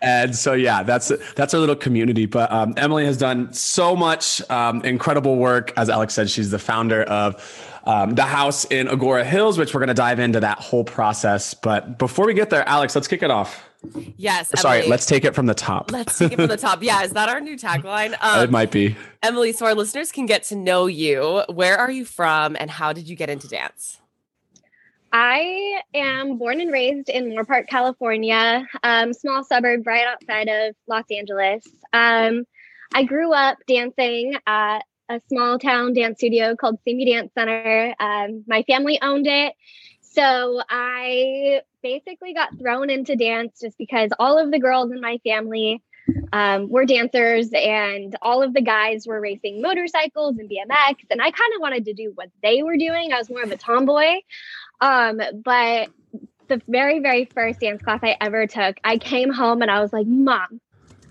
and 0.00 0.34
so 0.34 0.54
yeah, 0.54 0.82
that's 0.82 1.05
that's 1.34 1.54
our 1.54 1.60
little 1.60 1.76
community. 1.76 2.26
But 2.26 2.50
um, 2.52 2.74
Emily 2.76 3.04
has 3.06 3.16
done 3.16 3.52
so 3.52 3.94
much 3.96 4.40
um, 4.50 4.82
incredible 4.84 5.36
work. 5.36 5.72
As 5.76 5.88
Alex 5.90 6.14
said, 6.14 6.30
she's 6.30 6.50
the 6.50 6.58
founder 6.58 7.02
of 7.04 7.42
um, 7.84 8.14
the 8.14 8.24
house 8.24 8.64
in 8.66 8.88
Agoura 8.88 9.24
Hills, 9.24 9.58
which 9.58 9.72
we're 9.74 9.80
going 9.80 9.88
to 9.88 9.94
dive 9.94 10.18
into 10.18 10.40
that 10.40 10.58
whole 10.58 10.84
process. 10.84 11.54
But 11.54 11.98
before 11.98 12.26
we 12.26 12.34
get 12.34 12.50
there, 12.50 12.68
Alex, 12.68 12.94
let's 12.94 13.06
kick 13.08 13.22
it 13.22 13.30
off. 13.30 13.62
yes, 14.16 14.50
Sorry, 14.60 14.88
let's 14.88 15.06
take 15.06 15.24
it 15.24 15.34
from 15.34 15.46
the 15.46 15.54
top. 15.54 15.92
Let's 15.92 16.18
take 16.18 16.32
it 16.32 16.36
from 16.36 16.48
the 16.48 16.56
top. 16.56 16.82
Yeah, 16.82 17.04
is 17.04 17.12
that 17.12 17.28
our 17.28 17.40
new 17.40 17.56
tagline? 17.56 18.12
it 18.14 18.18
Um, 18.22 18.50
might 18.50 18.72
be. 18.72 18.96
Emily, 19.22 19.52
so 19.52 19.66
our 19.66 19.74
listeners 19.76 20.10
can 20.10 20.26
get 20.26 20.42
to 20.44 20.56
know 20.56 20.86
you. 20.86 21.44
Where 21.48 21.78
are 21.78 21.90
you 21.90 22.04
from 22.04 22.56
and 22.58 22.68
how 22.70 22.92
did 22.92 23.08
you 23.08 23.14
get 23.14 23.30
into 23.30 23.46
dance? 23.46 23.98
I 25.18 25.80
am 25.94 26.36
born 26.36 26.60
and 26.60 26.70
raised 26.70 27.08
in 27.08 27.30
Moorpark, 27.30 27.68
California, 27.68 28.66
um, 28.82 29.14
small 29.14 29.42
suburb 29.44 29.86
right 29.86 30.06
outside 30.06 30.46
of 30.46 30.74
Los 30.86 31.06
Angeles. 31.10 31.66
Um, 31.94 32.44
I 32.92 33.04
grew 33.04 33.32
up 33.32 33.56
dancing 33.66 34.34
at 34.46 34.80
a 35.08 35.22
small 35.30 35.58
town 35.58 35.94
dance 35.94 36.18
studio 36.18 36.54
called 36.54 36.80
Simi 36.84 37.10
Dance 37.10 37.32
Center. 37.32 37.94
Um, 37.98 38.44
my 38.46 38.62
family 38.64 38.98
owned 39.00 39.26
it. 39.26 39.54
So 40.02 40.60
I 40.68 41.62
basically 41.82 42.34
got 42.34 42.58
thrown 42.58 42.90
into 42.90 43.16
dance 43.16 43.60
just 43.62 43.78
because 43.78 44.10
all 44.18 44.36
of 44.36 44.50
the 44.50 44.58
girls 44.58 44.92
in 44.92 45.00
my 45.00 45.18
family 45.24 45.82
um, 46.32 46.68
were 46.68 46.84
dancers 46.84 47.48
and 47.54 48.16
all 48.22 48.42
of 48.42 48.54
the 48.54 48.60
guys 48.60 49.06
were 49.06 49.20
racing 49.20 49.62
motorcycles 49.62 50.38
and 50.38 50.48
BMX. 50.48 50.96
And 51.10 51.20
I 51.20 51.30
kind 51.30 51.52
of 51.54 51.60
wanted 51.60 51.86
to 51.86 51.94
do 51.94 52.12
what 52.14 52.28
they 52.42 52.62
were 52.62 52.76
doing. 52.76 53.12
I 53.12 53.18
was 53.18 53.30
more 53.30 53.42
of 53.42 53.50
a 53.50 53.56
tomboy. 53.56 54.20
Um, 54.80 55.20
but 55.44 55.88
the 56.48 56.60
very, 56.68 57.00
very 57.00 57.24
first 57.24 57.60
dance 57.60 57.82
class 57.82 58.00
I 58.02 58.16
ever 58.20 58.46
took, 58.46 58.76
I 58.84 58.98
came 58.98 59.32
home 59.32 59.62
and 59.62 59.70
I 59.70 59.80
was 59.80 59.92
like, 59.92 60.06
Mom, 60.06 60.60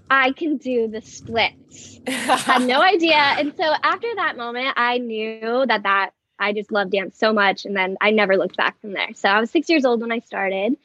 I 0.10 0.32
can 0.32 0.58
do 0.58 0.88
the 0.88 1.02
splits. 1.02 2.00
I 2.08 2.12
had 2.38 2.62
no 2.64 2.82
idea. 2.82 3.16
And 3.16 3.54
so 3.58 3.64
after 3.84 4.08
that 4.18 4.38
moment, 4.38 4.74
I 4.78 5.00
knew 5.00 5.66
that 5.68 5.84
that 5.84 6.12
I 6.40 6.54
just 6.54 6.72
loved 6.72 6.92
dance 6.92 7.18
so 7.18 7.34
much. 7.34 7.66
And 7.66 7.76
then 7.76 7.98
I 8.02 8.12
never 8.12 8.38
looked 8.38 8.56
back 8.58 8.80
from 8.82 8.94
there. 8.94 9.14
So 9.16 9.30
I 9.30 9.40
was 9.40 9.50
six 9.52 9.70
years 9.70 9.84
old 9.86 10.02
when 10.02 10.12
I 10.12 10.20
started. 10.20 10.78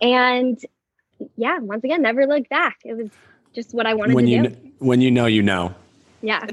And 0.00 0.58
yeah, 1.36 1.58
once 1.58 1.84
again, 1.84 2.02
never 2.02 2.26
looked 2.26 2.48
back. 2.48 2.78
It 2.84 2.94
was 2.96 3.10
just 3.54 3.74
what 3.74 3.86
I 3.86 3.94
wanted 3.94 4.14
When 4.14 4.26
to 4.26 4.30
you 4.30 4.42
do. 4.44 4.48
kn- 4.50 4.72
when 4.78 5.00
you 5.00 5.10
know, 5.10 5.26
you 5.26 5.42
know. 5.42 5.74
yeah. 6.22 6.46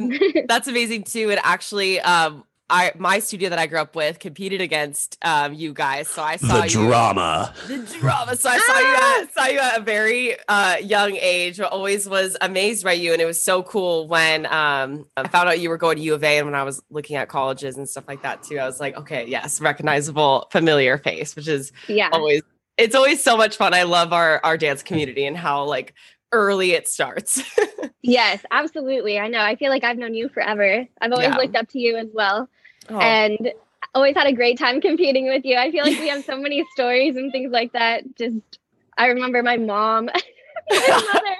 That's 0.47 0.67
amazing 0.67 1.03
too. 1.03 1.29
And 1.29 1.39
actually, 1.43 1.99
um, 2.01 2.43
I 2.69 2.91
my 2.97 3.19
studio 3.19 3.49
that 3.49 3.59
I 3.59 3.67
grew 3.67 3.79
up 3.79 3.95
with 3.95 4.19
competed 4.19 4.61
against 4.61 5.17
um, 5.21 5.53
you 5.53 5.73
guys. 5.73 6.07
So 6.09 6.21
I 6.21 6.35
saw 6.35 6.63
you. 6.63 6.69
drama. 6.69 7.53
The 7.67 7.77
drama. 7.99 8.35
So 8.35 8.49
I 8.49 8.57
saw 8.57 8.79
you 8.79 9.23
at, 9.23 9.33
saw 9.33 9.45
you 9.45 9.59
at 9.59 9.77
a 9.77 9.81
very 9.81 10.35
uh, 10.47 10.77
young 10.77 11.15
age. 11.15 11.57
but 11.57 11.71
Always 11.71 12.09
was 12.09 12.35
amazed 12.41 12.83
by 12.83 12.93
you, 12.93 13.13
and 13.13 13.21
it 13.21 13.25
was 13.25 13.41
so 13.41 13.63
cool 13.63 14.07
when 14.07 14.45
um, 14.47 15.07
I 15.15 15.27
found 15.27 15.49
out 15.49 15.59
you 15.59 15.69
were 15.69 15.77
going 15.77 15.97
to 15.97 16.03
U 16.03 16.13
of 16.13 16.23
A. 16.23 16.37
And 16.37 16.47
when 16.47 16.55
I 16.55 16.63
was 16.63 16.81
looking 16.89 17.15
at 17.15 17.29
colleges 17.29 17.77
and 17.77 17.87
stuff 17.87 18.05
like 18.07 18.21
that 18.23 18.43
too, 18.43 18.59
I 18.59 18.65
was 18.65 18.79
like, 18.79 18.97
okay, 18.97 19.25
yes, 19.27 19.61
recognizable, 19.61 20.47
familiar 20.51 20.97
face, 20.97 21.35
which 21.35 21.47
is 21.47 21.71
yeah. 21.87 22.09
always 22.11 22.41
it's 22.77 22.95
always 22.95 23.23
so 23.23 23.35
much 23.35 23.57
fun. 23.57 23.73
I 23.73 23.83
love 23.83 24.13
our 24.13 24.39
our 24.43 24.57
dance 24.57 24.83
community 24.83 25.25
and 25.25 25.35
how 25.35 25.63
like 25.63 25.93
early 26.31 26.71
it 26.71 26.87
starts. 26.87 27.41
Yes, 28.03 28.41
absolutely. 28.51 29.19
I 29.19 29.27
know. 29.27 29.41
I 29.41 29.57
feel 29.57 29.69
like 29.69 29.83
I've 29.83 29.97
known 29.97 30.13
you 30.13 30.29
forever. 30.29 30.87
I've 31.01 31.11
always 31.11 31.27
Yeah. 31.27 31.35
looked 31.35 31.57
up 31.57 31.67
to 31.69 31.79
you 31.79 31.97
as 31.97 32.07
well. 32.13 32.47
Oh, 32.89 32.97
and 32.99 33.51
always 33.93 34.15
had 34.15 34.27
a 34.27 34.31
great 34.31 34.57
time 34.57 34.79
competing 34.89 35.27
with 35.27 35.43
you. 35.43 35.57
I 35.57 35.71
feel 35.71 35.83
like 35.83 35.99
we 35.99 36.07
have 36.07 36.23
so 36.23 36.37
many 36.41 36.63
stories 36.73 37.17
and 37.17 37.33
things 37.33 37.51
like 37.51 37.73
that. 37.73 38.03
Just 38.17 38.59
I 38.97 39.07
remember 39.07 39.43
my 39.43 39.57
mom, 39.57 40.05
my 40.05 41.03
mother, 41.13 41.35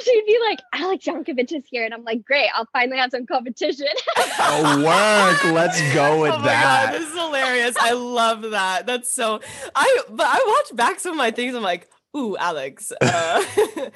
she'd 0.00 0.24
be 0.26 0.38
like, 0.48 0.58
Alex 0.72 1.04
Yankovic 1.06 1.52
is 1.52 1.62
here. 1.70 1.84
And 1.84 1.94
I'm 1.94 2.02
like, 2.02 2.24
great, 2.24 2.48
I'll 2.52 2.66
finally 2.72 2.98
have 2.98 3.12
some 3.12 3.24
competition. 3.26 3.86
Oh, 4.16 4.78
work. 4.84 5.54
Let's 5.54 5.80
go 5.94 6.14
oh 6.14 6.22
with 6.22 6.32
oh 6.34 6.42
that. 6.42 6.90
god, 6.90 7.00
this 7.00 7.08
is 7.08 7.14
hilarious. 7.16 7.76
I 7.78 7.92
love 7.92 8.42
that. 8.50 8.86
That's 8.86 9.14
so 9.14 9.40
I 9.76 10.02
but 10.10 10.26
I 10.26 10.42
watch 10.64 10.76
back 10.76 10.98
some 10.98 11.12
of 11.12 11.18
my 11.18 11.30
things. 11.30 11.54
I'm 11.54 11.62
like, 11.62 11.88
ooh, 12.16 12.36
Alex. 12.36 12.92
Uh, 13.00 13.42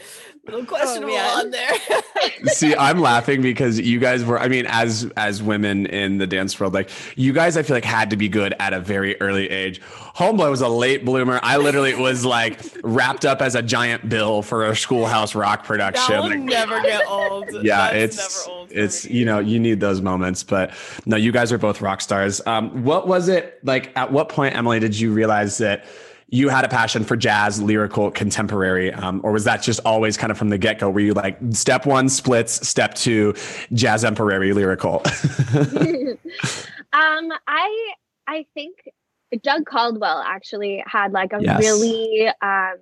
little 0.44 0.64
questionable 0.66 1.14
man. 1.14 1.38
on 1.38 1.50
there. 1.50 1.70
See, 2.46 2.74
I'm 2.74 3.00
laughing 3.00 3.42
because 3.42 3.78
you 3.80 3.98
guys 3.98 4.24
were, 4.24 4.38
I 4.38 4.48
mean, 4.48 4.66
as 4.68 5.10
as 5.16 5.42
women 5.42 5.86
in 5.86 6.18
the 6.18 6.26
dance 6.26 6.58
world, 6.58 6.74
like 6.74 6.90
you 7.16 7.32
guys 7.32 7.56
I 7.56 7.62
feel 7.62 7.76
like 7.76 7.84
had 7.84 8.10
to 8.10 8.16
be 8.16 8.28
good 8.28 8.54
at 8.58 8.72
a 8.72 8.80
very 8.80 9.20
early 9.20 9.50
age. 9.50 9.80
Homeboy 10.16 10.50
was 10.50 10.62
a 10.62 10.68
late 10.68 11.04
bloomer. 11.04 11.38
I 11.42 11.58
literally 11.58 11.94
was 11.94 12.24
like 12.24 12.58
wrapped 12.82 13.24
up 13.26 13.42
as 13.42 13.54
a 13.54 13.62
giant 13.62 14.08
bill 14.08 14.40
for 14.42 14.64
a 14.66 14.74
schoolhouse 14.74 15.34
rock 15.34 15.64
production. 15.64 16.14
that 16.14 16.22
will 16.22 16.30
Like, 16.30 16.38
never 16.40 16.80
get 16.80 17.06
old. 17.06 17.50
yeah, 17.62 17.92
That's 17.92 18.16
it's 18.16 18.46
never 18.46 18.58
old. 18.58 18.72
it's 18.72 19.06
me. 19.06 19.12
you 19.16 19.24
know, 19.26 19.38
you 19.40 19.58
need 19.58 19.80
those 19.80 20.00
moments. 20.00 20.42
But 20.42 20.72
no, 21.04 21.16
you 21.16 21.32
guys 21.32 21.52
are 21.52 21.58
both 21.58 21.82
rock 21.82 22.00
stars. 22.00 22.40
Um, 22.46 22.82
what 22.84 23.06
was 23.06 23.28
it 23.28 23.58
like 23.62 23.94
at 23.96 24.10
what 24.10 24.30
point, 24.30 24.54
Emily, 24.56 24.80
did 24.80 24.98
you 24.98 25.12
realize 25.12 25.58
that 25.58 25.84
you 26.28 26.48
had 26.48 26.64
a 26.64 26.68
passion 26.68 27.04
for 27.04 27.16
jazz, 27.16 27.62
lyrical, 27.62 28.10
contemporary, 28.10 28.92
um, 28.92 29.20
or 29.22 29.32
was 29.32 29.44
that 29.44 29.62
just 29.62 29.80
always 29.84 30.16
kind 30.16 30.30
of 30.30 30.38
from 30.38 30.48
the 30.48 30.58
get 30.58 30.80
go? 30.80 30.90
Were 30.90 31.00
you 31.00 31.14
like 31.14 31.38
step 31.50 31.86
one 31.86 32.08
splits, 32.08 32.66
step 32.66 32.94
two 32.94 33.34
jazz 33.72 34.04
emperary 34.04 34.52
lyrical? 34.52 35.02
um, 36.92 37.32
I 37.46 37.92
I 38.26 38.46
think 38.54 38.76
Doug 39.42 39.66
Caldwell 39.66 40.18
actually 40.26 40.82
had 40.84 41.12
like 41.12 41.32
a 41.32 41.40
Yes. 41.40 41.60
really 41.60 42.28
um 42.42 42.78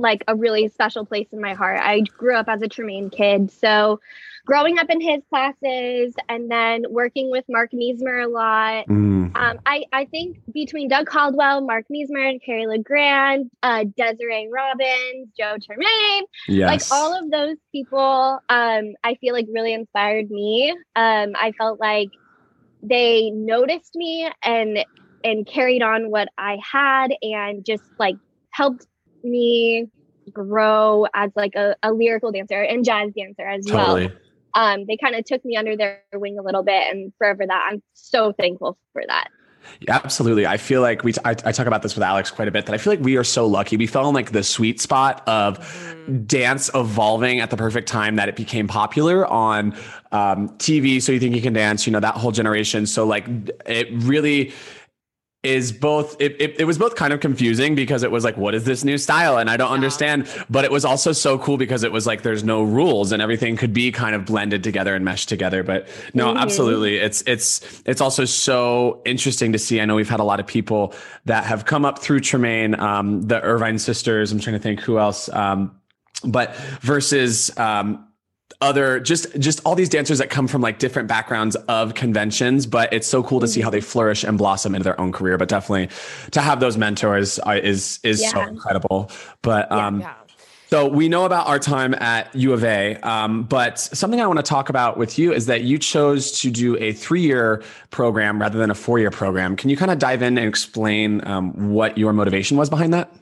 like 0.00 0.24
a 0.28 0.34
really 0.34 0.68
special 0.68 1.04
place 1.04 1.28
in 1.32 1.40
my 1.40 1.54
heart. 1.54 1.80
I 1.82 2.00
grew 2.00 2.34
up 2.36 2.48
as 2.48 2.62
a 2.62 2.68
Tremaine 2.68 3.10
kid, 3.10 3.50
so 3.50 4.00
growing 4.46 4.78
up 4.78 4.88
in 4.90 5.00
his 5.00 5.22
classes 5.28 6.14
and 6.28 6.50
then 6.50 6.84
working 6.88 7.30
with 7.30 7.44
Mark 7.48 7.72
Meismer 7.72 8.24
a 8.24 8.28
lot. 8.28 8.86
Mm, 8.88 9.36
Um, 9.36 9.58
I, 9.66 9.84
I 9.92 10.06
think 10.06 10.40
between 10.52 10.88
Doug 10.88 11.06
Caldwell, 11.06 11.60
Mark 11.60 11.84
Meismer, 11.92 12.42
Carrie 12.44 12.66
LeGrand, 12.66 13.50
uh, 13.62 13.84
Desiree 13.96 14.48
Robbins, 14.50 15.28
Joe 15.38 15.56
Tremaine, 15.64 16.24
yes. 16.48 16.90
like 16.90 16.98
all 16.98 17.16
of 17.16 17.30
those 17.30 17.56
people 17.72 18.40
um 18.48 18.94
i 19.04 19.14
feel 19.20 19.32
like 19.34 19.46
really 19.52 19.72
inspired 19.72 20.30
me 20.30 20.70
um 20.96 21.32
i 21.36 21.52
felt 21.56 21.78
like 21.78 22.08
they 22.82 23.30
noticed 23.30 23.94
me 23.94 24.28
and 24.42 24.84
and 25.24 25.46
carried 25.46 25.82
on 25.82 26.10
what 26.10 26.28
I 26.38 26.58
had 26.62 27.12
and 27.22 27.64
just 27.64 27.82
like 27.98 28.16
helped 28.50 28.86
me 29.22 29.88
grow 30.32 31.06
as 31.14 31.30
like 31.34 31.54
a, 31.54 31.76
a 31.82 31.92
lyrical 31.92 32.32
dancer 32.32 32.62
and 32.62 32.84
jazz 32.84 33.12
dancer 33.16 33.46
as 33.46 33.66
Totally. 33.66 34.06
well. 34.06 34.16
Um, 34.54 34.84
they 34.86 34.96
kind 34.96 35.14
of 35.14 35.24
took 35.24 35.44
me 35.44 35.56
under 35.56 35.76
their 35.76 36.02
wing 36.14 36.38
a 36.38 36.42
little 36.42 36.64
bit, 36.64 36.82
and 36.90 37.12
forever 37.18 37.46
that 37.46 37.68
I'm 37.70 37.82
so 37.94 38.32
thankful 38.32 38.76
for 38.92 39.02
that. 39.06 39.28
Yeah, 39.80 40.00
absolutely. 40.02 40.46
I 40.46 40.56
feel 40.56 40.80
like 40.80 41.04
we, 41.04 41.12
t- 41.12 41.20
I, 41.24 41.30
I 41.30 41.52
talk 41.52 41.66
about 41.66 41.82
this 41.82 41.94
with 41.94 42.02
Alex 42.02 42.30
quite 42.30 42.48
a 42.48 42.50
bit 42.50 42.66
that 42.66 42.74
I 42.74 42.78
feel 42.78 42.92
like 42.92 43.00
we 43.00 43.16
are 43.16 43.24
so 43.24 43.46
lucky. 43.46 43.76
We 43.76 43.86
fell 43.86 44.08
in 44.08 44.14
like 44.14 44.32
the 44.32 44.42
sweet 44.42 44.80
spot 44.80 45.22
of 45.26 45.58
dance 46.26 46.70
evolving 46.74 47.40
at 47.40 47.50
the 47.50 47.56
perfect 47.56 47.88
time 47.88 48.16
that 48.16 48.28
it 48.28 48.36
became 48.36 48.66
popular 48.66 49.26
on 49.26 49.72
um, 50.12 50.48
TV. 50.58 51.00
So 51.00 51.12
you 51.12 51.20
think 51.20 51.34
you 51.34 51.42
can 51.42 51.52
dance, 51.52 51.86
you 51.86 51.92
know, 51.92 52.00
that 52.00 52.16
whole 52.16 52.32
generation. 52.32 52.86
So 52.86 53.06
like 53.06 53.26
it 53.66 53.88
really 53.92 54.52
is 55.42 55.72
both 55.72 56.20
it, 56.20 56.36
it, 56.38 56.60
it 56.60 56.64
was 56.64 56.76
both 56.76 56.96
kind 56.96 57.14
of 57.14 57.20
confusing 57.20 57.74
because 57.74 58.02
it 58.02 58.10
was 58.10 58.24
like 58.24 58.36
what 58.36 58.54
is 58.54 58.64
this 58.64 58.84
new 58.84 58.98
style? 58.98 59.38
And 59.38 59.48
i 59.48 59.56
don't 59.56 59.70
understand 59.72 60.28
but 60.50 60.66
it 60.66 60.70
was 60.70 60.84
also 60.84 61.12
so 61.12 61.38
cool 61.38 61.56
because 61.56 61.82
it 61.82 61.92
was 61.92 62.06
like 62.06 62.20
there's 62.22 62.44
no 62.44 62.62
rules 62.62 63.10
and 63.10 63.22
everything 63.22 63.56
could 63.56 63.72
be 63.72 63.90
kind 63.90 64.14
of 64.14 64.26
blended 64.26 64.62
together 64.62 64.94
and 64.94 65.02
meshed 65.02 65.30
together. 65.30 65.62
But 65.62 65.88
no 66.12 66.34
Mhm. 66.34 66.38
absolutely. 66.38 66.96
It's 66.98 67.22
it's 67.26 67.82
it's 67.86 68.02
also 68.02 68.26
so 68.26 69.00
interesting 69.06 69.52
to 69.52 69.58
see. 69.58 69.80
I 69.80 69.86
know 69.86 69.94
we've 69.94 70.10
had 70.10 70.20
a 70.20 70.24
lot 70.24 70.40
of 70.40 70.46
people 70.46 70.92
that 71.24 71.44
have 71.44 71.64
come 71.64 71.86
up 71.86 72.00
through 72.00 72.20
tremaine 72.20 72.78
um, 72.78 73.22
the 73.22 73.40
irvine 73.40 73.78
sisters. 73.78 74.32
I'm 74.32 74.40
trying 74.40 74.56
to 74.56 74.62
think 74.62 74.80
who 74.80 74.98
else 74.98 75.30
um, 75.30 75.74
but 76.22 76.54
versus 76.82 77.50
um, 77.56 78.06
other 78.60 79.00
just 79.00 79.38
just 79.38 79.60
all 79.64 79.74
these 79.74 79.88
dancers 79.88 80.18
that 80.18 80.30
come 80.30 80.46
from 80.46 80.60
like 80.60 80.78
different 80.78 81.08
backgrounds 81.08 81.56
of 81.68 81.94
conventions 81.94 82.66
but 82.66 82.92
it's 82.92 83.06
so 83.06 83.22
cool 83.22 83.40
to 83.40 83.48
see 83.48 83.60
how 83.60 83.70
they 83.70 83.80
flourish 83.80 84.24
and 84.24 84.36
blossom 84.38 84.74
into 84.74 84.84
their 84.84 85.00
own 85.00 85.12
career 85.12 85.38
but 85.38 85.48
definitely 85.48 85.88
to 86.30 86.40
have 86.40 86.60
those 86.60 86.76
mentors 86.76 87.38
uh, 87.46 87.58
is 87.62 87.98
is 88.02 88.28
so 88.30 88.40
incredible 88.42 89.10
but 89.42 89.70
um 89.72 90.00
yeah. 90.00 90.14
so 90.68 90.86
we 90.86 91.08
know 91.08 91.24
about 91.24 91.46
our 91.46 91.58
time 91.58 91.94
at 91.94 92.32
U 92.34 92.52
of 92.52 92.62
A, 92.62 92.94
um, 92.96 93.42
but 93.42 93.80
something 93.80 94.20
I 94.20 94.26
want 94.28 94.38
to 94.38 94.44
talk 94.44 94.68
about 94.68 94.96
with 94.96 95.18
you 95.18 95.32
is 95.32 95.46
that 95.46 95.62
you 95.62 95.78
chose 95.78 96.30
to 96.42 96.50
do 96.50 96.76
a 96.78 96.92
three-year 96.92 97.64
program 97.90 98.40
rather 98.40 98.56
than 98.56 98.70
a 98.70 98.74
four-year 98.74 99.10
program. 99.10 99.56
Can 99.56 99.68
you 99.68 99.76
kind 99.76 99.90
of 99.90 99.98
dive 99.98 100.22
in 100.22 100.38
and 100.38 100.46
explain 100.46 101.26
um, 101.26 101.72
what 101.72 101.98
your 101.98 102.12
motivation 102.12 102.56
was 102.56 102.70
behind 102.70 102.94
that? 102.94 103.12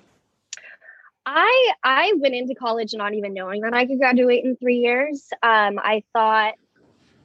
I 1.29 1.73
I 1.85 2.13
went 2.17 2.35
into 2.35 2.55
college 2.55 2.95
not 2.95 3.13
even 3.13 3.35
knowing 3.35 3.61
that 3.61 3.75
I 3.75 3.85
could 3.85 3.99
graduate 3.99 4.45
in 4.45 4.57
three 4.57 4.79
years. 4.79 5.29
Um, 5.43 5.79
I 5.79 6.03
thought 6.15 6.55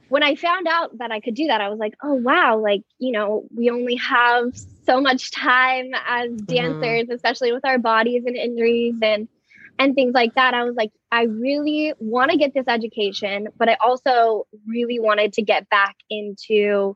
when 0.08 0.22
I 0.22 0.34
found 0.34 0.68
out 0.68 0.98
that 0.98 1.10
I 1.10 1.20
could 1.20 1.34
do 1.34 1.46
that, 1.46 1.62
I 1.62 1.70
was 1.70 1.78
like, 1.78 1.94
oh 2.02 2.12
wow, 2.12 2.58
like 2.58 2.82
you 2.98 3.12
know, 3.12 3.44
we 3.56 3.70
only 3.70 3.96
have 3.96 4.54
so 4.84 5.00
much 5.00 5.30
time 5.30 5.92
as 6.06 6.30
dancers, 6.32 7.08
especially 7.10 7.52
with 7.52 7.64
our 7.64 7.78
bodies 7.78 8.24
and 8.26 8.36
injuries 8.36 8.96
and 9.02 9.26
and 9.78 9.94
things 9.94 10.12
like 10.12 10.34
that. 10.34 10.52
I 10.52 10.64
was 10.64 10.76
like, 10.76 10.92
I 11.10 11.22
really 11.22 11.94
want 11.98 12.30
to 12.30 12.36
get 12.36 12.52
this 12.52 12.68
education, 12.68 13.48
but 13.58 13.70
I 13.70 13.78
also 13.82 14.46
really 14.66 15.00
wanted 15.00 15.32
to 15.34 15.42
get 15.42 15.68
back 15.70 15.96
into 16.10 16.94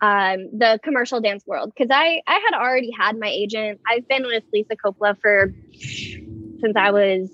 um, 0.00 0.50
the 0.58 0.80
commercial 0.82 1.20
dance 1.20 1.44
world 1.46 1.72
because 1.72 1.90
I 1.92 2.20
I 2.26 2.40
had 2.44 2.58
already 2.58 2.90
had 2.90 3.16
my 3.16 3.28
agent. 3.28 3.80
I've 3.86 4.08
been 4.08 4.24
with 4.24 4.42
Lisa 4.52 4.74
Coppola 4.74 5.16
for 5.20 5.54
since 6.60 6.76
I 6.76 6.90
was 6.90 7.30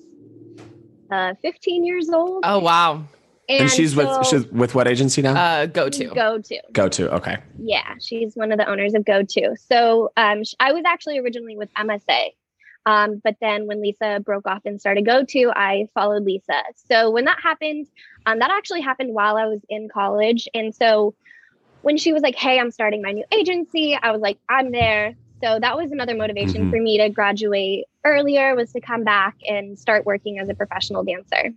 uh, 1.10 1.34
15 1.42 1.84
years 1.84 2.08
old. 2.10 2.42
Oh 2.44 2.58
wow. 2.58 3.04
And, 3.48 3.70
she's 3.70 3.94
with 3.94 4.26
she's 4.26 4.46
with 4.46 4.74
what 4.74 4.88
agency 4.88 5.20
now? 5.20 5.34
Uh, 5.34 5.66
go 5.66 5.90
to. 5.90 6.06
Go 6.06 6.38
to. 6.38 6.60
Go 6.72 6.88
to. 6.88 7.14
Okay. 7.16 7.36
Yeah, 7.58 7.94
she's 8.00 8.34
one 8.34 8.52
of 8.52 8.58
the 8.58 8.66
owners 8.66 8.94
of 8.94 9.04
Go 9.04 9.22
To. 9.22 9.54
So 9.56 10.12
um, 10.16 10.42
I 10.60 10.72
was 10.72 10.82
actually 10.86 11.18
originally 11.18 11.56
with 11.56 11.72
MSA. 11.74 12.30
Um, 12.86 13.20
but 13.22 13.36
then 13.40 13.66
when 13.66 13.82
Lisa 13.82 14.20
broke 14.24 14.46
off 14.46 14.62
and 14.64 14.80
started 14.80 15.04
Go 15.04 15.24
To, 15.24 15.52
I 15.54 15.88
followed 15.94 16.24
Lisa. 16.24 16.62
So 16.88 17.10
when 17.10 17.26
that 17.26 17.38
happened, 17.42 17.86
um, 18.24 18.38
that 18.38 18.50
actually 18.50 18.80
happened 18.80 19.14
while 19.14 19.36
I 19.36 19.46
was 19.46 19.60
in 19.68 19.88
college. 19.92 20.48
And 20.54 20.74
so 20.74 21.14
when 21.82 21.96
she 21.98 22.12
was 22.12 22.22
like, 22.22 22.36
hey, 22.36 22.58
I'm 22.58 22.70
starting 22.70 23.02
my 23.02 23.12
new 23.12 23.24
agency, 23.30 23.98
I 24.00 24.10
was 24.10 24.22
like, 24.22 24.38
I'm 24.48 24.72
there. 24.72 25.14
So 25.42 25.58
that 25.60 25.76
was 25.76 25.92
another 25.92 26.14
motivation 26.14 26.66
Mhm. 26.66 26.70
for 26.70 26.80
me 26.80 26.98
to 26.98 27.08
graduate 27.10 27.84
earlier 28.04 28.54
was 28.54 28.72
to 28.72 28.80
come 28.80 29.04
back 29.04 29.34
and 29.48 29.78
start 29.78 30.06
working 30.06 30.38
as 30.38 30.48
a 30.48 30.54
professional 30.54 31.04
dancer. 31.04 31.50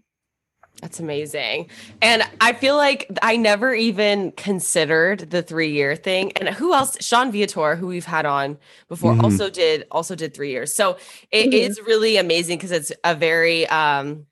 That's 0.81 0.99
amazing. 0.99 1.69
And 2.03 2.21
I 2.39 2.53
feel 2.53 2.75
like 2.77 3.07
I 3.23 3.35
never 3.35 3.73
even 3.73 4.31
considered 4.33 5.31
the 5.31 5.41
three 5.41 5.71
year 5.71 5.95
thing. 5.95 6.31
And 6.33 6.49
who 6.49 6.73
else? 6.73 6.97
Sean 7.03 7.31
Viator, 7.31 7.75
who 7.75 7.87
we've 7.87 8.05
had 8.05 8.27
on 8.27 8.57
before, 8.87 9.13
Mhm. 9.13 9.23
also 9.23 9.49
did 9.49 9.85
also 9.89 10.13
did 10.15 10.35
three 10.35 10.51
years. 10.51 10.71
So 10.73 10.97
it 11.31 11.47
Mhm. 11.49 11.53
is 11.53 11.81
really 11.81 12.17
amazing 12.17 12.57
because 12.59 12.71
it's 12.71 12.91
a 13.03 13.15
very 13.15 13.65
um 13.69 14.27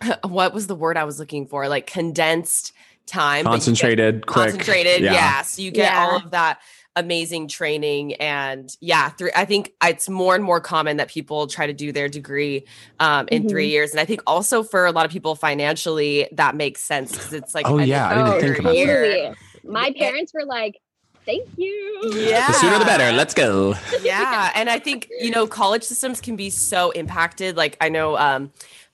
what 0.24 0.54
was 0.54 0.68
the 0.68 0.76
word 0.76 0.96
I 0.96 1.02
was 1.04 1.18
looking 1.18 1.46
for? 1.48 1.68
Like 1.68 1.86
condensed 1.86 2.72
time. 3.06 3.44
but 3.44 3.52
you 3.52 3.56
get- 3.56 3.64
Concentrated, 3.64 4.26
quick. 4.26 4.50
concentrated. 4.50 5.00
Yeah. 5.02 5.40
So 5.40 5.62
you 5.62 5.70
get 5.70 5.94
all 5.96 6.16
of 6.16 6.30
that 6.32 6.58
amazing 6.98 7.46
training 7.48 8.14
and 8.14 8.76
yeah 8.80 9.08
through 9.10 9.30
i 9.36 9.44
think 9.44 9.72
it's 9.84 10.08
more 10.08 10.34
and 10.34 10.42
more 10.42 10.60
common 10.60 10.96
that 10.96 11.08
people 11.08 11.46
try 11.46 11.66
to 11.66 11.72
do 11.72 11.92
their 11.92 12.08
degree 12.08 12.64
um, 12.98 13.28
in 13.30 13.48
three 13.48 13.68
years 13.68 13.92
and 13.92 14.00
i 14.00 14.04
think 14.04 14.20
also 14.26 14.62
for 14.62 14.84
a 14.84 14.90
lot 14.92 15.06
of 15.06 15.12
people 15.12 15.34
financially 15.34 16.28
that 16.32 16.56
makes 16.56 16.82
sense 16.82 17.12
because 17.12 17.32
it's 17.32 17.54
like 17.54 17.66
Oh, 17.68 17.78
an 17.78 17.86
yeah, 17.88 18.08
I 18.08 18.14
didn't 18.14 18.40
think 18.40 18.58
about 18.60 18.70
that. 18.70 18.76
year. 18.76 19.04
Totally. 19.04 19.34
My 19.64 19.92
parents 19.98 20.32
were 20.34 20.44
like, 20.44 20.80
thank 21.28 21.46
you. 21.58 22.00
Yeah. 22.14 22.46
The 22.46 22.52
sooner 22.54 22.78
the 22.78 22.84
better. 22.86 23.12
Let's 23.12 23.34
go. 23.34 23.74
yeah 24.02 24.50
and 24.54 24.70
i 24.70 24.78
think 24.78 25.08
you 25.20 25.30
know 25.30 25.46
college 25.46 25.82
systems 25.82 26.20
can 26.20 26.36
be 26.36 26.50
so 26.50 26.90
impacted 26.92 27.56
like 27.56 27.76
i 27.80 27.88
know 27.88 28.16
um 28.16 28.50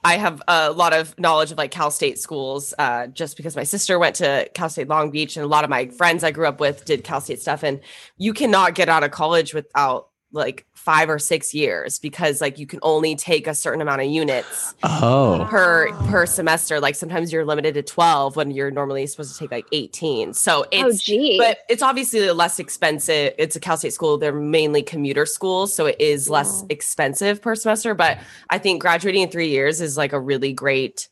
I 0.06 0.18
have 0.18 0.42
a 0.46 0.70
lot 0.70 0.92
of 0.92 1.18
knowledge 1.18 1.50
of 1.50 1.56
like 1.56 1.70
Cal 1.70 1.90
State 1.90 2.18
schools, 2.18 2.74
uh, 2.78 3.06
just 3.06 3.38
because 3.38 3.56
my 3.56 3.64
sister 3.64 3.98
went 3.98 4.16
to 4.16 4.46
Cal 4.52 4.68
State 4.68 4.86
Long 4.86 5.10
Beach, 5.10 5.38
and 5.38 5.44
a 5.44 5.48
lot 5.48 5.64
of 5.64 5.70
my 5.70 5.86
friends 5.86 6.22
I 6.22 6.30
grew 6.30 6.46
up 6.46 6.60
with 6.60 6.84
did 6.84 7.04
Cal 7.04 7.22
State 7.22 7.40
stuff. 7.40 7.62
And 7.62 7.80
you 8.18 8.34
cannot 8.34 8.74
get 8.74 8.90
out 8.90 9.02
of 9.02 9.12
college 9.12 9.54
without 9.54 10.08
like 10.34 10.66
five 10.74 11.08
or 11.08 11.18
six 11.18 11.54
years 11.54 11.98
because 11.98 12.40
like 12.42 12.58
you 12.58 12.66
can 12.66 12.78
only 12.82 13.16
take 13.16 13.46
a 13.46 13.54
certain 13.54 13.80
amount 13.80 14.02
of 14.02 14.08
units 14.08 14.74
Oh. 14.82 15.46
per 15.48 15.90
per 16.08 16.26
semester. 16.26 16.80
Like 16.80 16.94
sometimes 16.94 17.32
you're 17.32 17.44
limited 17.44 17.74
to 17.74 17.82
twelve 17.82 18.36
when 18.36 18.50
you're 18.50 18.70
normally 18.70 19.06
supposed 19.06 19.32
to 19.32 19.38
take 19.38 19.50
like 19.50 19.66
eighteen. 19.72 20.34
So 20.34 20.64
Oh, 20.64 20.66
it's 20.88 21.02
gee. 21.02 21.38
but 21.38 21.58
it's 21.70 21.82
obviously 21.82 22.30
less 22.32 22.58
expensive. 22.58 23.32
It's 23.38 23.56
a 23.56 23.60
Cal 23.60 23.76
State 23.78 23.92
school. 23.94 24.18
They're 24.18 24.32
mainly 24.34 24.82
commuter 24.82 25.24
schools, 25.24 25.72
so 25.72 25.86
it 25.86 25.96
is 25.98 26.28
less 26.28 26.60
Yeah. 26.62 26.66
expensive 26.74 27.40
per 27.40 27.54
semester. 27.54 27.94
But 27.94 28.18
I 28.50 28.58
think 28.58 28.82
graduating 28.82 29.22
in 29.22 29.30
three 29.30 29.48
years 29.48 29.80
is 29.80 29.96
like 29.96 30.12
a 30.12 30.20
really 30.20 30.52
great 30.52 31.08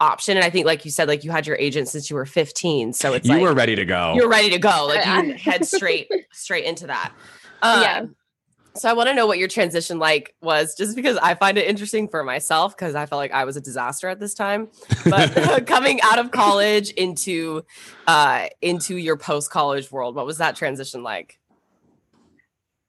option. 0.00 0.36
And 0.36 0.44
I 0.44 0.50
think, 0.50 0.66
like 0.66 0.84
you 0.84 0.90
said, 0.90 1.06
like 1.08 1.22
you 1.24 1.30
had 1.30 1.46
your 1.46 1.56
agent 1.56 1.88
since 1.88 2.10
you 2.10 2.16
were 2.16 2.26
15, 2.26 2.92
so 2.92 3.14
it's 3.14 3.26
You 3.26 3.34
like 3.34 3.42
were 3.42 3.54
ready 3.54 3.76
to 3.76 3.84
go. 3.84 4.12
you're 4.16 4.28
ready 4.28 4.50
to 4.50 4.58
go. 4.58 4.86
Like 4.88 5.06
you 5.26 5.32
head 5.38 5.64
straight 5.64 6.08
straight 6.32 6.64
into 6.64 6.88
that. 6.88 7.12
Um, 7.62 7.80
Yeah. 7.80 8.04
So 8.76 8.88
I 8.88 8.92
want 8.92 9.08
to 9.08 9.14
know 9.14 9.28
what 9.28 9.38
your 9.38 9.46
transition 9.46 10.00
like 10.00 10.34
was, 10.42 10.74
just 10.74 10.96
because 10.96 11.16
I 11.18 11.34
find 11.34 11.56
it 11.58 11.68
interesting 11.68 12.08
for 12.08 12.24
myself 12.24 12.76
because 12.76 12.96
I 12.96 13.06
felt 13.06 13.20
like 13.20 13.30
I 13.30 13.44
was 13.44 13.56
a 13.56 13.60
disaster 13.60 14.08
at 14.08 14.18
this 14.18 14.34
time. 14.34 14.68
But 15.04 15.66
coming 15.66 16.00
out 16.02 16.18
of 16.18 16.32
college 16.32 16.90
into 16.90 17.64
uh 18.08 18.48
into 18.62 18.96
your 18.96 19.16
post 19.16 19.50
college 19.50 19.92
world, 19.92 20.16
what 20.16 20.26
was 20.26 20.38
that 20.38 20.56
transition 20.56 21.04
like? 21.04 21.38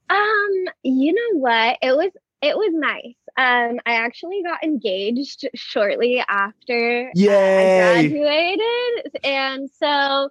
Um, 0.09 0.65
you 0.81 1.13
know 1.13 1.39
what? 1.39 1.77
It 1.83 1.95
was 1.95 2.11
it 2.41 2.57
was 2.57 2.71
nice. 2.73 3.15
Um, 3.37 3.79
I 3.85 3.95
actually 3.95 4.41
got 4.41 4.63
engaged 4.63 5.47
shortly 5.53 6.23
after 6.27 7.09
uh, 7.09 7.19
Yay. 7.19 7.81
I 7.81 8.07
graduated, 8.07 9.23
and 9.23 9.69
so 9.69 10.29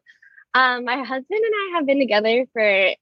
um, 0.55 0.85
my 0.85 0.97
husband 0.99 1.27
and 1.31 1.55
I 1.55 1.77
have 1.77 1.87
been 1.87 1.99
together 2.01 2.47
for 2.53 2.95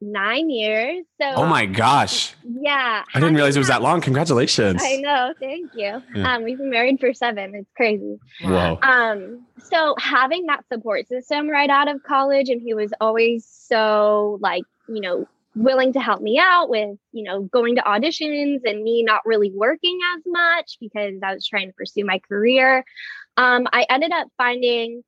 nine 0.00 0.50
years. 0.50 1.04
So 1.20 1.26
oh 1.36 1.46
my 1.46 1.66
gosh. 1.66 2.34
yeah, 2.44 3.04
I 3.14 3.20
didn't 3.20 3.34
realize 3.34 3.56
it 3.56 3.60
was 3.60 3.68
that 3.68 3.82
long. 3.82 4.00
Congratulations. 4.00 4.82
I 4.84 4.96
know. 4.96 5.34
Thank 5.40 5.72
you. 5.74 6.02
Yeah. 6.14 6.34
Um, 6.34 6.44
we've 6.44 6.58
been 6.58 6.70
married 6.70 7.00
for 7.00 7.12
seven. 7.14 7.54
It's 7.54 7.70
crazy. 7.76 8.18
Whoa. 8.42 8.78
Um, 8.82 9.46
so 9.58 9.94
having 9.98 10.46
that 10.46 10.64
support 10.72 11.08
system 11.08 11.48
right 11.48 11.70
out 11.70 11.88
of 11.88 12.02
college, 12.02 12.48
and 12.48 12.60
he 12.60 12.74
was 12.74 12.92
always 13.00 13.46
so 13.46 14.38
like, 14.40 14.64
you 14.88 15.00
know, 15.00 15.26
willing 15.54 15.92
to 15.94 16.00
help 16.00 16.20
me 16.20 16.38
out 16.38 16.68
with, 16.68 16.98
you 17.12 17.22
know, 17.22 17.42
going 17.42 17.76
to 17.76 17.82
auditions 17.82 18.60
and 18.64 18.82
me 18.82 19.02
not 19.02 19.22
really 19.24 19.50
working 19.50 19.98
as 20.14 20.22
much 20.26 20.76
because 20.80 21.14
I 21.22 21.34
was 21.34 21.46
trying 21.46 21.68
to 21.68 21.72
pursue 21.72 22.04
my 22.04 22.18
career. 22.18 22.84
Um, 23.38 23.66
I 23.72 23.86
ended 23.88 24.12
up 24.12 24.28
finding 24.36 25.02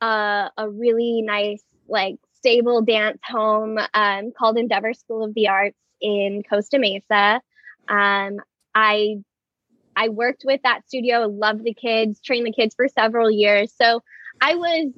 uh, 0.00 0.48
a 0.56 0.70
really 0.70 1.20
nice, 1.20 1.62
like, 1.86 2.16
stable 2.40 2.82
dance 2.82 3.20
home 3.24 3.78
um, 3.94 4.32
called 4.36 4.58
Endeavor 4.58 4.94
School 4.94 5.24
of 5.24 5.34
the 5.34 5.48
Arts 5.48 5.76
in 6.00 6.42
Costa 6.48 6.78
Mesa. 6.78 7.40
Um, 7.88 8.40
I 8.74 9.16
I 9.96 10.08
worked 10.08 10.42
with 10.46 10.60
that 10.62 10.86
studio, 10.86 11.26
loved 11.26 11.64
the 11.64 11.74
kids, 11.74 12.20
trained 12.20 12.46
the 12.46 12.52
kids 12.52 12.74
for 12.74 12.88
several 12.88 13.30
years. 13.30 13.72
So 13.76 14.02
I 14.40 14.54
was, 14.54 14.92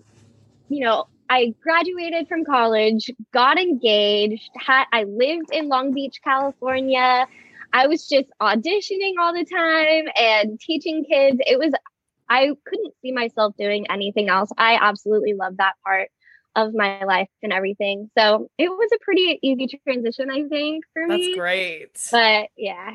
you 0.69 0.85
know, 0.85 1.07
I 1.29 1.55
graduated 1.63 2.29
from 2.29 2.45
college, 2.45 3.11
got 3.33 3.59
engaged, 3.59 4.51
had 4.57 4.85
I 4.93 5.05
lived 5.05 5.51
in 5.51 5.69
Long 5.69 5.93
Beach, 5.93 6.21
California. 6.23 7.27
I 7.73 7.87
was 7.87 8.07
just 8.07 8.29
auditioning 8.41 9.15
all 9.19 9.33
the 9.33 9.47
time 9.47 10.05
and 10.17 10.61
teaching 10.61 11.05
kids. 11.05 11.39
It 11.47 11.59
was 11.59 11.73
I 12.29 12.51
couldn't 12.65 12.95
see 13.03 13.13
myself 13.13 13.55
doing 13.59 13.87
anything 13.91 14.29
else. 14.29 14.51
I 14.57 14.79
absolutely 14.81 15.35
love 15.35 15.57
that 15.57 15.75
part 15.85 16.11
of 16.57 16.75
my 16.75 17.03
life 17.05 17.29
and 17.43 17.53
everything. 17.53 18.11
So 18.17 18.49
it 18.59 18.69
was 18.69 18.91
a 18.95 18.99
pretty 19.03 19.39
easy 19.43 19.69
transition, 19.87 20.31
I 20.31 20.45
think, 20.49 20.85
for 20.93 21.07
That's 21.09 21.19
me. 21.19 21.27
That's 21.29 21.39
great. 21.39 22.09
But 22.11 22.49
yeah. 22.57 22.93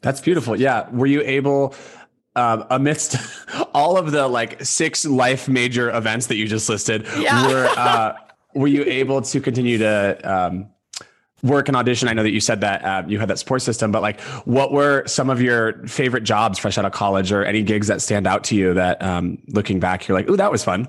That's 0.00 0.20
beautiful. 0.20 0.58
Yeah. 0.58 0.88
Were 0.90 1.06
you 1.06 1.22
able, 1.22 1.74
um, 2.36 2.64
amidst 2.70 3.16
all 3.74 3.96
of 3.96 4.12
the 4.12 4.28
like 4.28 4.64
six 4.64 5.04
life 5.04 5.48
major 5.48 5.90
events 5.90 6.26
that 6.26 6.36
you 6.36 6.46
just 6.46 6.68
listed, 6.68 7.06
Yeah. 7.16 7.48
were 7.48 7.66
uh, 7.76 8.14
were 8.54 8.68
you 8.68 8.84
able 8.84 9.20
to 9.20 9.40
continue 9.40 9.78
to 9.78 10.18
um, 10.22 10.68
work 11.42 11.68
and 11.68 11.76
audition? 11.76 12.08
I 12.08 12.12
know 12.12 12.22
that 12.22 12.30
you 12.30 12.40
said 12.40 12.60
that 12.60 12.84
uh, 12.84 13.02
you 13.08 13.18
had 13.18 13.28
that 13.28 13.38
support 13.38 13.62
system, 13.62 13.90
but 13.90 14.00
like, 14.00 14.20
what 14.44 14.72
were 14.72 15.04
some 15.06 15.28
of 15.28 15.42
your 15.42 15.84
favorite 15.88 16.22
jobs 16.22 16.58
fresh 16.58 16.78
out 16.78 16.84
of 16.84 16.92
college, 16.92 17.32
or 17.32 17.44
any 17.44 17.62
gigs 17.62 17.88
that 17.88 18.00
stand 18.00 18.26
out 18.26 18.44
to 18.44 18.54
you 18.54 18.74
that, 18.74 19.02
um, 19.02 19.38
looking 19.48 19.80
back, 19.80 20.06
you're 20.06 20.16
like, 20.16 20.30
"Ooh, 20.30 20.36
that 20.36 20.52
was 20.52 20.62
fun." 20.62 20.86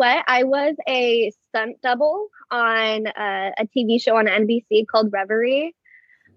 What? 0.00 0.24
I 0.26 0.44
was 0.44 0.76
a 0.88 1.30
stunt 1.48 1.82
double 1.82 2.28
on 2.50 3.06
uh, 3.06 3.50
a 3.58 3.66
TV 3.66 4.00
show 4.00 4.16
on 4.16 4.28
NBC 4.28 4.86
called 4.90 5.12
Reverie. 5.12 5.76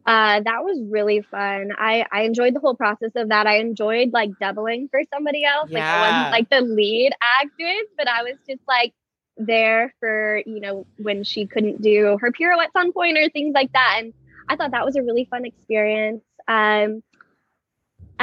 Uh, 0.06 0.42
that 0.42 0.66
was 0.66 0.82
really 0.92 1.22
fun. 1.22 1.70
I 1.78 2.06
I 2.12 2.24
enjoyed 2.24 2.56
the 2.56 2.60
whole 2.60 2.76
process 2.76 3.12
of 3.16 3.30
that. 3.30 3.48
I 3.48 3.60
enjoyed 3.60 4.12
like 4.12 4.32
doubling 4.38 4.90
for 4.92 5.00
somebody 5.14 5.46
else. 5.46 5.72
Like 5.72 5.82
I 5.82 6.02
wasn't 6.02 6.32
like 6.32 6.50
the 6.50 6.60
lead 6.60 7.14
actress, 7.40 7.88
but 7.98 8.10
I 8.10 8.24
was 8.24 8.36
just 8.50 8.60
like 8.68 8.94
there 9.38 9.94
for 10.02 10.42
you 10.46 10.60
know 10.60 10.86
when 10.98 11.24
she 11.24 11.46
couldn't 11.48 11.82
do 11.82 12.18
her 12.20 12.34
pirouettes 12.34 12.76
on 12.76 12.92
point 12.92 13.18
or 13.18 13.30
things 13.30 13.54
like 13.56 13.72
that. 13.72 14.00
And 14.00 14.14
I 14.50 14.58
thought 14.58 14.72
that 14.72 14.84
was 14.84 14.98
a 14.98 15.04
really 15.04 15.24
fun 15.24 15.46
experience. 15.46 16.22
Um, 16.50 17.02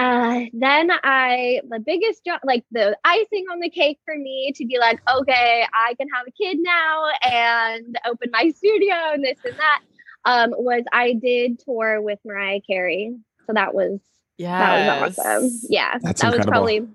uh, 0.00 0.40
then 0.54 0.90
I, 1.04 1.60
the 1.68 1.78
biggest 1.78 2.24
job, 2.24 2.40
like 2.42 2.64
the 2.70 2.96
icing 3.04 3.44
on 3.52 3.60
the 3.60 3.68
cake 3.68 3.98
for 4.06 4.16
me 4.16 4.50
to 4.56 4.64
be 4.64 4.78
like, 4.78 4.98
okay, 5.14 5.66
I 5.74 5.94
can 5.94 6.08
have 6.14 6.26
a 6.26 6.30
kid 6.30 6.56
now 6.60 7.04
and 7.22 7.98
open 8.06 8.30
my 8.32 8.48
studio 8.56 8.94
and 9.12 9.22
this 9.22 9.38
and 9.44 9.54
that, 9.58 9.80
um, 10.24 10.50
was 10.56 10.84
I 10.90 11.12
did 11.12 11.58
tour 11.58 12.00
with 12.00 12.18
Mariah 12.24 12.60
Carey. 12.66 13.14
So 13.46 13.52
that 13.52 13.74
was, 13.74 14.00
yeah, 14.38 14.86
that 14.86 15.00
was 15.02 15.18
awesome. 15.18 15.60
Yeah. 15.68 15.98
That's 16.02 16.22
that 16.22 16.34
was 16.34 16.46
probably, 16.46 16.88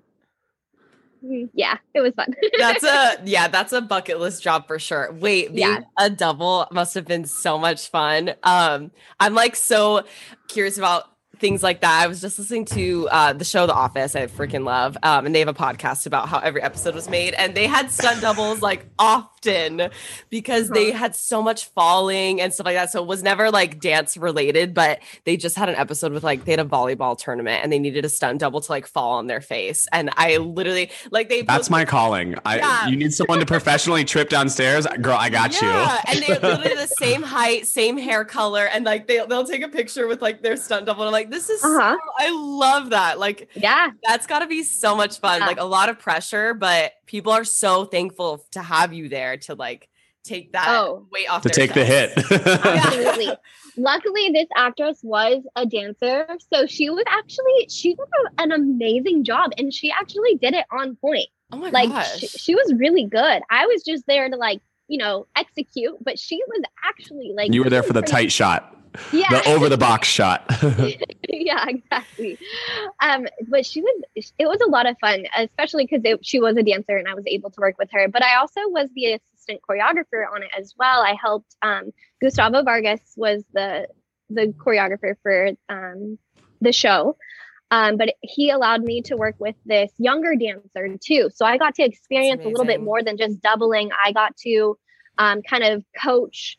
Mm, 1.24 1.48
yeah, 1.54 1.78
it 1.94 2.00
was 2.00 2.12
fun. 2.14 2.34
That's 2.58 2.84
a 2.84 3.16
yeah, 3.24 3.48
that's 3.48 3.72
a 3.72 3.80
bucket 3.80 4.20
list 4.20 4.42
job 4.42 4.66
for 4.66 4.78
sure. 4.78 5.12
Wait, 5.12 5.54
being 5.54 5.60
Yeah. 5.66 5.80
a 5.98 6.10
double 6.10 6.66
must 6.70 6.94
have 6.94 7.06
been 7.06 7.24
so 7.24 7.58
much 7.58 7.88
fun. 7.88 8.34
Um, 8.42 8.90
I'm 9.18 9.34
like 9.34 9.56
so 9.56 10.04
curious 10.46 10.76
about 10.76 11.04
things 11.38 11.62
like 11.62 11.80
that. 11.80 12.02
I 12.02 12.06
was 12.06 12.20
just 12.20 12.38
listening 12.38 12.64
to 12.66 13.08
uh, 13.10 13.32
the 13.32 13.44
show 13.44 13.66
The 13.66 13.74
Office. 13.74 14.14
I 14.16 14.26
freaking 14.26 14.64
love, 14.64 14.96
um, 15.02 15.26
and 15.26 15.34
they 15.34 15.38
have 15.40 15.48
a 15.48 15.54
podcast 15.54 16.06
about 16.06 16.28
how 16.28 16.38
every 16.38 16.62
episode 16.62 16.94
was 16.94 17.08
made, 17.08 17.34
and 17.34 17.54
they 17.54 17.66
had 17.66 17.90
stunt 17.90 18.20
doubles 18.20 18.62
like 18.62 18.86
often 18.98 19.90
because 20.30 20.70
they 20.70 20.90
had 20.90 21.14
so 21.14 21.42
much 21.42 21.66
falling 21.66 22.40
and 22.40 22.52
stuff 22.52 22.66
like 22.66 22.74
that. 22.76 22.90
So 22.90 23.02
it 23.02 23.06
was 23.06 23.22
never 23.22 23.50
like 23.50 23.80
dance 23.80 24.16
related, 24.16 24.74
but 24.74 25.00
they 25.24 25.36
just 25.36 25.56
had 25.56 25.68
an 25.68 25.76
episode 25.76 26.12
with 26.12 26.24
like 26.24 26.44
they 26.44 26.52
had 26.52 26.60
a 26.60 26.64
volleyball 26.64 27.16
tournament 27.16 27.62
and 27.62 27.72
they 27.72 27.78
needed 27.78 28.04
a 28.04 28.08
stunt 28.08 28.40
double 28.40 28.60
to 28.60 28.72
like 28.72 28.86
fall 28.86 29.12
on 29.12 29.26
their 29.26 29.40
face, 29.40 29.86
and 29.92 30.10
I 30.16 30.38
literally 30.38 30.90
like 31.10 31.28
they 31.28 31.42
That's 31.42 31.70
my 31.70 31.84
calling. 31.84 32.36
I 32.44 32.56
Yeah. 32.58 32.88
you 32.88 32.96
need 32.96 33.12
someone 33.14 33.38
to 33.40 33.46
professionally 33.46 34.04
trip 34.04 34.28
downstairs, 34.28 34.86
girl. 35.00 35.16
I 35.18 35.30
got 35.30 35.60
yeah, 35.60 35.92
you. 35.94 36.00
and 36.16 36.24
they're 36.24 36.50
literally 36.50 36.74
the 36.74 36.86
same 36.98 37.22
height, 37.22 37.66
same 37.66 37.96
hair 37.98 38.24
color, 38.24 38.66
and 38.66 38.84
like 38.84 39.06
they 39.06 39.24
they'll 39.28 39.46
take 39.46 39.62
a 39.62 39.68
picture 39.68 40.06
with 40.06 40.22
like 40.22 40.42
their 40.42 40.56
stunt 40.56 40.86
double. 40.86 41.02
And 41.02 41.08
I'm 41.08 41.12
like, 41.26 41.30
this 41.30 41.50
is 41.50 41.62
Uh-huh. 41.64 41.96
I 42.18 42.30
love 42.30 42.90
that. 42.90 43.18
Like 43.18 43.48
yeah. 43.54 43.90
that's 44.02 44.26
got 44.26 44.40
to 44.40 44.46
be 44.46 44.62
so 44.62 44.96
much 44.96 45.18
fun. 45.20 45.40
Yeah. 45.40 45.46
Like 45.46 45.60
a 45.60 45.64
lot 45.64 45.88
of 45.88 45.98
pressure, 45.98 46.54
but 46.54 46.92
people 47.06 47.32
are 47.32 47.44
so 47.44 47.84
thankful 47.84 48.44
to 48.52 48.62
have 48.62 48.92
you 48.92 49.08
there 49.08 49.36
to 49.38 49.54
like 49.54 49.88
take 50.24 50.52
that 50.52 50.66
Oh. 50.68 51.06
weight 51.12 51.28
off 51.30 51.42
to 51.42 51.48
their 51.48 51.66
take 51.66 51.74
the 51.74 51.84
hit. 51.84 52.12
Absolutely. 52.64 53.28
Luckily, 53.76 54.30
this 54.32 54.48
actress 54.56 54.98
was 55.02 55.42
a 55.54 55.66
dancer. 55.66 56.26
So 56.52 56.66
she 56.66 56.88
was 56.90 57.04
actually, 57.06 57.68
she 57.68 57.90
did 57.94 58.06
a- 58.38 58.42
an 58.42 58.52
amazing 58.52 59.22
job 59.24 59.52
and 59.58 59.72
she 59.72 59.90
actually 59.90 60.36
did 60.36 60.54
it 60.54 60.64
on 60.72 60.96
point. 60.96 61.28
Oh 61.52 61.58
my 61.58 61.70
Like, 61.70 61.90
gosh. 61.90 62.18
she, 62.18 62.26
she 62.26 62.54
was 62.54 62.72
really 62.76 63.04
good. 63.04 63.42
I 63.50 63.66
was 63.66 63.84
just 63.84 64.04
there 64.08 64.28
to, 64.28 64.36
like, 64.36 64.60
you 64.88 64.98
know, 64.98 65.26
execute, 65.36 65.96
but 66.02 66.18
she 66.18 66.40
was 66.48 66.62
actually 66.84 67.32
like, 67.36 67.52
you 67.52 67.62
were 67.62 67.70
there 67.70 67.82
for 67.82 67.92
the 67.92 68.02
tight 68.02 68.32
shot, 68.32 68.75
yeah, 69.12 69.28
the 69.30 69.48
over 69.48 69.68
the 69.68 69.76
box 69.76 70.08
shot. 70.08 70.44
yeah, 71.28 71.64
exactly. 71.68 72.38
Um, 73.00 73.26
but 73.48 73.66
she 73.66 73.80
was, 73.82 74.02
it 74.16 74.46
was 74.46 74.60
a 74.60 74.70
lot 74.70 74.86
of 74.86 74.96
fun, 75.00 75.26
especially 75.36 75.86
because 75.86 76.18
she 76.22 76.40
was 76.40 76.56
a 76.56 76.62
dancer 76.62 76.96
and 76.96 77.08
I 77.08 77.14
was 77.14 77.24
able 77.26 77.50
to 77.50 77.60
work 77.60 77.76
with 77.78 77.90
her. 77.92 78.08
But 78.08 78.22
I 78.22 78.36
also 78.36 78.60
was 78.66 78.88
the 78.94 79.14
assistant 79.14 79.60
choreographer 79.68 80.24
on 80.32 80.42
it 80.42 80.50
as 80.58 80.74
well. 80.78 81.02
I 81.02 81.16
helped, 81.20 81.54
um, 81.62 81.92
Gustavo 82.20 82.62
Vargas 82.62 83.00
was 83.16 83.44
the, 83.52 83.88
the 84.30 84.48
choreographer 84.58 85.14
for, 85.22 85.50
um, 85.68 86.18
the 86.60 86.72
show. 86.72 87.16
Um, 87.70 87.96
but 87.96 88.14
he 88.20 88.50
allowed 88.50 88.82
me 88.82 89.02
to 89.02 89.16
work 89.16 89.34
with 89.38 89.56
this 89.64 89.90
younger 89.98 90.36
dancer 90.36 90.96
too. 91.04 91.30
So 91.34 91.44
I 91.44 91.58
got 91.58 91.74
to 91.76 91.82
experience 91.82 92.44
a 92.44 92.48
little 92.48 92.64
bit 92.64 92.80
more 92.80 93.02
than 93.02 93.16
just 93.16 93.40
doubling. 93.40 93.90
I 94.04 94.12
got 94.12 94.36
to, 94.38 94.78
um, 95.18 95.42
kind 95.42 95.64
of 95.64 95.84
coach 96.00 96.58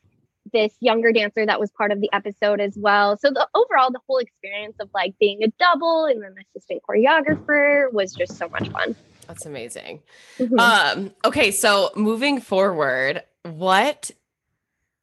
this 0.53 0.73
younger 0.79 1.11
dancer 1.11 1.45
that 1.45 1.59
was 1.59 1.71
part 1.71 1.91
of 1.91 2.01
the 2.01 2.09
episode 2.13 2.59
as 2.59 2.75
well. 2.77 3.17
So 3.17 3.29
the 3.29 3.47
overall 3.55 3.91
the 3.91 3.99
whole 4.07 4.17
experience 4.17 4.75
of 4.79 4.89
like 4.93 5.15
being 5.19 5.43
a 5.43 5.47
double 5.59 6.05
and 6.05 6.21
then 6.21 6.35
assistant 6.55 6.81
choreographer 6.87 7.91
was 7.91 8.13
just 8.13 8.37
so 8.37 8.49
much 8.49 8.69
fun. 8.69 8.95
That's 9.27 9.45
amazing. 9.45 10.01
Mhm. 10.37 10.59
Um, 10.59 11.11
okay, 11.25 11.51
so 11.51 11.91
moving 11.95 12.39
forward, 12.39 13.23
what 13.43 14.11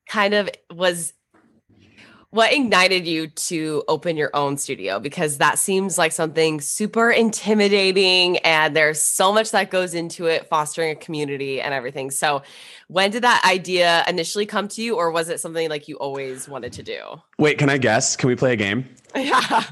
kind 0.08 0.34
of 0.34 0.48
was 0.72 1.12
what 2.34 2.52
ignited 2.52 3.06
you 3.06 3.28
to 3.28 3.84
open 3.86 4.16
your 4.16 4.30
own 4.34 4.56
studio? 4.56 4.98
Because 4.98 5.38
that 5.38 5.56
seems 5.56 5.96
like 5.96 6.10
something 6.10 6.60
super 6.60 7.08
intimidating 7.08 8.38
and 8.38 8.74
there's 8.74 9.00
so 9.00 9.32
much 9.32 9.52
that 9.52 9.70
goes 9.70 9.94
into 9.94 10.26
it, 10.26 10.48
fostering 10.48 10.90
a 10.90 10.96
community 10.96 11.60
and 11.60 11.72
everything. 11.72 12.10
So, 12.10 12.42
when 12.88 13.12
did 13.12 13.22
that 13.22 13.40
idea 13.48 14.04
initially 14.08 14.46
come 14.46 14.66
to 14.68 14.82
you, 14.82 14.96
or 14.96 15.12
was 15.12 15.28
it 15.28 15.38
something 15.38 15.70
like 15.70 15.86
you 15.86 15.96
always 15.98 16.48
wanted 16.48 16.72
to 16.72 16.82
do? 16.82 17.22
Wait, 17.38 17.56
can 17.56 17.70
I 17.70 17.78
guess? 17.78 18.16
Can 18.16 18.26
we 18.26 18.34
play 18.34 18.52
a 18.52 18.56
game? 18.56 18.88
Yeah. 19.14 19.62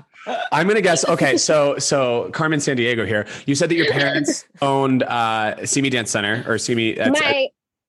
I'm 0.52 0.68
gonna 0.68 0.80
guess. 0.80 1.04
Okay, 1.04 1.36
so 1.36 1.78
so 1.78 2.30
Carmen 2.32 2.60
Sandiego 2.60 3.04
here. 3.04 3.26
You 3.44 3.56
said 3.56 3.70
that 3.70 3.74
your 3.74 3.90
parents 3.90 4.44
owned 4.62 5.02
uh 5.02 5.66
Simi 5.66 5.90
Dance 5.90 6.12
Center 6.12 6.44
or 6.46 6.58
Simi. 6.58 6.92
That's, 6.92 7.20
my 7.20 7.48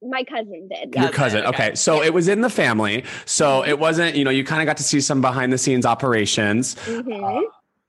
my 0.09 0.23
cousin 0.23 0.67
did. 0.69 0.93
your 0.95 1.09
Cousin, 1.09 1.11
cousin. 1.13 1.45
okay. 1.45 1.63
Okay. 1.67 1.75
so 1.75 2.01
it 2.03 2.13
was 2.13 2.27
in 2.27 2.41
the 2.41 2.49
family. 2.49 3.03
So 3.25 3.63
it 3.65 3.79
wasn't. 3.79 4.15
You 4.15 4.23
know, 4.23 4.31
you 4.31 4.43
kind 4.43 4.61
of 4.61 4.65
got 4.65 4.77
to 4.77 4.83
see 4.83 4.99
some 5.01 5.21
behind 5.21 5.51
the 5.53 5.57
scenes 5.57 5.85
operations. 5.85 6.75
Mhm. 6.85 7.41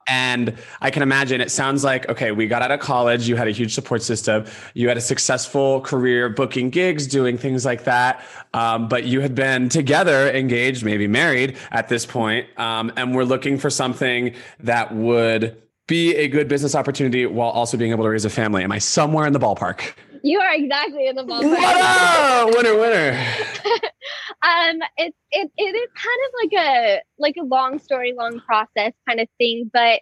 And 0.06 0.58
I 0.82 0.90
can 0.90 1.02
imagine 1.02 1.40
it 1.40 1.50
sounds 1.50 1.82
like, 1.82 2.06
okay, 2.10 2.30
we 2.30 2.46
got 2.46 2.60
out 2.60 2.70
of 2.70 2.78
college, 2.78 3.26
you 3.26 3.36
had 3.36 3.48
a 3.48 3.52
huge 3.52 3.72
support 3.74 4.02
system, 4.02 4.44
you 4.74 4.86
had 4.88 4.98
a 4.98 5.00
successful 5.00 5.80
career 5.80 6.28
booking 6.28 6.68
gigs, 6.68 7.06
doing 7.06 7.38
things 7.38 7.64
like 7.64 7.84
that. 7.84 8.22
Um, 8.52 8.86
but 8.86 9.04
you 9.04 9.22
had 9.22 9.34
been 9.34 9.70
together, 9.70 10.30
engaged, 10.30 10.84
maybe 10.84 11.06
married 11.06 11.56
at 11.70 11.88
this 11.88 12.04
point, 12.04 12.46
um, 12.58 12.92
and 12.96 13.14
we're 13.14 13.24
looking 13.24 13.56
for 13.56 13.70
something 13.70 14.34
that 14.60 14.94
would 14.94 15.56
be 15.86 16.14
a 16.16 16.28
good 16.28 16.48
business 16.48 16.74
opportunity 16.74 17.24
while 17.24 17.48
also 17.50 17.78
being 17.78 17.90
able 17.90 18.04
to 18.04 18.10
raise 18.10 18.26
a 18.26 18.30
family. 18.30 18.62
Am 18.62 18.72
I 18.72 18.78
somewhere 18.78 19.26
in 19.26 19.32
the 19.32 19.40
ballpark? 19.40 19.94
You 20.24 20.40
are 20.40 20.54
exactly 20.54 21.06
in 21.06 21.16
the 21.16 21.22
ballpark. 21.22 21.50
What 21.50 21.76
up? 21.80 22.54
Winner, 22.56 22.78
winner. 22.78 23.12
um 24.42 24.78
it's 24.96 25.16
it, 25.30 25.50
it 25.56 25.62
is 25.76 25.90
kind 25.94 26.18
of 26.26 26.32
like 26.42 26.64
a 26.66 27.02
like 27.18 27.34
a 27.38 27.44
long 27.44 27.78
story 27.78 28.14
long 28.16 28.40
process 28.40 28.92
kind 29.08 29.20
of 29.20 29.28
thing 29.38 29.70
but 29.72 30.00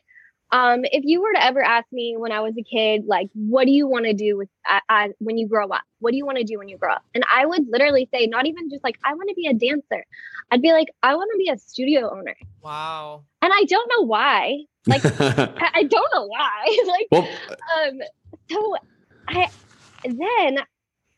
um 0.50 0.80
if 0.84 1.04
you 1.04 1.20
were 1.22 1.32
to 1.32 1.42
ever 1.42 1.62
ask 1.62 1.86
me 1.92 2.16
when 2.18 2.32
i 2.32 2.40
was 2.40 2.54
a 2.58 2.62
kid 2.62 3.04
like 3.06 3.28
what 3.34 3.66
do 3.66 3.70
you 3.72 3.86
want 3.86 4.04
to 4.04 4.12
do 4.14 4.36
with 4.36 4.48
uh, 4.68 4.80
uh, 4.88 5.08
when 5.18 5.38
you 5.38 5.46
grow 5.46 5.68
up 5.68 5.82
what 6.00 6.10
do 6.10 6.16
you 6.16 6.26
want 6.26 6.38
to 6.38 6.44
do 6.44 6.58
when 6.58 6.68
you 6.68 6.76
grow 6.76 6.92
up 6.92 7.02
and 7.14 7.24
i 7.32 7.46
would 7.46 7.66
literally 7.68 8.08
say 8.12 8.26
not 8.26 8.46
even 8.46 8.68
just 8.68 8.82
like 8.82 8.98
i 9.04 9.14
want 9.14 9.28
to 9.28 9.34
be 9.34 9.46
a 9.46 9.54
dancer 9.54 10.04
i'd 10.50 10.62
be 10.62 10.72
like 10.72 10.88
i 11.04 11.14
want 11.14 11.30
to 11.32 11.38
be 11.38 11.48
a 11.48 11.58
studio 11.58 12.10
owner 12.12 12.36
Wow. 12.62 13.22
and 13.42 13.52
i 13.54 13.64
don't 13.64 13.90
know 13.96 14.04
why 14.06 14.58
like 14.86 15.04
I, 15.20 15.70
I 15.74 15.82
don't 15.84 16.08
know 16.14 16.26
why 16.26 16.78
like 16.88 17.06
well, 17.12 17.28
um 17.86 18.00
so 18.50 18.76
i 19.28 19.48
then 20.04 20.58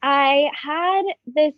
i 0.03 0.49
had 0.55 1.03
this 1.27 1.55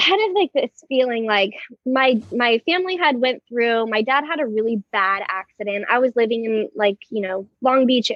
kind 0.00 0.30
of 0.30 0.34
like 0.34 0.50
this 0.54 0.84
feeling 0.88 1.26
like 1.26 1.52
my 1.84 2.20
my 2.32 2.60
family 2.66 2.96
had 2.96 3.20
went 3.20 3.42
through 3.48 3.86
my 3.86 4.02
dad 4.02 4.24
had 4.24 4.40
a 4.40 4.46
really 4.46 4.82
bad 4.90 5.22
accident 5.28 5.84
i 5.90 5.98
was 5.98 6.12
living 6.16 6.44
in 6.44 6.68
like 6.74 6.96
you 7.10 7.20
know 7.20 7.46
long 7.60 7.86
beach 7.86 8.10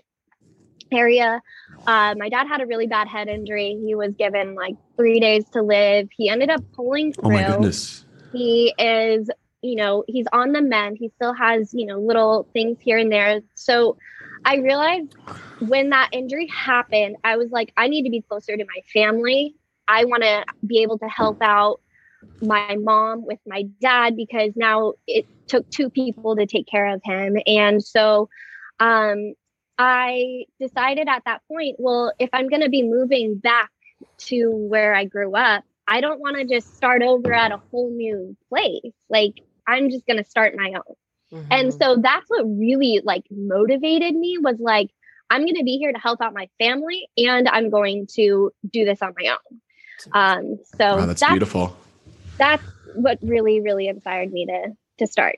area. 0.93 1.43
Uh, 1.87 2.15
my 2.17 2.29
dad 2.29 2.47
had 2.47 2.61
a 2.61 2.67
really 2.67 2.87
bad 2.87 3.09
head 3.09 3.29
injury. 3.29 3.79
He 3.85 3.95
was 3.95 4.13
given 4.15 4.55
like 4.55 4.75
three 4.97 5.21
days 5.21 5.45
to 5.51 5.63
live. 5.63 6.09
He 6.17 6.29
ended 6.29 6.51
up 6.51 6.63
pulling 6.75 7.13
through. 7.13 7.25
Oh 7.25 7.31
my 7.31 7.47
goodness. 7.47 8.05
He 8.33 8.75
is, 8.79 9.31
you 9.63 9.77
know, 9.77 10.05
he's 10.07 10.27
on 10.33 10.53
the 10.53 10.63
mend. 10.63 10.97
He 10.99 11.11
still 11.17 11.33
has, 11.33 11.73
you 11.73 11.87
know, 11.87 12.01
little 12.01 12.49
things 12.53 12.79
here 12.81 12.99
and 12.99 13.11
there. 13.11 13.41
So 13.55 13.97
I 14.47 14.57
realized 14.59 15.15
when 15.59 15.91
that 15.91 16.11
injury 16.13 16.47
happened, 16.47 17.17
I 17.25 17.37
was 17.37 17.51
like, 17.51 17.73
I 17.77 17.89
need 17.89 18.05
to 18.05 18.11
be 18.11 18.23
closer 18.23 18.57
to 18.57 18.65
my 18.65 18.83
family. 18.93 19.57
I 19.89 20.05
want 20.05 20.23
to 20.23 20.45
be 20.65 20.83
able 20.83 20.99
to 20.99 21.09
help 21.09 21.43
out 21.43 21.81
my 22.41 22.77
mom 22.77 23.27
with 23.27 23.41
my 23.45 23.65
dad 23.81 24.15
because 24.17 24.53
now 24.55 24.95
it 25.09 25.27
took 25.49 25.69
two 25.71 25.91
people 25.91 26.37
to 26.37 26.47
take 26.47 26.69
care 26.69 26.95
of 26.95 27.01
him. 27.05 27.37
And 27.45 27.83
so 27.83 28.29
um, 28.79 29.35
I 29.79 30.45
decided 30.61 31.09
at 31.09 31.25
that 31.25 31.43
point, 31.49 31.77
well, 31.81 32.13
if 32.21 32.31
I'm 32.33 32.49
going 32.49 32.63
to 32.63 32.69
be 32.69 32.85
moving 32.85 33.39
back 33.39 33.71
to 34.19 34.51
where 34.51 34.95
I 34.95 35.07
grew 35.07 35.35
up, 35.35 35.65
I 35.89 36.01
don't 36.01 36.21
want 36.21 36.37
to 36.37 36.45
just 36.45 36.77
start 36.77 37.03
over 37.03 37.33
at 37.33 37.51
a 37.51 37.61
whole 37.71 37.91
new 37.91 38.37
place. 38.49 38.93
Like, 39.09 39.35
I'm 39.67 39.91
just 39.91 40.07
going 40.07 40.23
to 40.23 40.29
start 40.29 40.55
my 40.57 40.73
own. 40.75 40.95
Mm-hmm. 41.33 41.49
And 41.51 41.75
so 41.75 41.97
that's 41.97 42.29
what 42.29 42.45
really 42.45 43.01
like 43.05 43.25
motivated 43.31 44.15
me 44.15 44.39
was 44.39 44.57
like, 44.59 44.91
I'm 45.29 45.43
going 45.43 45.57
to 45.57 45.65
be 45.65 45.79
here 45.79 45.93
to 45.93 45.99
help 45.99 46.21
out 46.21 46.35
my 46.35 46.49
family 46.59 47.09
and 47.17 47.49
I'm 47.49 47.71
going 47.71 48.07
to 48.15 48.53
do 48.71 48.85
this 48.85 49.03
on 49.03 49.15
my 49.19 49.31
own. 49.33 49.61
Um, 50.13 50.59
so 50.79 50.97
wow, 50.97 51.07
that's, 51.07 51.21
that's 51.21 51.33
beautiful. 51.33 51.77
That's 52.39 52.63
what 52.95 53.19
really, 53.23 53.61
really 53.61 53.89
inspired 53.89 54.33
me 54.33 54.47
to 54.47 54.77
to 54.99 55.07
start. 55.07 55.37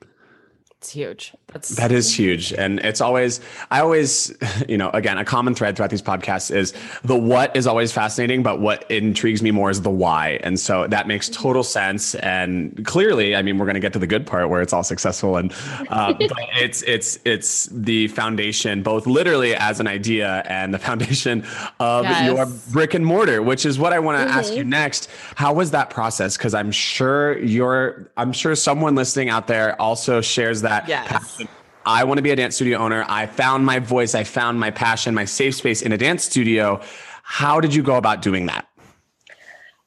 It's 0.81 0.91
huge. 0.91 1.35
That's 1.49 1.71
that 1.71 1.91
is 1.91 2.15
huge. 2.15 2.53
And 2.53 2.79
it's 2.81 3.01
always, 3.01 3.41
I 3.69 3.81
always, 3.81 4.33
you 4.69 4.79
know, 4.79 4.91
again, 4.91 5.19
a 5.19 5.25
common 5.25 5.55
thread 5.55 5.75
throughout 5.75 5.91
these 5.91 6.03
podcasts 6.03 6.55
is 6.55 6.73
the 7.03 7.17
what 7.17 7.57
is 7.57 7.67
always 7.67 7.91
fascinating, 7.91 8.45
but 8.45 8.61
what 8.61 8.89
intrigues 8.89 9.43
me 9.43 9.51
more 9.51 9.71
is 9.71 9.83
the 9.83 9.91
why. 9.91 10.39
And 10.45 10.61
so 10.61 10.87
that 10.87 11.09
makes 11.09 11.29
total 11.29 11.65
sense. 11.65 12.15
And 12.17 12.87
clearly, 12.87 13.35
I 13.35 13.43
mean, 13.43 13.59
we're 13.59 13.65
going 13.65 13.75
to 13.75 13.81
get 13.81 13.93
to 13.95 13.99
the 13.99 14.07
good 14.07 14.25
part 14.25 14.51
where 14.51 14.63
it's 14.63 14.73
all 14.73 14.85
successful. 14.85 15.37
And 15.37 15.53
uh, 15.89 16.15
it's, 16.21 16.83
it's, 16.83 17.19
it's 17.25 17.67
the 17.67 18.07
foundation, 18.09 18.85
both 18.85 19.07
literally 19.07 19.57
as 19.57 19.81
an 19.81 19.89
idea 19.89 20.45
and 20.47 20.73
the 20.73 20.79
foundation 20.79 21.45
of 21.81 22.05
yes. 22.05 22.27
your 22.27 22.47
brick 22.73 22.95
and 22.95 23.05
mortar, 23.05 23.43
which 23.43 23.67
is 23.67 23.81
what 23.81 23.93
I 23.93 23.99
want 23.99 24.19
to 24.19 24.25
mm-hmm. 24.25 24.39
ask 24.39 24.55
you 24.55 24.63
next. 24.63 25.11
How 25.35 25.53
was 25.53 25.73
that 25.73 25.91
process? 25.91 26.37
Cause 26.37 26.55
I'm 26.55 26.71
sure 26.71 27.37
you're, 27.39 28.09
I'm 28.17 28.33
sure 28.33 28.55
someone 28.55 28.95
listening 28.95 29.29
out 29.29 29.49
there 29.49 29.81
also 29.81 30.21
shares 30.21 30.61
that 30.61 30.68
that 30.69 30.89
yes. 30.89 31.09
passion. 31.09 31.49
I 31.87 32.05
want 32.05 32.19
to 32.19 32.23
be 32.23 32.31
a 32.31 32.37
dance 32.37 32.57
studio 32.57 32.79
owner. 32.79 33.05
I 33.09 33.27
found 33.27 33.65
my 33.65 33.79
voice. 33.79 34.15
I 34.15 34.25
found 34.25 34.61
my 34.61 34.71
passion, 34.71 35.15
my 35.15 35.25
safe 35.25 35.55
space 35.55 35.81
in 35.81 35.93
a 35.93 35.99
dance 35.99 36.25
studio. 36.25 36.81
How 37.23 37.61
did 37.61 37.75
you 37.75 37.83
go 37.83 37.97
about 37.97 38.21
doing 38.21 38.47
that? 38.47 38.69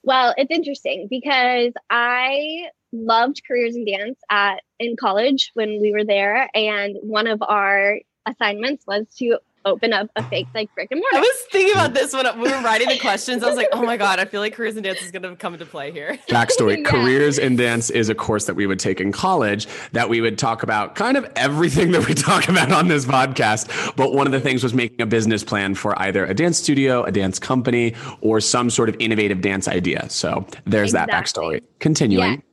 Well, 0.03 0.33
it's 0.35 0.51
interesting 0.51 1.07
because 1.09 1.73
I 1.89 2.69
loved 2.91 3.41
careers 3.47 3.75
in 3.75 3.85
dance 3.85 4.19
at 4.29 4.61
in 4.79 4.95
college 4.95 5.51
when 5.53 5.79
we 5.79 5.91
were 5.91 6.03
there, 6.03 6.49
and 6.55 6.97
one 7.01 7.27
of 7.27 7.41
our 7.43 7.99
assignments 8.25 8.85
was 8.87 9.05
to 9.17 9.37
open 9.65 9.93
up 9.93 10.09
a 10.15 10.23
fake 10.23 10.47
like 10.53 10.73
brick 10.75 10.89
and 10.91 10.99
mortar. 10.99 11.17
I 11.17 11.19
was 11.19 11.45
thinking 11.51 11.73
about 11.73 11.93
this 11.93 12.13
when 12.13 12.25
we 12.39 12.49
were 12.49 12.61
writing 12.61 12.89
the 12.89 12.99
questions. 12.99 13.43
I 13.43 13.47
was 13.47 13.55
like, 13.55 13.69
oh 13.71 13.83
my 13.83 13.97
God, 13.97 14.19
I 14.19 14.25
feel 14.25 14.41
like 14.41 14.53
careers 14.53 14.77
in 14.77 14.83
dance 14.83 15.01
is 15.01 15.11
going 15.11 15.23
to 15.23 15.35
come 15.35 15.53
into 15.53 15.65
play 15.65 15.91
here. 15.91 16.17
Backstory 16.29 16.77
yeah. 16.83 16.89
Careers 16.89 17.37
in 17.37 17.55
dance 17.55 17.89
is 17.89 18.09
a 18.09 18.15
course 18.15 18.45
that 18.45 18.55
we 18.55 18.65
would 18.65 18.79
take 18.79 19.01
in 19.01 19.11
college 19.11 19.67
that 19.91 20.09
we 20.09 20.21
would 20.21 20.37
talk 20.37 20.63
about 20.63 20.95
kind 20.95 21.17
of 21.17 21.29
everything 21.35 21.91
that 21.91 22.07
we 22.07 22.13
talk 22.13 22.49
about 22.49 22.71
on 22.71 22.87
this 22.87 23.05
podcast. 23.05 23.95
But 23.95 24.13
one 24.13 24.25
of 24.25 24.33
the 24.33 24.41
things 24.41 24.63
was 24.63 24.73
making 24.73 25.01
a 25.01 25.05
business 25.05 25.43
plan 25.43 25.75
for 25.75 25.99
either 26.01 26.25
a 26.25 26.33
dance 26.33 26.57
studio, 26.57 27.03
a 27.03 27.11
dance 27.11 27.39
company, 27.39 27.93
or 28.21 28.39
some 28.39 28.69
sort 28.69 28.89
of 28.89 28.95
innovative 28.99 29.41
dance 29.41 29.67
idea. 29.67 30.09
So 30.09 30.45
there's 30.65 30.89
exactly. 30.89 31.11
that 31.11 31.25
backstory. 31.25 31.61
Continuing. 31.79 32.43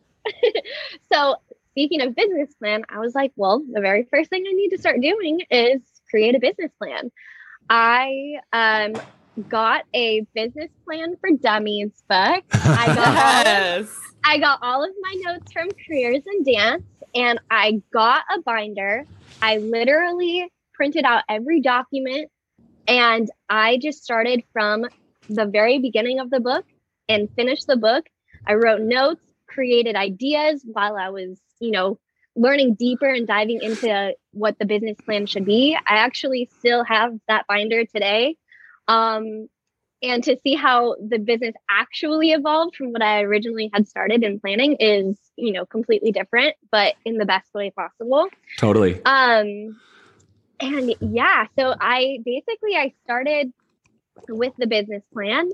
Yeah. 0.42 0.50
so 1.12 1.36
speaking 1.70 2.00
of 2.00 2.14
business 2.14 2.52
plan, 2.54 2.84
I 2.88 2.98
was 2.98 3.14
like, 3.14 3.32
well, 3.36 3.62
the 3.72 3.80
very 3.80 4.06
first 4.10 4.30
thing 4.30 4.44
I 4.48 4.52
need 4.52 4.70
to 4.70 4.78
start 4.78 5.00
doing 5.00 5.42
is 5.50 5.80
create 6.10 6.34
a 6.34 6.40
business 6.40 6.70
plan. 6.78 7.10
I 7.70 8.40
um, 8.52 8.94
got 9.48 9.84
a 9.94 10.26
business 10.34 10.70
plan 10.84 11.16
for 11.20 11.30
dummies 11.30 11.92
book. 12.08 12.44
I 12.52 12.86
got, 12.94 13.46
yes. 13.46 13.80
of, 13.80 14.00
I 14.24 14.38
got 14.38 14.58
all 14.62 14.82
of 14.82 14.90
my 15.00 15.14
notes 15.24 15.52
from 15.52 15.68
careers 15.86 16.22
in 16.26 16.54
dance 16.54 16.84
and 17.14 17.38
I 17.50 17.82
got 17.92 18.24
a 18.34 18.40
binder. 18.42 19.04
I 19.40 19.58
literally 19.58 20.50
printed 20.74 21.04
out 21.04 21.24
every 21.28 21.60
document 21.60 22.30
and 22.86 23.30
I 23.48 23.78
just 23.78 24.02
started 24.02 24.42
from 24.52 24.86
the 25.28 25.46
very 25.46 25.78
beginning 25.78 26.20
of 26.20 26.30
the 26.30 26.40
book 26.40 26.64
and 27.08 27.28
finished 27.36 27.66
the 27.66 27.76
book. 27.76 28.06
I 28.46 28.54
wrote 28.54 28.80
notes, 28.80 29.22
created 29.46 29.94
ideas 29.94 30.62
while 30.64 30.96
I 30.96 31.10
was, 31.10 31.38
you 31.60 31.70
know, 31.70 31.98
learning 32.38 32.74
deeper 32.74 33.08
and 33.08 33.26
diving 33.26 33.60
into 33.62 34.14
what 34.32 34.58
the 34.58 34.64
business 34.64 34.96
plan 35.04 35.26
should 35.26 35.44
be. 35.44 35.76
I 35.76 35.96
actually 35.96 36.48
still 36.58 36.84
have 36.84 37.12
that 37.26 37.46
binder 37.48 37.84
today. 37.84 38.36
Um, 38.86 39.48
and 40.00 40.22
to 40.22 40.38
see 40.44 40.54
how 40.54 40.94
the 40.94 41.18
business 41.18 41.54
actually 41.68 42.30
evolved 42.30 42.76
from 42.76 42.92
what 42.92 43.02
I 43.02 43.22
originally 43.22 43.68
had 43.74 43.88
started 43.88 44.22
in 44.22 44.38
planning 44.38 44.76
is, 44.78 45.18
you 45.34 45.52
know, 45.52 45.66
completely 45.66 46.12
different, 46.12 46.54
but 46.70 46.94
in 47.04 47.18
the 47.18 47.26
best 47.26 47.52
way 47.52 47.70
possible. 47.70 48.28
Totally. 48.58 49.02
Um, 49.04 49.76
and 50.60 50.94
yeah, 51.00 51.46
so 51.58 51.74
I 51.80 52.20
basically 52.24 52.76
I 52.76 52.94
started 53.02 53.52
with 54.28 54.52
the 54.56 54.68
business 54.68 55.02
plan 55.12 55.50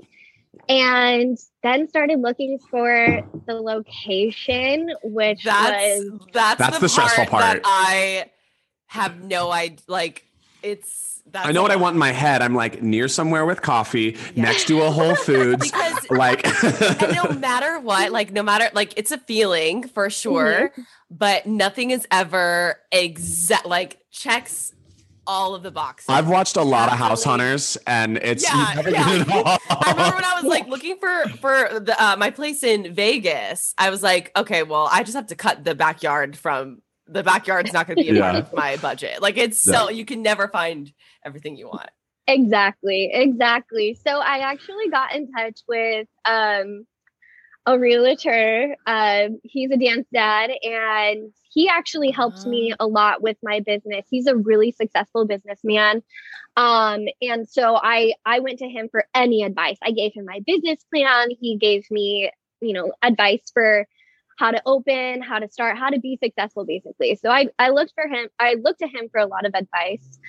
and 0.67 1.37
then 1.63 1.87
started 1.87 2.19
looking 2.19 2.59
for 2.59 3.21
the 3.45 3.53
location, 3.53 4.91
which 5.03 5.43
that's, 5.43 5.99
was 6.05 6.19
that's, 6.33 6.59
that's 6.59 6.77
the, 6.77 6.81
the 6.81 6.89
stressful 6.89 7.25
part, 7.25 7.43
part. 7.43 7.61
I 7.63 8.25
have 8.87 9.23
no 9.23 9.51
idea. 9.51 9.79
Like 9.87 10.25
it's. 10.63 11.13
That 11.31 11.47
I 11.47 11.51
know 11.51 11.63
what 11.63 11.71
I 11.71 11.75
want 11.75 11.95
in 11.95 11.99
my 11.99 12.11
head. 12.11 12.43
I'm 12.43 12.53
like 12.53 12.83
near 12.83 13.07
somewhere 13.07 13.47
with 13.47 13.63
coffee, 13.63 14.15
yeah. 14.35 14.43
next 14.43 14.67
to 14.67 14.83
a 14.83 14.91
Whole 14.91 15.15
Foods. 15.25 15.71
because 15.71 16.11
like, 16.11 16.45
and 17.01 17.15
no 17.15 17.31
matter 17.39 17.79
what, 17.79 18.11
like 18.11 18.31
no 18.31 18.43
matter 18.43 18.69
like 18.73 18.93
it's 18.95 19.11
a 19.11 19.17
feeling 19.17 19.87
for 19.87 20.11
sure, 20.11 20.69
mm-hmm. 20.69 20.81
but 21.09 21.47
nothing 21.47 21.89
is 21.89 22.07
ever 22.11 22.79
exact. 22.91 23.65
Like 23.65 23.97
checks 24.11 24.74
all 25.27 25.55
of 25.55 25.63
the 25.63 25.71
boxes. 25.71 26.09
I've 26.09 26.27
watched 26.27 26.57
a 26.57 26.61
lot 26.61 26.91
of 26.91 26.97
House 26.97 27.23
Hunters, 27.23 27.77
and 27.87 28.17
it's 28.17 28.43
yeah, 28.43 28.81
yeah. 28.87 29.57
I 29.69 29.91
remember 29.91 30.15
when 30.15 30.23
I 30.23 30.41
was 30.41 30.45
like 30.45 30.67
looking 30.69 30.97
for 30.97 31.27
for 31.39 31.79
the, 31.79 31.95
uh, 31.97 32.15
my 32.17 32.31
place 32.31 32.63
in 32.63 32.93
Vegas. 32.93 33.73
I 33.77 33.89
was 33.89 34.03
like, 34.03 34.31
okay, 34.37 34.63
well, 34.63 34.89
I 34.91 35.03
just 35.03 35.15
have 35.15 35.27
to 35.27 35.35
cut 35.35 35.63
the 35.63 35.75
backyard 35.75 36.37
from 36.37 36.81
the 37.07 37.23
backyard's 37.23 37.73
not 37.73 37.87
going 37.87 37.97
to 37.97 38.03
be 38.03 38.09
a 38.09 38.13
yeah. 38.13 38.31
part 38.31 38.43
of 38.43 38.53
my 38.53 38.77
budget. 38.77 39.21
Like 39.21 39.37
it's 39.37 39.61
so 39.61 39.89
you 39.89 40.05
can 40.05 40.21
never 40.21 40.47
find 40.47 40.91
everything 41.23 41.55
you 41.55 41.67
want. 41.67 41.89
Exactly, 42.27 43.11
exactly. 43.13 43.97
So 44.05 44.19
I 44.19 44.39
actually 44.39 44.89
got 44.89 45.15
in 45.15 45.31
touch 45.31 45.61
with 45.67 46.07
um 46.25 46.85
a 47.65 47.79
realtor. 47.79 48.75
Uh, 48.85 49.29
he's 49.43 49.71
a 49.71 49.77
dance 49.77 50.07
dad, 50.13 50.51
and 50.63 51.31
he 51.49 51.67
actually 51.67 52.11
helped 52.11 52.45
me 52.45 52.73
ah. 52.73 52.85
a 52.85 52.87
lot 52.87 53.21
with 53.21 53.37
my 53.41 53.59
business. 53.61 54.05
He's 54.09 54.27
a 54.27 54.35
really 54.35 54.71
successful 54.71 55.25
businessman. 55.25 56.03
Um, 56.57 57.05
and 57.21 57.47
so 57.49 57.75
I 57.75 58.13
I 58.25 58.39
went 58.39 58.59
to 58.59 58.69
him 58.69 58.89
for 58.89 59.05
any 59.13 59.43
advice. 59.43 59.77
I 59.83 59.91
gave 59.91 60.13
him 60.13 60.25
my 60.25 60.41
business 60.45 60.83
plan. 60.93 61.29
He 61.39 61.57
gave 61.57 61.89
me, 61.89 62.31
you 62.61 62.73
know, 62.73 62.91
advice 63.01 63.51
for 63.53 63.87
how 64.37 64.51
to 64.51 64.61
open, 64.65 65.21
how 65.21 65.39
to 65.39 65.49
start, 65.49 65.77
how 65.77 65.89
to 65.89 65.99
be 65.99 66.19
successful, 66.21 66.65
basically. 66.65 67.15
So 67.15 67.29
I 67.29 67.47
I 67.57 67.69
looked 67.69 67.93
for 67.95 68.07
him. 68.07 68.27
I 68.39 68.55
looked 68.55 68.79
to 68.79 68.87
him 68.87 69.09
for 69.11 69.19
a 69.19 69.25
lot 69.25 69.45
of 69.45 69.53
advice. 69.55 70.19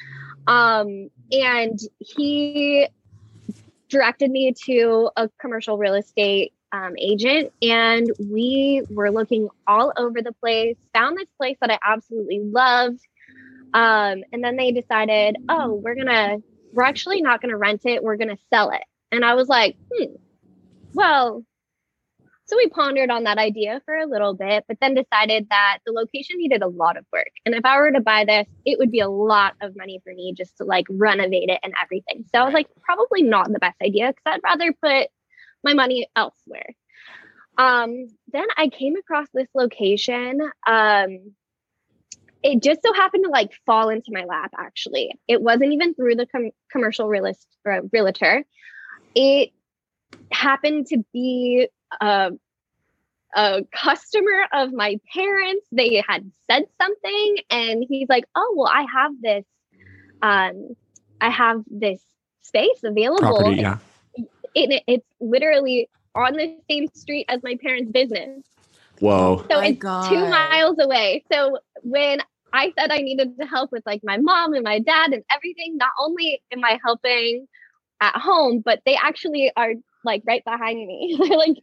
Um, 0.47 1.11
and 1.33 1.79
he 1.99 2.89
directed 3.89 4.31
me 4.31 4.55
to 4.67 5.11
a 5.17 5.29
commercial 5.41 5.77
real 5.77 5.95
estate 5.95 6.53
um, 6.73 6.95
agent 6.99 7.53
and 7.63 8.11
we 8.31 8.83
were 8.91 9.11
looking 9.11 9.49
all 9.67 9.93
over 9.97 10.23
the 10.23 10.33
place, 10.33 10.77
found 10.93 11.17
this 11.17 11.29
place 11.39 11.57
that 11.61 11.71
I 11.71 11.79
absolutely 11.85 12.41
loved. 12.41 13.01
Um, 13.75 14.25
and 14.33 14.43
then 14.43 14.57
they 14.57 14.73
decided, 14.73 15.37
oh, 15.49 15.75
we're 15.75 15.95
going 15.95 16.07
to, 16.07 16.43
we're 16.73 16.85
actually 16.85 17.23
not 17.23 17.41
going 17.41 17.51
to 17.51 17.57
rent 17.57 17.83
it, 17.85 18.03
we're 18.03 18.17
going 18.17 18.35
to 18.35 18.43
sell 18.53 18.71
it. 18.71 18.83
And 19.13 19.25
I 19.25 19.35
was 19.35 19.49
like, 19.49 19.77
hmm, 19.93 20.15
well, 20.93 21.45
so 22.47 22.57
we 22.57 22.69
pondered 22.69 23.11
on 23.11 23.25
that 23.25 23.39
idea 23.39 23.83
for 23.85 23.97
a 23.97 24.07
little 24.07 24.33
bit, 24.33 24.65
but 24.69 24.79
then 24.81 24.95
decided 24.95 25.49
that 25.51 25.79
the 25.85 25.93
location 25.93 26.39
needed 26.39 26.63
a 26.63 26.69
lot 26.69 26.97
of 26.97 27.05
work. 27.13 27.31
And 27.45 27.57
if 27.57 27.65
I 27.65 27.77
were 27.79 27.91
to 27.91 28.01
buy 28.01 28.25
this, 28.25 28.47
it 28.65 28.79
would 28.79 28.93
be 28.93 29.01
a 29.01 29.09
lot 29.09 29.55
of 29.61 29.77
money 29.77 30.01
for 30.05 30.15
me 30.15 30.33
just 30.33 30.57
to 30.59 30.65
like 30.65 30.87
renovate 30.89 31.49
it 31.49 31.59
and 31.65 31.75
everything. 31.83 32.25
So 32.33 32.41
I 32.41 32.45
was 32.45 32.55
like, 32.55 32.69
probably 32.83 33.23
not 33.23 33.53
the 33.53 33.59
best 33.59 33.77
idea 33.83 34.13
because 34.13 34.23
I'd 34.27 34.41
rather 34.45 34.73
put 34.73 35.09
my 35.65 35.75
money 35.75 36.09
elsewhere. 36.15 36.75
Um, 37.59 38.09
then 38.33 38.47
I 38.57 38.69
came 38.69 38.97
across 38.97 39.29
this 39.33 39.49
location. 39.55 40.41
Um, 40.67 41.35
it 42.47 42.63
just 42.63 42.81
so 42.85 42.93
happened 42.93 43.25
to 43.25 43.31
like 43.31 43.51
fall 43.65 43.89
into 43.89 44.11
my 44.13 44.25
lap 44.25 44.53
actually 44.57 45.13
it 45.27 45.41
wasn't 45.41 45.73
even 45.73 45.95
through 45.95 46.15
the 46.15 46.27
com- 46.27 46.53
commercial 46.71 47.09
realist 47.09 47.47
uh, 47.69 47.81
realtor 47.93 48.45
it 49.15 49.51
happened 50.31 50.87
to 50.87 51.05
be 51.13 51.69
a, 52.01 52.31
a 53.35 53.63
customer 53.73 54.47
of 54.53 54.73
my 54.73 55.01
parents 55.13 55.67
they 55.73 56.03
had 56.07 56.31
said 56.51 56.65
something 56.81 57.37
and 57.51 57.85
he's 57.89 58.09
like 58.09 58.25
oh 58.35 58.55
well 58.57 58.71
i 58.73 58.87
have 58.93 59.13
this 59.21 59.45
um 60.23 60.69
i 61.21 61.31
have 61.31 61.63
this 61.67 62.01
space 62.43 62.81
available 62.85 63.19
Property, 63.19 63.57
yeah. 63.57 63.79
It, 64.57 64.83
it's 64.87 65.07
literally 65.21 65.89
on 66.15 66.33
the 66.33 66.57
same 66.71 66.89
street 66.95 67.27
as 67.29 67.41
my 67.43 67.57
parents 67.63 67.93
business 67.93 68.43
Whoa. 69.01 69.45
so 69.51 69.61
my 69.61 69.67
it's 69.69 69.79
God. 69.79 70.09
two 70.09 70.29
miles 70.29 70.77
away. 70.81 71.23
So 71.31 71.59
when 71.83 72.21
I 72.53 72.73
said 72.79 72.91
I 72.91 72.99
needed 72.99 73.39
to 73.39 73.47
help 73.47 73.71
with 73.71 73.83
like 73.85 74.01
my 74.03 74.17
mom 74.17 74.55
and 74.55 74.65
my 74.65 74.79
dad 74.79 75.13
and 75.13 75.23
everything, 75.31 75.77
not 75.77 75.91
only 76.01 76.41
am 76.53 76.65
I 76.65 76.79
helping 76.83 77.47
at 78.01 78.17
home, 78.17 78.61
but 78.65 78.81
they 78.87 78.97
actually 78.97 79.53
are 79.57 79.75
like 80.05 80.23
right 80.27 80.43
behind 80.45 80.79
me. 80.87 81.17
They're 81.21 81.37
like 81.37 81.59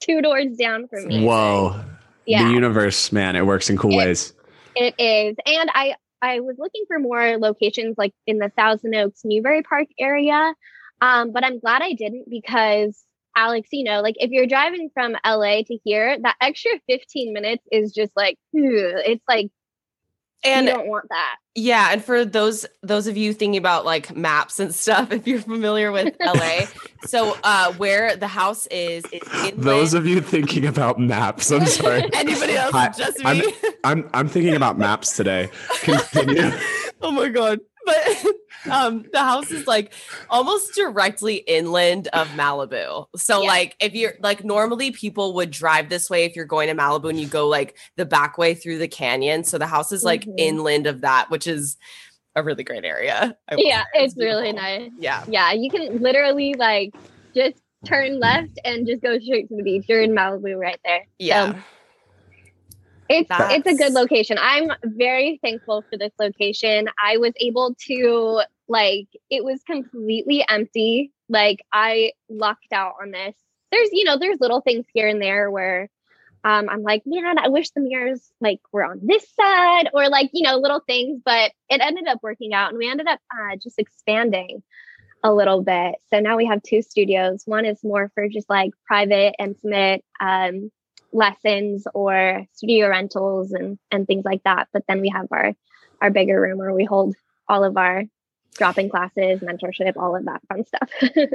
two 0.00 0.20
doors 0.20 0.56
down 0.56 0.88
from 0.88 1.06
me. 1.06 1.24
Whoa. 1.24 1.80
Yeah, 2.26 2.44
The 2.48 2.50
universe, 2.54 3.12
man, 3.12 3.36
it 3.36 3.46
works 3.46 3.70
in 3.70 3.76
cool 3.76 3.92
It- 3.92 3.96
ways. 3.98 4.34
it 4.74 4.94
is. 4.98 5.36
And 5.46 5.70
I 5.74 5.94
I 6.20 6.40
was 6.40 6.56
looking 6.58 6.84
for 6.88 6.98
more 6.98 7.36
locations 7.38 7.96
like 7.98 8.12
in 8.26 8.38
the 8.38 8.48
Thousand 8.56 8.94
Oaks, 8.94 9.20
Newbury 9.24 9.62
Park 9.62 9.88
area. 10.00 10.54
Um, 11.02 11.32
but 11.32 11.44
I'm 11.44 11.58
glad 11.58 11.82
I 11.82 11.92
didn't 11.94 12.30
because 12.30 13.04
Alex, 13.36 13.68
you 13.72 13.82
know, 13.82 14.00
like 14.02 14.14
if 14.18 14.30
you're 14.30 14.46
driving 14.46 14.88
from 14.94 15.16
LA 15.26 15.62
to 15.62 15.78
here, 15.84 16.16
that 16.22 16.36
extra 16.40 16.70
15 16.88 17.32
minutes 17.32 17.64
is 17.72 17.92
just 17.92 18.12
like, 18.16 18.38
it's 18.52 19.24
like 19.28 19.50
And 20.44 20.66
you 20.66 20.72
don't 20.72 20.86
want 20.86 21.06
that. 21.10 21.36
Yeah, 21.54 21.88
and 21.92 22.02
for 22.04 22.24
those 22.24 22.64
those 22.82 23.06
of 23.08 23.16
you 23.16 23.32
thinking 23.34 23.58
about 23.58 23.84
like 23.84 24.14
maps 24.16 24.60
and 24.60 24.72
stuff, 24.84 25.10
if 25.12 25.26
you're 25.26 25.40
familiar 25.40 25.90
with 25.90 26.14
LA, 26.24 26.66
so 27.06 27.36
uh 27.42 27.72
where 27.74 28.14
the 28.16 28.28
house 28.28 28.66
is 28.68 29.04
is 29.06 29.22
inland. 29.34 29.62
Those 29.62 29.94
of 29.94 30.06
you 30.06 30.20
thinking 30.20 30.66
about 30.66 31.00
maps, 31.00 31.50
I'm 31.50 31.66
sorry. 31.66 32.08
anybody 32.14 32.54
else, 32.54 32.72
Hi, 32.72 32.88
just 32.96 33.18
me. 33.18 33.24
I'm- 33.24 33.42
I'm 33.84 34.08
I'm 34.14 34.28
thinking 34.28 34.54
about 34.54 34.78
maps 34.78 35.16
today. 35.16 35.50
Continue. 35.80 36.52
oh 37.02 37.10
my 37.10 37.28
god! 37.28 37.58
But 38.64 38.70
um, 38.70 39.04
the 39.12 39.18
house 39.18 39.50
is 39.50 39.66
like 39.66 39.92
almost 40.30 40.74
directly 40.74 41.36
inland 41.36 42.06
of 42.12 42.28
Malibu. 42.28 43.06
So 43.16 43.42
Yeah. 43.42 43.48
like 43.48 43.76
if 43.80 43.92
you're 43.94 44.14
like 44.20 44.44
normally 44.44 44.92
people 44.92 45.34
would 45.34 45.50
drive 45.50 45.88
this 45.88 46.08
way 46.08 46.24
if 46.24 46.36
you're 46.36 46.44
going 46.44 46.68
to 46.68 46.74
Malibu 46.80 47.10
and 47.10 47.18
you 47.18 47.26
go 47.26 47.48
like 47.48 47.76
the 47.96 48.04
back 48.04 48.38
way 48.38 48.54
through 48.54 48.78
the 48.78 48.86
canyon. 48.88 49.42
So 49.42 49.58
the 49.58 49.66
house 49.66 49.90
is 49.90 50.04
like 50.04 50.24
Mhm. 50.26 50.34
inland 50.38 50.86
of 50.86 51.00
that, 51.00 51.28
which 51.28 51.46
is 51.48 51.76
a 52.36 52.42
really 52.42 52.62
great 52.62 52.84
area. 52.84 53.36
Yeah, 53.56 53.82
say. 53.94 54.04
it's 54.04 54.16
really 54.16 54.52
nice. 54.52 54.90
Yeah. 54.98 55.24
Yeah, 55.28 55.52
you 55.52 55.68
can 55.70 56.00
literally 56.00 56.54
like 56.54 56.94
just 57.34 57.56
turn 57.84 58.20
left 58.20 58.60
and 58.64 58.86
just 58.86 59.02
go 59.02 59.18
straight 59.18 59.48
to 59.48 59.56
the 59.56 59.62
beach. 59.64 59.86
You're 59.88 60.02
in 60.02 60.12
Malibu 60.12 60.56
right 60.56 60.78
there. 60.84 61.04
Yeah. 61.18 61.52
So 61.52 61.58
it's 63.08 63.28
it's 63.30 63.66
a 63.66 63.74
good 63.74 63.92
location. 63.92 64.38
I'm 64.40 64.70
very 64.84 65.38
thankful 65.42 65.84
for 65.90 65.98
this 65.98 66.12
location. 66.18 66.88
I 67.02 67.18
was 67.18 67.32
able 67.40 67.74
to 67.86 68.42
like 68.68 69.08
it 69.30 69.44
was 69.44 69.62
completely 69.64 70.44
empty. 70.48 71.12
Like 71.28 71.64
I 71.72 72.12
lucked 72.28 72.72
out 72.72 72.94
on 73.00 73.10
this. 73.10 73.34
There's 73.70 73.90
you 73.92 74.04
know 74.04 74.18
there's 74.18 74.40
little 74.40 74.60
things 74.60 74.86
here 74.92 75.08
and 75.08 75.20
there 75.20 75.50
where 75.50 75.88
um, 76.44 76.68
I'm 76.68 76.82
like 76.82 77.02
man 77.06 77.38
I 77.38 77.48
wish 77.48 77.70
the 77.70 77.80
mirrors 77.80 78.20
like 78.40 78.60
were 78.72 78.84
on 78.84 79.00
this 79.02 79.24
side 79.34 79.90
or 79.92 80.08
like 80.08 80.30
you 80.32 80.42
know 80.42 80.56
little 80.56 80.80
things, 80.86 81.20
but 81.24 81.52
it 81.68 81.80
ended 81.80 82.06
up 82.06 82.20
working 82.22 82.54
out 82.54 82.70
and 82.70 82.78
we 82.78 82.90
ended 82.90 83.06
up 83.06 83.20
uh, 83.32 83.56
just 83.56 83.78
expanding 83.78 84.62
a 85.24 85.32
little 85.32 85.62
bit. 85.62 85.96
So 86.12 86.20
now 86.20 86.36
we 86.36 86.46
have 86.46 86.62
two 86.62 86.82
studios. 86.82 87.42
One 87.46 87.64
is 87.64 87.84
more 87.84 88.10
for 88.14 88.28
just 88.28 88.50
like 88.50 88.72
private, 88.86 89.34
intimate 89.38 90.04
um, 90.20 90.70
lessons 91.12 91.86
or 91.94 92.46
studio 92.54 92.88
rentals 92.88 93.52
and 93.52 93.78
and 93.90 94.06
things 94.06 94.24
like 94.24 94.42
that. 94.44 94.68
But 94.72 94.84
then 94.88 95.00
we 95.00 95.08
have 95.10 95.26
our 95.30 95.52
our 96.00 96.10
bigger 96.10 96.40
room 96.40 96.58
where 96.58 96.72
we 96.74 96.84
hold 96.84 97.14
all 97.48 97.64
of 97.64 97.76
our 97.76 98.04
drop-in 98.56 98.90
classes, 98.90 99.40
mentorship, 99.40 99.96
all 99.96 100.14
of 100.16 100.24
that 100.26 100.40
fun 100.48 100.64
stuff. 100.66 100.90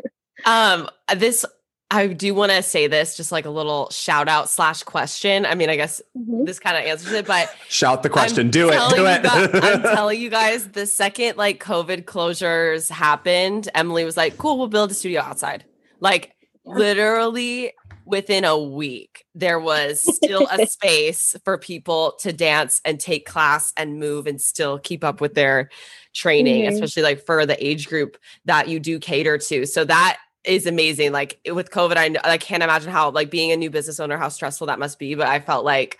Um, 0.46 0.88
this 1.16 1.46
I 1.90 2.06
do 2.08 2.36
want 2.36 2.52
to 2.52 2.62
say 2.62 2.86
this, 2.88 3.18
just 3.18 3.32
like 3.32 3.46
a 3.46 3.50
little 3.50 3.90
shout 3.90 4.28
out 4.28 4.50
slash 4.50 4.84
question. 4.84 5.46
I 5.48 5.56
mean, 5.56 5.70
I 5.70 5.78
guess 5.78 6.00
Mhm. 6.16 6.46
this 6.46 6.60
kind 6.60 6.78
of 6.78 6.84
answers 6.84 7.12
it, 7.14 7.26
but 7.26 7.52
Shout 7.70 8.04
the 8.04 8.10
question. 8.10 8.48
I'm 8.48 8.52
do 8.52 8.70
it. 8.70 8.80
Do 8.96 9.06
it. 9.08 9.24
guys- 9.24 9.50
I'm 9.54 9.82
telling 9.96 10.22
you 10.22 10.30
guys, 10.30 10.68
the 10.70 10.86
second 10.86 11.38
like 11.38 11.64
COVID 11.64 12.04
closures 12.04 12.90
happened, 12.92 13.68
Emily 13.74 14.04
was 14.06 14.16
like, 14.18 14.38
"Cool, 14.38 14.58
we'll 14.60 14.68
build 14.68 14.92
a 14.92 14.94
studio 14.94 15.22
outside." 15.22 15.64
Like 16.00 16.36
Yeah. 16.66 16.74
literally 16.76 17.72
within 18.08 18.46
a 18.46 18.58
week, 18.58 19.26
there 19.36 19.60
was 19.60 20.02
still 20.16 20.48
a 20.50 20.66
space 20.68 21.36
for 21.44 21.58
people 21.58 22.14
to 22.22 22.32
dance 22.32 22.82
and 22.86 23.00
take 23.00 23.26
class 23.26 23.74
and 23.76 24.00
move 24.00 24.28
and 24.28 24.42
still 24.42 24.80
keep 24.80 25.04
up 25.04 25.20
with 25.22 25.34
their 25.34 25.70
training, 26.14 26.64
Mhm. 26.64 26.74
especially 26.74 27.04
like 27.04 27.26
for 27.26 27.46
the 27.46 27.64
age 27.66 27.88
group 27.88 28.18
that 28.46 28.68
you 28.70 28.80
do 28.80 28.98
cater 28.98 29.38
to. 29.38 29.66
So 29.66 29.84
that 29.86 30.18
is 30.46 30.66
amazing. 30.66 31.12
Like 31.12 31.40
with 31.52 31.70
COVID, 31.70 31.98
I, 31.98 32.16
I 32.24 32.38
can't 32.38 32.64
imagine 32.64 32.92
how 32.92 33.12
like 33.12 33.30
being 33.30 33.52
a 33.52 33.58
new 33.58 33.70
business 33.70 34.00
owner, 34.00 34.18
how 34.18 34.30
stressful 34.30 34.68
that 34.68 34.80
must 34.80 34.98
be. 34.98 35.14
But 35.14 35.28
I 35.28 35.40
felt 35.40 35.66
like 35.66 36.00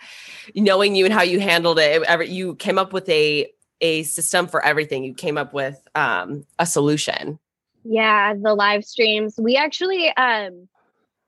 knowing 0.54 0.94
you 0.94 1.04
and 1.04 1.12
how 1.12 1.22
you 1.22 1.38
handled 1.40 1.78
it, 1.78 2.02
it 2.02 2.28
you 2.28 2.54
came 2.56 2.78
up 2.78 2.92
with 2.92 3.08
a 3.08 3.52
a 3.80 4.02
system 4.04 4.48
for 4.48 4.64
everything. 4.64 5.04
You 5.04 5.14
came 5.14 5.38
up 5.38 5.52
with 5.52 5.80
um, 5.94 6.44
a 6.58 6.66
solution. 6.66 7.38
Yeah, 7.84 8.34
the 8.34 8.54
live 8.54 8.84
streams. 8.84 9.36
We 9.38 9.56
actually 9.56 10.08
um 10.16 10.68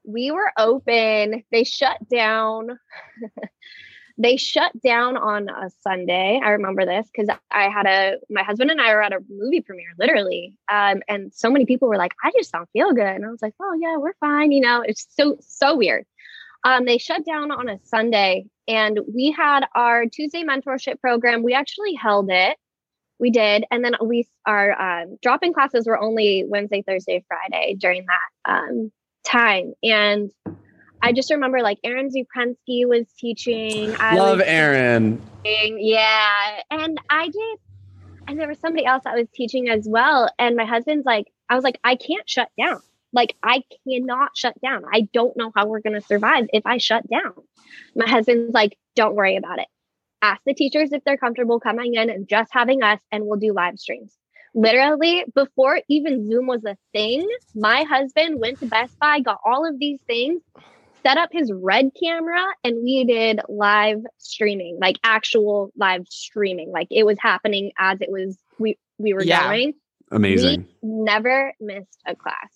we 0.05 0.30
were 0.30 0.53
open. 0.59 1.44
They 1.51 1.64
shut 1.64 1.98
down. 2.09 2.78
they 4.18 4.36
shut 4.36 4.72
down 4.82 5.16
on 5.16 5.48
a 5.48 5.70
Sunday. 5.82 6.40
I 6.42 6.51
remember 6.51 6.84
this 6.84 7.09
because 7.14 7.34
I 7.51 7.68
had 7.68 7.86
a 7.86 8.18
my 8.28 8.42
husband 8.42 8.70
and 8.70 8.80
I 8.80 8.94
were 8.94 9.03
at 9.03 9.12
a 9.12 9.20
movie 9.28 9.61
premiere, 9.61 9.94
literally. 9.98 10.55
Um, 10.70 11.03
and 11.09 11.32
so 11.32 11.51
many 11.51 11.64
people 11.64 11.88
were 11.88 11.96
like, 11.96 12.12
I 12.22 12.30
just 12.36 12.53
don't 12.53 12.68
feel 12.72 12.92
good. 12.92 13.07
And 13.07 13.24
I 13.24 13.30
was 13.30 13.42
like, 13.42 13.55
Oh 13.61 13.74
yeah, 13.80 13.96
we're 13.96 14.14
fine. 14.20 14.53
You 14.53 14.61
know, 14.61 14.82
it's 14.82 15.07
so 15.11 15.38
so 15.40 15.76
weird. 15.76 16.05
Um, 16.64 16.84
they 16.84 16.98
shut 16.98 17.24
down 17.24 17.51
on 17.51 17.68
a 17.68 17.78
Sunday 17.84 18.44
and 18.68 19.01
we 19.12 19.32
had 19.32 19.64
our 19.74 20.07
Tuesday 20.07 20.44
mentorship 20.44 21.01
program. 21.01 21.42
We 21.42 21.55
actually 21.55 21.94
held 21.94 22.28
it. 22.30 22.57
We 23.18 23.30
did. 23.30 23.64
And 23.70 23.84
then 23.84 23.94
we, 24.03 24.28
our 24.46 24.80
um, 24.80 25.16
drop 25.22 25.42
in 25.42 25.53
classes 25.53 25.86
were 25.86 26.01
only 26.01 26.44
Wednesday, 26.46 26.82
Thursday, 26.86 27.24
Friday 27.28 27.76
during 27.78 28.07
that 28.07 28.51
um, 28.51 28.92
time. 29.24 29.74
And 29.82 30.30
I 31.02 31.12
just 31.12 31.30
remember 31.30 31.60
like 31.60 31.78
Aaron 31.84 32.10
Zuprensky 32.10 32.86
was 32.86 33.06
teaching. 33.18 33.94
I 33.98 34.16
Love 34.16 34.42
Aaron. 34.44 35.20
teaching, 35.44 35.78
Yeah. 35.80 36.60
And 36.70 37.00
I 37.08 37.26
did. 37.26 37.58
And 38.28 38.38
there 38.38 38.48
was 38.48 38.58
somebody 38.60 38.84
else 38.84 39.02
I 39.06 39.16
was 39.16 39.28
teaching 39.34 39.68
as 39.68 39.88
well. 39.88 40.30
And 40.38 40.56
my 40.56 40.64
husband's 40.64 41.06
like, 41.06 41.26
I 41.48 41.54
was 41.54 41.64
like, 41.64 41.80
I 41.82 41.96
can't 41.96 42.28
shut 42.28 42.48
down. 42.58 42.80
Like, 43.12 43.34
I 43.42 43.64
cannot 43.88 44.36
shut 44.36 44.54
down. 44.60 44.84
I 44.92 45.08
don't 45.12 45.36
know 45.36 45.50
how 45.56 45.66
we're 45.66 45.80
going 45.80 46.00
to 46.00 46.06
survive 46.06 46.46
if 46.52 46.64
I 46.64 46.78
shut 46.78 47.08
down. 47.10 47.32
My 47.96 48.08
husband's 48.08 48.54
like, 48.54 48.78
don't 48.94 49.16
worry 49.16 49.36
about 49.36 49.58
it. 49.58 49.66
Ask 50.22 50.42
the 50.46 50.54
teachers 50.54 50.92
if 50.92 51.02
they're 51.02 51.16
comfortable 51.16 51.58
coming 51.58 51.94
in 51.94 52.08
and 52.08 52.28
just 52.28 52.52
having 52.52 52.82
us, 52.82 53.00
and 53.10 53.24
we'll 53.26 53.40
do 53.40 53.52
live 53.52 53.78
streams. 53.78 54.14
Literally, 54.55 55.24
before 55.34 55.80
even 55.88 56.26
Zoom 56.28 56.46
was 56.46 56.64
a 56.64 56.76
thing, 56.92 57.26
my 57.55 57.84
husband 57.84 58.40
went 58.40 58.59
to 58.61 58.66
Best 58.66 58.98
Buy, 59.01 59.20
got 59.20 59.38
all 59.44 59.68
of 59.68 59.78
these 59.78 60.01
things, 60.07 60.42
set 61.07 61.16
up 61.16 61.30
his 61.32 61.53
red 61.53 61.90
camera, 62.03 62.44
and 62.64 62.82
we 62.82 63.05
did 63.05 63.40
live 63.48 63.98
streaming, 64.18 64.78
like 64.80 64.98
actual 65.05 65.70
live 65.76 66.07
streaming. 66.09 66.70
Like 66.72 66.88
it 66.90 67.05
was 67.05 67.18
happening 67.20 67.72
as 67.78 68.01
it 68.01 68.11
was 68.11 68.38
we 68.59 68.76
we 68.98 69.14
were 69.14 69.24
Yeah. 69.24 69.46
going. 69.46 69.74
Amazing. 70.11 70.66
We 70.82 71.05
never 71.05 71.53
missed 71.61 71.98
a 72.07 72.14
class. 72.16 72.51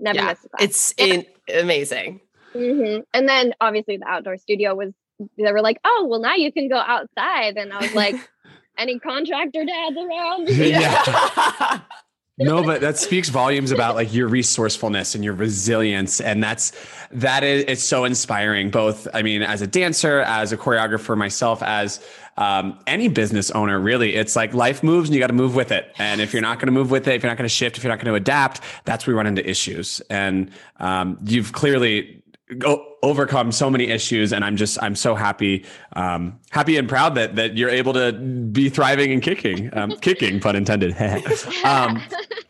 Never 0.00 0.16
Yeah, 0.16 0.26
missed 0.26 0.44
a 0.44 0.48
class. 0.48 0.62
It's 0.64 0.94
in, 0.98 1.24
amazing. 1.54 2.20
hmm 2.54 2.98
And 3.14 3.28
then 3.28 3.54
obviously 3.60 3.96
the 3.98 4.06
outdoor 4.06 4.36
studio 4.38 4.74
was, 4.74 4.92
they 5.38 5.52
were 5.52 5.62
like, 5.62 5.78
oh, 5.84 6.06
well, 6.08 6.20
now 6.20 6.34
you 6.34 6.52
can 6.52 6.68
go 6.68 6.76
outside. 6.76 7.56
And 7.56 7.72
I 7.72 7.82
was 7.82 7.92
like, 7.94 8.16
any 8.78 8.98
contractor 8.98 9.64
dads 9.64 9.96
around? 9.96 10.48
Yeah. 10.66 11.80
no 12.38 12.62
but 12.62 12.80
that 12.82 12.98
speaks 12.98 13.30
volumes 13.30 13.70
about 13.70 13.94
like 13.94 14.12
your 14.12 14.28
resourcefulness 14.28 15.14
and 15.14 15.24
your 15.24 15.32
resilience 15.32 16.20
and 16.20 16.42
that's 16.42 16.72
that 17.10 17.42
is 17.42 17.64
it's 17.66 17.82
so 17.82 18.04
inspiring 18.04 18.68
both 18.68 19.08
i 19.14 19.22
mean 19.22 19.42
as 19.42 19.62
a 19.62 19.66
dancer 19.66 20.20
as 20.20 20.52
a 20.52 20.56
choreographer 20.56 21.16
myself 21.16 21.62
as 21.62 22.04
um, 22.38 22.78
any 22.86 23.08
business 23.08 23.50
owner 23.52 23.80
really 23.80 24.14
it's 24.14 24.36
like 24.36 24.52
life 24.52 24.82
moves 24.82 25.08
and 25.08 25.14
you 25.14 25.20
got 25.20 25.28
to 25.28 25.32
move 25.32 25.54
with 25.54 25.72
it 25.72 25.94
and 25.96 26.20
if 26.20 26.34
you're 26.34 26.42
not 26.42 26.58
going 26.58 26.66
to 26.66 26.72
move 26.72 26.90
with 26.90 27.08
it 27.08 27.14
if 27.14 27.22
you're 27.22 27.30
not 27.30 27.38
going 27.38 27.48
to 27.48 27.54
shift 27.54 27.78
if 27.78 27.84
you're 27.84 27.92
not 27.92 27.98
going 27.98 28.12
to 28.12 28.14
adapt 28.14 28.60
that's 28.84 29.06
where 29.06 29.14
we 29.14 29.16
run 29.16 29.26
into 29.26 29.48
issues 29.48 30.02
and 30.10 30.50
um, 30.78 31.16
you've 31.24 31.52
clearly 31.52 32.22
go, 32.58 32.96
overcome 33.02 33.50
so 33.50 33.68
many 33.68 33.88
issues 33.88 34.32
and 34.32 34.44
i'm 34.44 34.56
just 34.56 34.80
i'm 34.82 34.94
so 34.94 35.14
happy 35.14 35.64
um 35.94 36.38
happy 36.50 36.76
and 36.76 36.88
proud 36.88 37.14
that 37.14 37.36
that 37.36 37.56
you're 37.56 37.70
able 37.70 37.92
to 37.92 38.12
be 38.12 38.68
thriving 38.68 39.12
and 39.12 39.22
kicking 39.22 39.76
um 39.76 39.90
kicking 40.00 40.40
pun 40.40 40.56
intended. 40.56 40.94
Um 41.64 42.02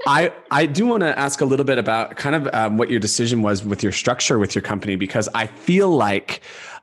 i 0.06 0.32
i 0.50 0.66
do 0.66 0.86
want 0.86 1.02
to 1.02 1.18
ask 1.18 1.40
a 1.40 1.44
little 1.44 1.64
bit 1.64 1.78
about 1.78 2.16
kind 2.16 2.36
of 2.36 2.48
um, 2.54 2.76
what 2.76 2.90
your 2.90 3.00
decision 3.00 3.42
was 3.42 3.64
with 3.64 3.82
your 3.82 3.92
structure 3.92 4.38
with 4.38 4.54
your 4.54 4.62
company 4.62 4.96
because 4.96 5.28
i 5.34 5.46
feel 5.46 5.88
like 5.88 6.42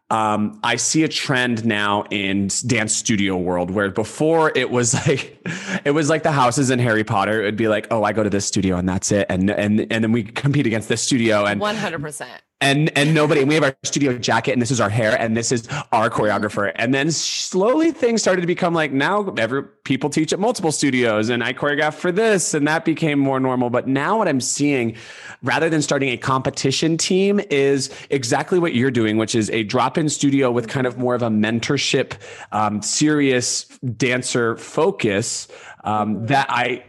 um, 0.09 0.59
I 0.63 0.75
see 0.75 1.01
a 1.03 1.07
trend 1.07 1.65
now 1.65 2.03
in 2.11 2.49
dance 2.67 2.95
studio 2.95 3.35
world 3.35 3.71
where 3.71 3.89
before 3.89 4.51
it 4.55 4.69
was 4.69 4.93
like 5.07 5.41
it 5.85 5.91
was 5.91 6.07
like 6.07 6.21
the 6.21 6.31
houses 6.31 6.69
in 6.69 6.77
Harry 6.77 7.03
Potter. 7.03 7.41
It 7.41 7.45
would 7.45 7.55
be 7.55 7.67
like, 7.67 7.87
oh, 7.89 8.03
I 8.03 8.13
go 8.13 8.21
to 8.21 8.29
this 8.29 8.45
studio 8.45 8.77
and 8.77 8.87
that's 8.87 9.11
it, 9.11 9.25
and 9.29 9.49
and 9.49 9.87
and 9.91 10.03
then 10.03 10.11
we 10.11 10.23
compete 10.23 10.67
against 10.67 10.87
this 10.87 11.01
studio 11.01 11.45
and 11.45 11.59
one 11.59 11.75
hundred 11.75 12.01
percent 12.01 12.43
and 12.63 12.97
and 12.97 13.13
nobody 13.13 13.41
and 13.41 13.49
we 13.49 13.55
have 13.55 13.63
our 13.63 13.75
studio 13.83 14.17
jacket 14.17 14.53
and 14.53 14.61
this 14.61 14.71
is 14.71 14.79
our 14.79 14.89
hair 14.89 15.19
and 15.19 15.35
this 15.35 15.51
is 15.51 15.67
our 15.91 16.09
choreographer. 16.09 16.71
And 16.75 16.93
then 16.93 17.11
slowly 17.11 17.91
things 17.91 18.21
started 18.21 18.39
to 18.39 18.47
become 18.47 18.73
like 18.73 18.93
now 18.93 19.33
every 19.37 19.63
people 19.83 20.09
teach 20.09 20.31
at 20.31 20.39
multiple 20.39 20.71
studios 20.71 21.27
and 21.27 21.43
i 21.43 21.51
choreograph 21.51 21.95
for 21.95 22.09
this 22.09 22.53
and 22.53 22.65
that 22.67 22.85
became 22.85 23.19
more 23.19 23.39
normal. 23.39 23.69
But 23.69 23.87
now 23.87 24.17
what 24.17 24.29
i'm 24.29 24.39
seeing 24.39 24.95
rather 25.43 25.69
than 25.69 25.81
starting 25.81 26.09
a 26.09 26.17
competition 26.17 26.97
team 26.97 27.41
is 27.49 27.89
exactly 28.09 28.59
what 28.59 28.73
you're 28.73 28.91
doing 28.91 29.17
which 29.17 29.35
is 29.35 29.49
a 29.49 29.63
drop-in 29.63 30.07
studio 30.07 30.49
with 30.49 30.69
kind 30.69 30.87
of 30.87 30.97
more 30.97 31.15
of 31.15 31.21
a 31.21 31.29
mentorship 31.29 32.13
um, 32.53 32.81
serious 32.81 33.65
dancer 33.97 34.55
focus 34.55 35.49
um, 35.83 36.25
that 36.27 36.45
i 36.49 36.81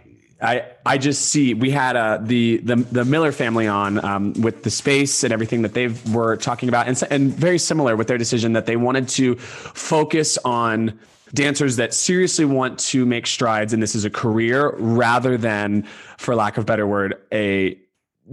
I 0.44 0.66
I 0.84 0.98
just 0.98 1.26
see 1.26 1.54
we 1.54 1.70
had 1.70 1.96
uh, 1.96 2.18
the 2.20 2.58
the 2.58 2.76
the 2.76 3.04
Miller 3.04 3.32
family 3.32 3.66
on 3.66 4.04
um, 4.04 4.32
with 4.34 4.62
the 4.62 4.70
space 4.70 5.24
and 5.24 5.32
everything 5.32 5.62
that 5.62 5.72
they 5.74 5.88
were 6.12 6.36
talking 6.36 6.68
about, 6.68 6.86
and 6.86 7.02
and 7.10 7.32
very 7.32 7.58
similar 7.58 7.96
with 7.96 8.08
their 8.08 8.18
decision 8.18 8.52
that 8.52 8.66
they 8.66 8.76
wanted 8.76 9.08
to 9.10 9.36
focus 9.36 10.38
on 10.44 10.98
dancers 11.32 11.76
that 11.76 11.92
seriously 11.92 12.44
want 12.44 12.78
to 12.78 13.04
make 13.04 13.26
strides 13.26 13.72
and 13.72 13.82
this 13.82 13.96
is 13.96 14.04
a 14.04 14.10
career 14.10 14.72
rather 14.76 15.36
than 15.36 15.82
for 16.16 16.36
lack 16.36 16.56
of 16.56 16.64
better 16.64 16.86
word 16.86 17.16
a 17.32 17.76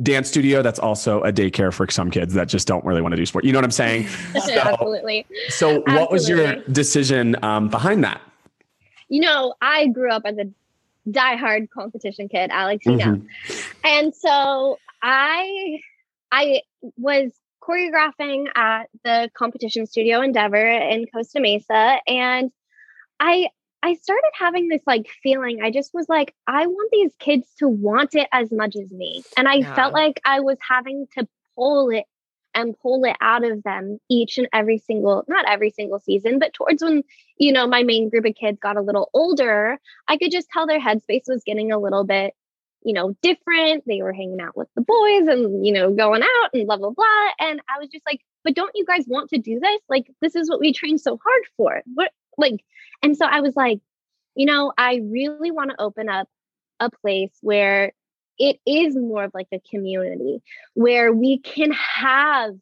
dance 0.03 0.27
studio 0.27 0.61
that's 0.61 0.77
also 0.77 1.21
a 1.23 1.33
daycare 1.33 1.73
for 1.73 1.89
some 1.89 2.11
kids 2.11 2.35
that 2.35 2.47
just 2.47 2.67
don't 2.67 2.85
really 2.85 3.01
want 3.01 3.11
to 3.11 3.17
do 3.17 3.25
sport. 3.25 3.43
You 3.43 3.53
know 3.53 3.57
what 3.57 3.65
i'm 3.65 3.71
saying? 3.71 4.07
So, 4.45 4.53
absolutely. 4.53 5.25
So 5.49 5.81
what 5.81 6.11
was 6.11 6.29
your 6.29 6.57
decision 6.65 7.35
um, 7.43 7.69
behind 7.69 8.03
that? 8.03 8.21
You 9.09 9.21
know 9.21 9.55
i 9.61 9.87
grew 9.87 10.11
up 10.11 10.21
as 10.25 10.37
a 10.37 10.45
diehard 11.11 11.69
competition 11.69 12.29
kid, 12.29 12.49
Alex, 12.51 12.85
you 12.85 12.93
mm-hmm. 12.93 13.11
know. 13.13 13.21
And 13.83 14.15
so 14.15 14.77
I 15.01 15.79
I 16.31 16.61
was 16.97 17.31
choreographing 17.61 18.47
at 18.55 18.89
the 19.03 19.29
competition 19.35 19.85
studio 19.85 20.21
Endeavor 20.21 20.65
in 20.65 21.05
Costa 21.13 21.39
Mesa 21.39 21.97
and 22.07 22.51
I 23.19 23.49
I 23.83 23.95
started 23.95 24.31
having 24.37 24.67
this 24.67 24.81
like 24.85 25.09
feeling. 25.23 25.61
I 25.63 25.71
just 25.71 25.91
was 25.93 26.07
like, 26.07 26.35
I 26.45 26.67
want 26.67 26.89
these 26.91 27.13
kids 27.17 27.47
to 27.59 27.67
want 27.67 28.13
it 28.13 28.27
as 28.31 28.51
much 28.51 28.75
as 28.75 28.91
me. 28.91 29.23
And 29.37 29.47
I 29.47 29.55
yeah. 29.55 29.73
felt 29.73 29.93
like 29.93 30.21
I 30.23 30.39
was 30.39 30.57
having 30.67 31.07
to 31.17 31.27
pull 31.55 31.89
it 31.89 32.05
and 32.53 32.77
pull 32.81 33.03
it 33.05 33.15
out 33.21 33.43
of 33.43 33.63
them 33.63 33.99
each 34.09 34.37
and 34.37 34.47
every 34.53 34.77
single 34.77 35.23
not 35.27 35.45
every 35.47 35.69
single 35.69 35.99
season 35.99 36.39
but 36.39 36.53
towards 36.53 36.83
when 36.83 37.03
you 37.37 37.51
know 37.51 37.67
my 37.67 37.83
main 37.83 38.09
group 38.09 38.25
of 38.25 38.35
kids 38.35 38.59
got 38.61 38.77
a 38.77 38.81
little 38.81 39.09
older 39.13 39.77
i 40.07 40.17
could 40.17 40.31
just 40.31 40.49
tell 40.49 40.67
their 40.67 40.79
headspace 40.79 41.27
was 41.27 41.43
getting 41.45 41.71
a 41.71 41.79
little 41.79 42.03
bit 42.03 42.33
you 42.83 42.93
know 42.93 43.15
different. 43.21 43.83
They 43.85 44.01
were 44.01 44.13
hanging 44.13 44.41
out 44.41 44.57
with 44.57 44.67
the 44.75 44.81
boys 44.81 45.27
and 45.27 45.65
you 45.65 45.71
know 45.71 45.93
going 45.93 46.23
out 46.23 46.49
and 46.53 46.65
blah 46.65 46.77
blah 46.77 46.89
blah. 46.89 47.27
And 47.39 47.61
i 47.69 47.79
was 47.79 47.89
just 47.89 48.05
like 48.05 48.21
but 48.43 48.55
don't 48.55 48.71
you 48.73 48.85
guys 48.85 49.05
want 49.07 49.29
to 49.29 49.37
do 49.37 49.59
this? 49.59 49.81
Like 49.87 50.07
this 50.19 50.35
is 50.35 50.49
what 50.49 50.59
we 50.59 50.73
train 50.73 50.97
so 50.97 51.19
hard 51.23 51.43
for. 51.57 51.81
What 51.93 52.11
like 52.37 52.63
and 53.03 53.15
so 53.15 53.25
i 53.25 53.41
was 53.41 53.55
like 53.55 53.79
you 54.35 54.45
know 54.45 54.71
i 54.77 55.01
really 55.03 55.51
want 55.51 55.69
to 55.69 55.81
open 55.81 56.07
up 56.07 56.27
a 56.79 56.89
place 56.89 57.31
where 57.41 57.91
it 58.37 58.57
is 58.65 58.95
more 58.95 59.25
of 59.25 59.31
like 59.33 59.47
a 59.51 59.61
community 59.69 60.41
where 60.73 61.13
we 61.13 61.39
can 61.39 61.71
have 61.71 62.53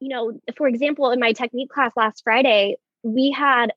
you 0.00 0.08
know 0.08 0.38
for 0.56 0.68
example 0.68 1.10
in 1.10 1.20
my 1.20 1.32
technique 1.32 1.70
class 1.70 1.92
last 1.96 2.22
friday 2.24 2.76
we 3.02 3.30
had 3.30 3.72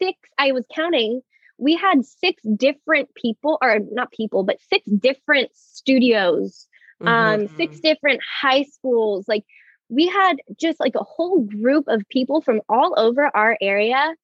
six 0.00 0.18
i 0.38 0.52
was 0.52 0.64
counting 0.74 1.20
we 1.58 1.76
had 1.76 2.04
six 2.04 2.42
different 2.56 3.08
people 3.14 3.58
or 3.62 3.78
not 3.92 4.10
people 4.12 4.42
but 4.42 4.58
six 4.68 4.84
different 4.90 5.50
studios 5.54 6.66
um, 7.00 7.06
mm-hmm. 7.06 7.42
um 7.42 7.56
six 7.56 7.80
different 7.80 8.20
high 8.22 8.62
schools 8.62 9.26
like 9.28 9.44
we 9.88 10.06
had 10.06 10.36
just 10.58 10.80
like 10.80 10.94
a 10.94 11.04
whole 11.04 11.42
group 11.42 11.84
of 11.86 12.02
people 12.08 12.40
from 12.40 12.62
all 12.68 12.94
over 12.96 13.30
our 13.34 13.56
area 13.60 14.14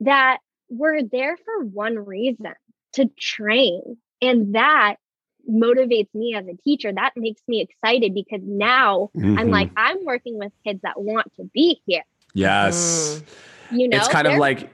that 0.00 0.38
were 0.70 1.02
there 1.02 1.36
for 1.36 1.64
one 1.64 1.98
reason 1.98 2.46
to 2.94 3.06
train 3.18 3.98
and 4.20 4.54
that 4.54 4.96
motivates 5.48 6.14
me 6.14 6.34
as 6.34 6.46
a 6.46 6.56
teacher. 6.62 6.92
That 6.92 7.12
makes 7.16 7.42
me 7.48 7.60
excited 7.60 8.14
because 8.14 8.40
now 8.42 9.10
mm-hmm. 9.16 9.38
I'm 9.38 9.50
like, 9.50 9.70
I'm 9.76 10.04
working 10.04 10.38
with 10.38 10.52
kids 10.64 10.80
that 10.82 11.00
want 11.00 11.32
to 11.36 11.44
be 11.54 11.80
here. 11.86 12.04
Yes. 12.34 13.22
Mm. 13.70 13.78
You 13.78 13.88
know, 13.88 13.96
it's 13.98 14.08
kind 14.08 14.26
of 14.26 14.38
like 14.38 14.70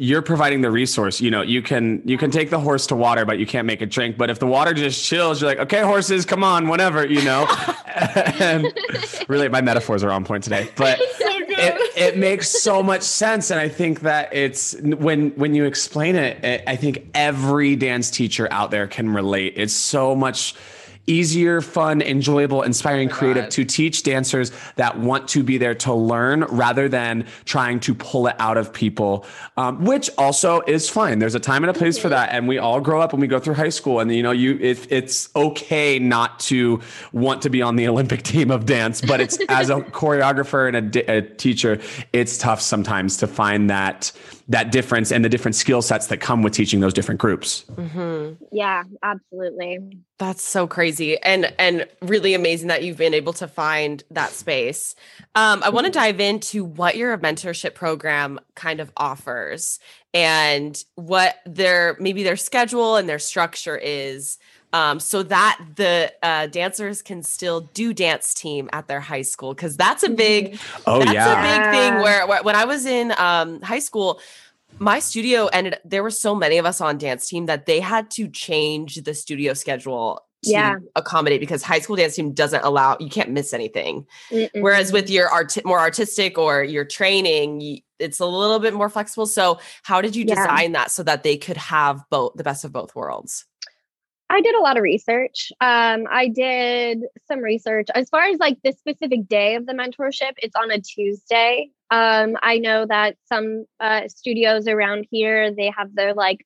you're 0.00 0.22
providing 0.22 0.60
the 0.60 0.70
resource 0.70 1.20
you 1.20 1.28
know 1.28 1.42
you 1.42 1.60
can 1.60 2.00
you 2.04 2.16
can 2.16 2.30
take 2.30 2.50
the 2.50 2.60
horse 2.60 2.86
to 2.86 2.94
water 2.94 3.24
but 3.24 3.38
you 3.38 3.44
can't 3.44 3.66
make 3.66 3.82
it 3.82 3.90
drink 3.90 4.16
but 4.16 4.30
if 4.30 4.38
the 4.38 4.46
water 4.46 4.72
just 4.72 5.04
chills 5.04 5.40
you're 5.40 5.50
like 5.50 5.58
okay 5.58 5.82
horses 5.82 6.24
come 6.24 6.44
on 6.44 6.68
whatever 6.68 7.04
you 7.04 7.22
know 7.24 7.46
and 8.38 8.72
really 9.28 9.48
my 9.48 9.60
metaphors 9.60 10.04
are 10.04 10.12
on 10.12 10.24
point 10.24 10.44
today 10.44 10.70
but 10.76 11.00
it, 11.98 12.16
makes 12.16 12.48
so 12.48 12.82
much 12.82 13.02
sense 13.02 13.50
and 13.50 13.60
i 13.60 13.68
think 13.68 14.00
that 14.00 14.34
it's 14.34 14.74
when 14.80 15.30
when 15.30 15.54
you 15.54 15.64
explain 15.64 16.16
it 16.16 16.62
i 16.66 16.76
think 16.76 17.06
every 17.14 17.76
dance 17.76 18.10
teacher 18.10 18.48
out 18.50 18.70
there 18.70 18.86
can 18.86 19.10
relate. 19.10 19.54
It's 19.56 19.72
so 19.72 20.14
much 20.14 20.54
easier, 21.08 21.60
fun, 21.60 22.02
enjoyable, 22.02 22.62
inspiring, 22.62 23.08
creative 23.08 23.48
to 23.50 23.64
teach 23.64 24.02
dancers 24.02 24.52
that 24.76 24.98
want 24.98 25.26
to 25.28 25.42
be 25.42 25.58
there 25.58 25.74
to 25.74 25.92
learn 25.92 26.44
rather 26.44 26.88
than 26.88 27.26
trying 27.44 27.80
to 27.80 27.94
pull 27.94 28.26
it 28.26 28.36
out 28.38 28.56
of 28.56 28.72
people, 28.72 29.26
um, 29.56 29.84
which 29.84 30.10
also 30.18 30.60
is 30.62 30.88
fine. 30.88 31.18
There's 31.18 31.34
a 31.34 31.40
time 31.40 31.64
and 31.64 31.70
a 31.70 31.78
place 31.78 31.98
for 31.98 32.08
that. 32.10 32.30
And 32.30 32.46
we 32.46 32.58
all 32.58 32.80
grow 32.80 33.00
up 33.00 33.12
and 33.12 33.20
we 33.20 33.26
go 33.26 33.38
through 33.38 33.54
high 33.54 33.68
school 33.70 34.00
and, 34.00 34.14
you 34.14 34.22
know, 34.22 34.30
you, 34.30 34.58
if 34.60 34.90
it's 34.92 35.30
okay 35.34 35.98
not 35.98 36.38
to 36.40 36.80
want 37.12 37.42
to 37.42 37.50
be 37.50 37.62
on 37.62 37.76
the 37.76 37.88
Olympic 37.88 38.22
team 38.22 38.50
of 38.50 38.66
dance, 38.66 39.00
but 39.00 39.20
it's 39.20 39.38
as 39.48 39.70
a 39.70 39.76
choreographer 39.98 40.68
and 40.68 40.94
a, 40.94 41.16
a 41.16 41.22
teacher, 41.22 41.80
it's 42.12 42.38
tough 42.38 42.60
sometimes 42.60 43.16
to 43.16 43.26
find 43.26 43.70
that 43.70 44.12
that 44.48 44.72
difference 44.72 45.12
and 45.12 45.24
the 45.24 45.28
different 45.28 45.54
skill 45.54 45.82
sets 45.82 46.06
that 46.06 46.18
come 46.18 46.42
with 46.42 46.54
teaching 46.54 46.80
those 46.80 46.94
different 46.94 47.20
groups. 47.20 47.66
Mm-hmm. 47.72 48.42
Yeah, 48.50 48.84
absolutely. 49.02 49.98
That's 50.18 50.42
so 50.42 50.66
crazy 50.66 51.18
and 51.18 51.52
and 51.58 51.86
really 52.00 52.34
amazing 52.34 52.68
that 52.68 52.82
you've 52.82 52.96
been 52.96 53.14
able 53.14 53.34
to 53.34 53.46
find 53.46 54.02
that 54.10 54.30
space. 54.30 54.94
Um, 55.34 55.62
I 55.62 55.68
want 55.68 55.86
to 55.86 55.92
dive 55.92 56.18
into 56.18 56.64
what 56.64 56.96
your 56.96 57.16
mentorship 57.18 57.74
program 57.74 58.40
kind 58.54 58.80
of 58.80 58.90
offers 58.96 59.78
and 60.14 60.82
what 60.94 61.36
their 61.44 61.96
maybe 62.00 62.22
their 62.22 62.36
schedule 62.36 62.96
and 62.96 63.08
their 63.08 63.18
structure 63.18 63.76
is 63.76 64.38
um, 64.72 65.00
so 65.00 65.22
that 65.22 65.58
the 65.76 66.12
uh, 66.22 66.46
dancers 66.46 67.02
can 67.02 67.22
still 67.22 67.62
do 67.72 67.92
dance 67.94 68.34
team 68.34 68.68
at 68.72 68.86
their 68.88 69.00
high 69.00 69.22
school 69.22 69.54
because 69.54 69.76
that's 69.76 70.02
a 70.02 70.10
big 70.10 70.52
mm-hmm. 70.52 70.82
oh 70.86 70.98
that's 70.98 71.12
yeah. 71.12 71.40
a 71.40 71.42
big 71.42 71.80
thing 71.80 72.02
where, 72.02 72.26
where 72.26 72.42
when 72.42 72.56
I 72.56 72.64
was 72.64 72.86
in 72.86 73.12
um, 73.16 73.60
high 73.62 73.78
school 73.78 74.20
my 74.78 74.98
studio 74.98 75.46
ended 75.46 75.78
there 75.84 76.02
were 76.02 76.10
so 76.10 76.34
many 76.34 76.58
of 76.58 76.66
us 76.66 76.80
on 76.80 76.98
dance 76.98 77.28
team 77.28 77.46
that 77.46 77.66
they 77.66 77.80
had 77.80 78.10
to 78.10 78.28
change 78.28 78.96
the 78.96 79.14
studio 79.14 79.54
schedule 79.54 80.22
to 80.44 80.50
yeah. 80.50 80.76
accommodate 80.94 81.40
because 81.40 81.62
high 81.62 81.80
school 81.80 81.96
dance 81.96 82.14
team 82.14 82.32
doesn't 82.32 82.62
allow 82.62 82.96
you 83.00 83.08
can't 83.08 83.30
miss 83.30 83.52
anything 83.52 84.06
Mm-mm. 84.30 84.50
whereas 84.60 84.92
with 84.92 85.10
your 85.10 85.28
art 85.28 85.56
more 85.64 85.80
artistic 85.80 86.38
or 86.38 86.62
your 86.62 86.84
training 86.84 87.80
it's 87.98 88.20
a 88.20 88.26
little 88.26 88.60
bit 88.60 88.74
more 88.74 88.88
flexible 88.88 89.26
so 89.26 89.58
how 89.82 90.00
did 90.00 90.14
you 90.14 90.24
yeah. 90.28 90.34
design 90.36 90.72
that 90.72 90.90
so 90.90 91.02
that 91.02 91.24
they 91.24 91.36
could 91.36 91.56
have 91.56 92.04
both 92.10 92.34
the 92.34 92.44
best 92.44 92.64
of 92.64 92.72
both 92.72 92.94
worlds 92.94 93.46
I 94.30 94.40
did 94.42 94.54
a 94.54 94.60
lot 94.60 94.76
of 94.76 94.82
research. 94.82 95.52
Um, 95.60 96.06
I 96.10 96.28
did 96.28 97.04
some 97.26 97.40
research 97.40 97.88
as 97.94 98.10
far 98.10 98.24
as 98.24 98.38
like 98.38 98.58
the 98.62 98.72
specific 98.72 99.26
day 99.26 99.54
of 99.54 99.66
the 99.66 99.72
mentorship. 99.72 100.32
It's 100.38 100.54
on 100.54 100.70
a 100.70 100.80
Tuesday. 100.80 101.70
Um, 101.90 102.36
I 102.42 102.58
know 102.58 102.84
that 102.86 103.16
some 103.24 103.64
uh, 103.80 104.08
studios 104.08 104.68
around 104.68 105.06
here 105.10 105.54
they 105.54 105.72
have 105.76 105.94
their 105.94 106.12
like 106.12 106.44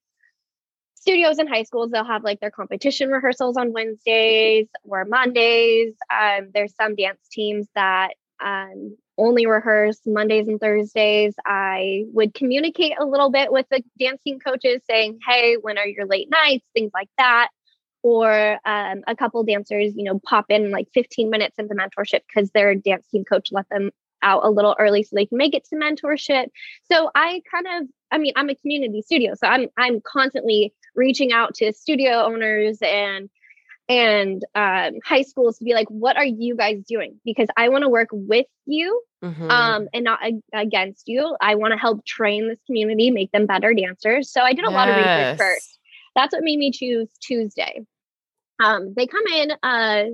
studios 0.94 1.40
in 1.40 1.48
high 1.48 1.64
schools. 1.64 1.90
They'll 1.90 2.04
have 2.04 2.22
like 2.22 2.38
their 2.38 2.52
competition 2.52 3.10
rehearsals 3.10 3.56
on 3.56 3.72
Wednesdays 3.72 4.68
or 4.84 5.04
Mondays. 5.04 5.94
Um, 6.08 6.50
there's 6.54 6.74
some 6.76 6.94
dance 6.94 7.26
teams 7.32 7.66
that 7.74 8.10
um, 8.42 8.96
only 9.18 9.46
rehearse 9.46 10.00
Mondays 10.06 10.46
and 10.46 10.60
Thursdays. 10.60 11.34
I 11.44 12.04
would 12.12 12.34
communicate 12.34 12.92
a 12.98 13.04
little 13.04 13.30
bit 13.30 13.50
with 13.50 13.66
the 13.70 13.82
dancing 13.98 14.38
coaches, 14.38 14.82
saying, 14.88 15.18
"Hey, 15.26 15.56
when 15.60 15.78
are 15.78 15.86
your 15.86 16.06
late 16.06 16.30
nights?" 16.30 16.64
Things 16.74 16.92
like 16.94 17.08
that. 17.18 17.48
Or 18.02 18.58
um, 18.64 19.02
a 19.06 19.14
couple 19.16 19.42
dancers, 19.44 19.94
you 19.96 20.04
know, 20.04 20.20
pop 20.24 20.46
in 20.48 20.70
like 20.70 20.88
15 20.92 21.30
minutes 21.30 21.58
into 21.58 21.74
mentorship 21.74 22.20
because 22.26 22.50
their 22.50 22.74
dance 22.74 23.06
team 23.10 23.24
coach 23.24 23.48
let 23.52 23.68
them 23.68 23.90
out 24.22 24.44
a 24.44 24.50
little 24.50 24.76
early 24.78 25.02
so 25.02 25.14
they 25.14 25.26
can 25.26 25.38
make 25.38 25.54
it 25.54 25.64
to 25.64 25.76
mentorship. 25.76 26.46
So 26.90 27.10
I 27.14 27.42
kind 27.50 27.66
of, 27.66 27.88
I 28.10 28.18
mean, 28.18 28.32
I'm 28.36 28.48
a 28.48 28.54
community 28.54 29.02
studio, 29.02 29.34
so 29.34 29.46
I'm 29.46 29.68
I'm 29.76 30.00
constantly 30.00 30.72
reaching 30.94 31.32
out 31.32 31.54
to 31.54 31.72
studio 31.72 32.24
owners 32.24 32.78
and 32.82 33.28
and 33.88 34.42
um, 34.54 34.94
high 35.04 35.22
schools 35.22 35.58
to 35.58 35.64
be 35.64 35.74
like, 35.74 35.88
what 35.88 36.16
are 36.16 36.24
you 36.24 36.56
guys 36.56 36.82
doing? 36.86 37.20
Because 37.24 37.48
I 37.56 37.68
want 37.68 37.82
to 37.82 37.88
work 37.88 38.08
with 38.12 38.46
you 38.64 39.02
mm-hmm. 39.22 39.50
um, 39.50 39.88
and 39.92 40.04
not 40.04 40.20
ag- 40.24 40.40
against 40.52 41.08
you. 41.08 41.36
I 41.40 41.56
want 41.56 41.72
to 41.72 41.78
help 41.78 42.04
train 42.06 42.48
this 42.48 42.60
community, 42.66 43.10
make 43.10 43.32
them 43.32 43.46
better 43.46 43.74
dancers. 43.74 44.30
So 44.30 44.40
I 44.40 44.52
did 44.52 44.64
a 44.64 44.70
yes. 44.70 44.72
lot 44.72 44.88
of 44.88 44.96
research 44.96 45.38
first. 45.38 45.78
That's 46.14 46.32
what 46.32 46.42
made 46.42 46.58
me 46.58 46.70
choose 46.70 47.08
Tuesday. 47.20 47.82
Um, 48.60 48.94
they 48.96 49.06
come 49.06 49.26
in 49.26 49.52
uh, 49.62 50.04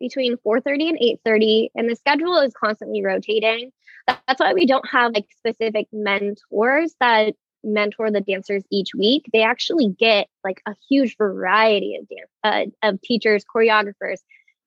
between 0.00 0.36
4:30 0.38 0.88
and 0.90 0.98
8:30, 1.26 1.68
and 1.74 1.88
the 1.88 1.96
schedule 1.96 2.38
is 2.38 2.52
constantly 2.52 3.02
rotating. 3.02 3.70
That's 4.06 4.40
why 4.40 4.52
we 4.52 4.66
don't 4.66 4.88
have 4.88 5.12
like 5.12 5.26
specific 5.38 5.88
mentors 5.92 6.94
that 7.00 7.34
mentor 7.64 8.10
the 8.10 8.20
dancers 8.20 8.62
each 8.70 8.94
week, 8.94 9.28
they 9.32 9.42
actually 9.42 9.88
get 9.88 10.28
like 10.44 10.60
a 10.66 10.74
huge 10.88 11.16
variety 11.16 11.96
of 11.96 12.08
dance 12.08 12.70
uh, 12.82 12.88
of 12.88 13.00
teachers, 13.00 13.44
choreographers, 13.44 14.18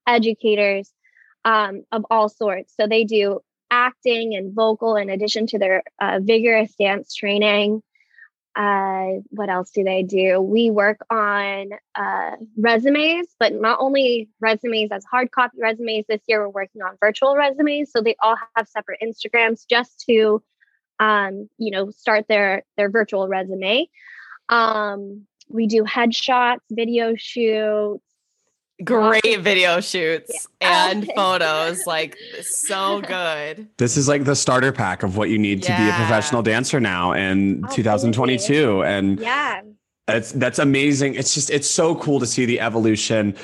educators 0.07 0.91
um, 1.45 1.83
of 1.91 2.05
all 2.09 2.29
sorts. 2.29 2.73
So 2.75 2.87
they 2.87 3.03
do 3.03 3.39
acting 3.69 4.35
and 4.35 4.53
vocal 4.53 4.95
in 4.95 5.09
addition 5.09 5.47
to 5.47 5.59
their 5.59 5.83
uh, 5.99 6.19
vigorous 6.21 6.73
dance 6.75 7.13
training. 7.13 7.81
Uh, 8.57 9.21
what 9.29 9.49
else 9.49 9.69
do 9.69 9.83
they 9.83 10.01
do? 10.01 10.41
We 10.41 10.71
work 10.71 10.99
on 11.11 11.69
uh, 11.93 12.31
resumes, 12.57 13.27
but 13.39 13.53
not 13.53 13.77
only 13.79 14.29
resumes 14.39 14.91
as 14.91 15.05
hard 15.05 15.31
copy 15.31 15.57
resumes. 15.61 16.05
This 16.09 16.21
year, 16.27 16.41
we're 16.41 16.63
working 16.63 16.81
on 16.81 16.97
virtual 16.99 17.35
resumes. 17.35 17.91
So 17.91 18.01
they 18.01 18.15
all 18.19 18.35
have 18.55 18.67
separate 18.67 18.99
Instagrams 19.01 19.67
just 19.69 20.03
to 20.09 20.41
um, 20.99 21.49
you 21.57 21.71
know, 21.71 21.91
start 21.91 22.25
their 22.27 22.63
their 22.75 22.89
virtual 22.89 23.27
resume. 23.27 23.87
Um, 24.49 25.25
we 25.49 25.67
do 25.67 25.83
headshots, 25.83 26.59
video 26.71 27.13
shoots. 27.15 28.03
Great 28.83 29.39
video 29.39 29.81
shoots 29.81 30.47
yeah. 30.61 30.87
and 30.91 31.09
photos, 31.15 31.83
like 31.87 32.15
so 32.41 33.01
good. 33.01 33.67
This 33.77 33.97
is 33.97 34.07
like 34.07 34.23
the 34.23 34.35
starter 34.35 34.71
pack 34.71 35.01
of 35.01 35.17
what 35.17 35.29
you 35.29 35.39
need 35.39 35.63
yeah. 35.63 35.77
to 35.77 35.83
be 35.83 35.89
a 35.89 35.93
professional 35.93 36.43
dancer 36.43 36.79
now 36.79 37.13
in 37.13 37.63
Absolutely. 37.65 37.75
2022. 37.75 38.83
And 38.83 39.19
yeah, 39.19 39.61
that's 40.05 40.31
that's 40.31 40.59
amazing. 40.59 41.15
It's 41.15 41.33
just 41.33 41.49
it's 41.49 41.69
so 41.69 41.95
cool 41.95 42.19
to 42.19 42.27
see 42.27 42.45
the 42.45 42.59
evolution 42.59 43.35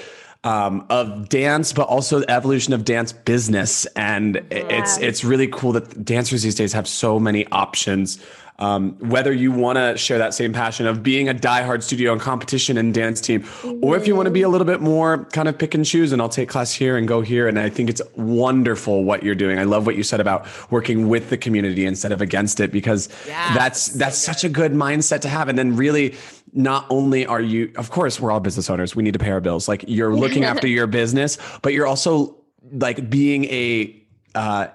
um, 0.43 0.85
of 0.89 1.29
dance, 1.29 1.73
but 1.73 1.87
also 1.87 2.19
the 2.19 2.29
evolution 2.29 2.73
of 2.73 2.85
dance 2.85 3.11
business. 3.11 3.85
And 3.95 4.35
yeah. 4.35 4.59
it's 4.69 4.97
it's 4.99 5.23
really 5.23 5.47
cool 5.47 5.71
that 5.73 6.05
dancers 6.05 6.43
these 6.43 6.55
days 6.55 6.73
have 6.73 6.87
so 6.87 7.19
many 7.19 7.47
options. 7.47 8.23
Um, 8.59 8.91
whether 8.99 9.33
you 9.33 9.51
want 9.51 9.77
to 9.77 9.97
share 9.97 10.19
that 10.19 10.33
same 10.33 10.53
passion 10.53 10.85
of 10.85 11.01
being 11.01 11.27
a 11.29 11.33
diehard 11.33 11.81
studio 11.81 12.11
and 12.11 12.21
competition 12.21 12.77
and 12.77 12.93
dance 12.93 13.19
team, 13.19 13.47
or 13.81 13.97
if 13.97 14.07
you 14.07 14.15
want 14.15 14.27
to 14.27 14.31
be 14.31 14.43
a 14.43 14.49
little 14.49 14.67
bit 14.67 14.81
more 14.81 15.25
kind 15.25 15.47
of 15.47 15.57
pick 15.57 15.73
and 15.73 15.85
choose 15.85 16.11
and 16.11 16.21
I'll 16.21 16.29
take 16.29 16.49
class 16.49 16.73
here 16.73 16.97
and 16.97 17.07
go 17.07 17.21
here. 17.21 17.47
And 17.47 17.57
I 17.57 17.69
think 17.69 17.89
it's 17.89 18.01
wonderful 18.15 19.05
what 19.05 19.23
you're 19.23 19.33
doing. 19.33 19.57
I 19.57 19.63
love 19.63 19.85
what 19.85 19.95
you 19.95 20.03
said 20.03 20.19
about 20.19 20.45
working 20.71 21.09
with 21.09 21.29
the 21.29 21.37
community 21.37 21.85
instead 21.85 22.11
of 22.11 22.21
against 22.21 22.59
it 22.59 22.71
because 22.71 23.07
that's 23.27 23.87
that's 23.87 24.17
so 24.17 24.33
such 24.33 24.43
a 24.43 24.49
good 24.49 24.73
mindset 24.73 25.21
to 25.21 25.29
have. 25.29 25.47
And 25.47 25.57
then 25.57 25.75
really 25.75 26.15
not 26.53 26.87
only 26.89 27.25
are 27.25 27.41
you, 27.41 27.71
of 27.75 27.91
course, 27.91 28.19
we're 28.19 28.31
all 28.31 28.39
business 28.39 28.69
owners. 28.69 28.95
We 28.95 29.03
need 29.03 29.13
to 29.13 29.19
pay 29.19 29.29
our 29.29 29.41
bills. 29.41 29.67
Like 29.67 29.85
you're 29.87 30.15
looking 30.15 30.43
after 30.51 30.67
your 30.67 30.87
business, 30.87 31.37
but 31.61 31.73
you're 31.73 31.85
also 31.85 32.35
like 32.71 33.09
being 33.09 33.45
a, 33.45 33.95
uh, 34.33 34.67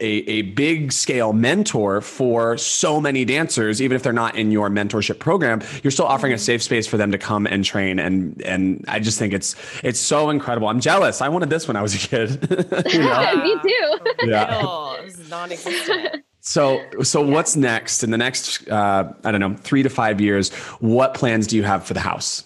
a, 0.00 0.06
a 0.06 0.42
big 0.42 0.92
scale 0.92 1.32
mentor 1.32 2.00
for 2.00 2.56
so 2.56 3.00
many 3.00 3.24
dancers, 3.24 3.82
even 3.82 3.96
if 3.96 4.02
they're 4.02 4.12
not 4.12 4.36
in 4.36 4.50
your 4.52 4.70
mentorship 4.70 5.18
program, 5.18 5.62
you're 5.82 5.90
still 5.90 6.06
offering 6.06 6.32
a 6.32 6.38
safe 6.38 6.62
space 6.62 6.86
for 6.86 6.96
them 6.96 7.10
to 7.10 7.18
come 7.18 7.46
and 7.46 7.64
train. 7.64 7.98
And 7.98 8.40
and 8.42 8.84
I 8.86 9.00
just 9.00 9.18
think 9.18 9.32
it's 9.32 9.56
it's 9.82 9.98
so 9.98 10.30
incredible. 10.30 10.68
I'm 10.68 10.80
jealous. 10.80 11.20
I 11.20 11.28
wanted 11.28 11.50
this 11.50 11.66
when 11.66 11.76
I 11.76 11.82
was 11.82 11.94
a 11.94 11.98
kid. 11.98 12.30
you 12.92 13.00
know? 13.00 13.36
Me 13.42 13.56
too. 13.62 13.98
Yeah. 14.24 14.60
Oh, 14.62 14.96
it 14.98 15.04
was 15.04 15.28
non-existent. 15.28 16.24
So, 16.40 16.82
so 17.02 17.20
what's 17.20 17.56
next 17.56 18.02
in 18.02 18.10
the 18.10 18.16
next, 18.16 18.68
uh, 18.68 19.12
I 19.22 19.30
don't 19.30 19.40
know, 19.40 19.54
three 19.56 19.82
to 19.82 19.90
five 19.90 20.20
years? 20.20 20.50
What 20.80 21.14
plans 21.14 21.46
do 21.46 21.56
you 21.56 21.62
have 21.62 21.84
for 21.84 21.94
the 21.94 22.00
house? 22.00 22.42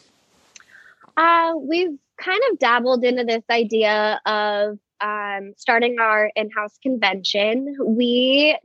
Uh, 1.17 1.53
we've 1.61 1.97
kind 2.17 2.41
of 2.51 2.59
dabbled 2.59 3.05
into 3.05 3.25
this 3.25 3.43
idea 3.51 4.21
of 4.27 4.79
um, 5.01 5.53
starting 5.57 5.99
our 6.01 6.31
in-house 6.35 6.79
convention. 6.83 7.77
We 7.85 8.59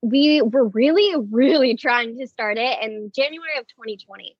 we 0.00 0.42
were 0.42 0.68
really, 0.68 1.14
really 1.30 1.76
trying 1.76 2.18
to 2.18 2.26
start 2.28 2.56
it 2.56 2.78
in 2.82 3.10
January 3.14 3.58
of 3.58 3.66
2020. 3.66 4.36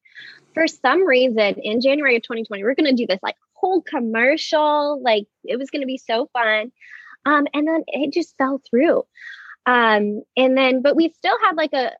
For 0.55 0.69
some 0.69 1.07
reason, 1.07 1.57
in 1.63 1.81
January 1.81 2.17
of 2.17 2.23
2020, 2.23 2.63
we're 2.63 2.75
going 2.75 2.95
to 2.95 3.01
do 3.01 3.07
this 3.07 3.19
like 3.23 3.35
whole 3.55 3.83
commercial. 3.83 5.01
Like 5.03 5.27
it 5.45 5.59
was 5.59 5.71
going 5.71 5.83
to 5.83 5.87
be 5.87 5.99
so 5.99 6.29
fun. 6.33 6.71
Um, 7.25 7.47
and 7.53 7.67
then 7.67 7.83
it 7.89 8.13
just 8.13 8.37
fell 8.39 8.61
through. 8.71 9.03
Um, 9.67 10.23
and 10.37 10.57
then, 10.57 10.83
but 10.83 10.97
we 10.97 11.11
still 11.11 11.37
had 11.45 11.57
like 11.57 11.73
a 11.73 11.91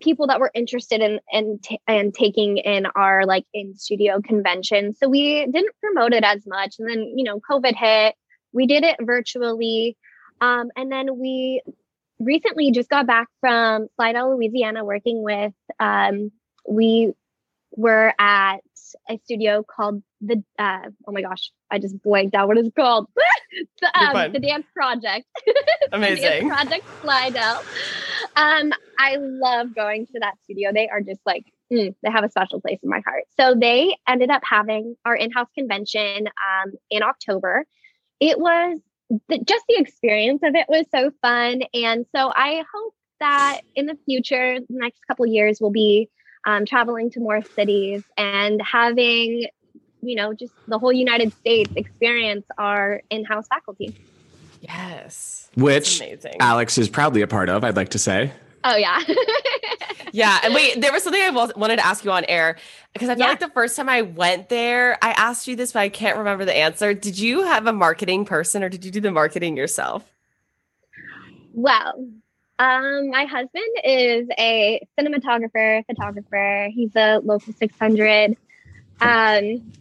people 0.00 0.26
that 0.28 0.38
were 0.38 0.50
interested 0.54 1.00
in 1.00 1.18
in 1.32 1.58
t- 1.62 1.80
and 1.86 2.14
taking 2.14 2.58
in 2.58 2.86
our 2.94 3.24
like 3.24 3.46
in 3.54 3.74
studio 3.74 4.20
convention. 4.20 4.94
So 4.94 5.08
we 5.08 5.46
didn't 5.46 5.74
promote 5.82 6.12
it 6.12 6.24
as 6.24 6.46
much. 6.46 6.76
And 6.78 6.88
then 6.88 7.14
you 7.16 7.24
know, 7.24 7.40
COVID 7.40 7.74
hit. 7.74 8.14
We 8.52 8.66
did 8.66 8.84
it 8.84 8.96
virtually, 9.00 9.96
um, 10.40 10.70
and 10.76 10.90
then 10.90 11.18
we 11.18 11.62
recently 12.18 12.70
just 12.72 12.88
got 12.88 13.06
back 13.06 13.28
from 13.40 13.88
Slidell, 13.96 14.36
Louisiana, 14.36 14.84
working 14.84 15.22
with. 15.22 15.52
Um, 15.78 16.32
we 16.68 17.12
were 17.76 18.12
at 18.18 18.58
a 19.08 19.18
studio 19.24 19.62
called 19.62 20.02
the 20.20 20.42
uh, 20.58 20.88
oh 21.06 21.12
my 21.12 21.22
gosh, 21.22 21.52
I 21.70 21.78
just 21.78 22.02
blanked 22.02 22.34
out 22.34 22.48
what 22.48 22.58
it's 22.58 22.70
called. 22.74 23.08
the, 23.80 24.00
um, 24.00 24.32
the 24.32 24.40
Dance 24.40 24.66
Project. 24.74 25.26
Amazing. 25.92 26.22
dance 26.22 26.46
Project 26.46 26.86
Slidell. 27.02 27.62
Um, 28.36 28.72
I 28.98 29.16
love 29.16 29.74
going 29.74 30.06
to 30.06 30.20
that 30.20 30.34
studio. 30.44 30.72
They 30.72 30.88
are 30.88 31.00
just 31.00 31.20
like 31.24 31.44
mm, 31.72 31.94
they 32.02 32.10
have 32.10 32.24
a 32.24 32.30
special 32.30 32.60
place 32.60 32.78
in 32.82 32.88
my 32.88 33.00
heart. 33.00 33.24
So 33.38 33.54
they 33.54 33.96
ended 34.08 34.30
up 34.30 34.42
having 34.44 34.96
our 35.04 35.14
in-house 35.14 35.48
convention 35.56 36.26
um, 36.26 36.72
in 36.90 37.02
October. 37.02 37.64
It 38.20 38.38
was 38.38 38.78
the, 39.28 39.38
just 39.38 39.64
the 39.68 39.76
experience 39.78 40.42
of 40.42 40.54
it 40.54 40.66
was 40.68 40.86
so 40.90 41.10
fun, 41.22 41.62
and 41.72 42.06
so 42.14 42.32
I 42.34 42.64
hope 42.72 42.94
that 43.20 43.60
in 43.74 43.86
the 43.86 43.96
future, 44.06 44.58
the 44.60 44.66
next 44.70 45.00
couple 45.06 45.26
years, 45.26 45.58
we'll 45.60 45.70
be 45.70 46.08
um, 46.46 46.64
traveling 46.64 47.10
to 47.10 47.20
more 47.20 47.42
cities 47.42 48.02
and 48.16 48.60
having 48.62 49.46
you 50.00 50.14
know 50.14 50.32
just 50.32 50.52
the 50.68 50.78
whole 50.78 50.92
united 50.92 51.32
states 51.32 51.72
experience 51.76 52.46
our 52.56 53.02
in-house 53.10 53.46
faculty. 53.48 53.94
Yes. 54.60 55.50
Which 55.54 56.00
alex 56.40 56.78
is 56.78 56.88
proudly 56.88 57.22
a 57.22 57.26
part 57.26 57.48
of 57.48 57.64
i'd 57.64 57.76
like 57.76 57.90
to 57.90 57.98
say 57.98 58.32
oh 58.64 58.76
yeah 58.76 59.00
yeah 60.12 60.40
and 60.42 60.54
wait 60.54 60.80
there 60.80 60.92
was 60.92 61.02
something 61.02 61.20
i 61.20 61.30
wanted 61.30 61.76
to 61.76 61.86
ask 61.86 62.04
you 62.04 62.10
on 62.10 62.24
air 62.24 62.56
because 62.92 63.08
i 63.08 63.14
feel 63.14 63.24
yeah. 63.24 63.28
like 63.28 63.40
the 63.40 63.50
first 63.50 63.76
time 63.76 63.88
i 63.88 64.02
went 64.02 64.48
there 64.48 64.98
i 65.02 65.10
asked 65.12 65.46
you 65.46 65.56
this 65.56 65.72
but 65.72 65.80
i 65.80 65.88
can't 65.88 66.16
remember 66.18 66.44
the 66.44 66.56
answer 66.56 66.94
did 66.94 67.18
you 67.18 67.42
have 67.42 67.66
a 67.66 67.72
marketing 67.72 68.24
person 68.24 68.62
or 68.62 68.68
did 68.68 68.84
you 68.84 68.90
do 68.90 69.00
the 69.00 69.10
marketing 69.10 69.56
yourself 69.56 70.04
well 71.52 71.94
um, 72.60 73.10
my 73.10 73.24
husband 73.24 73.68
is 73.84 74.26
a 74.36 74.84
cinematographer, 74.98 75.86
photographer. 75.86 76.68
He's 76.74 76.90
a 76.96 77.18
local 77.18 77.52
600 77.52 78.36
um, 79.00 79.72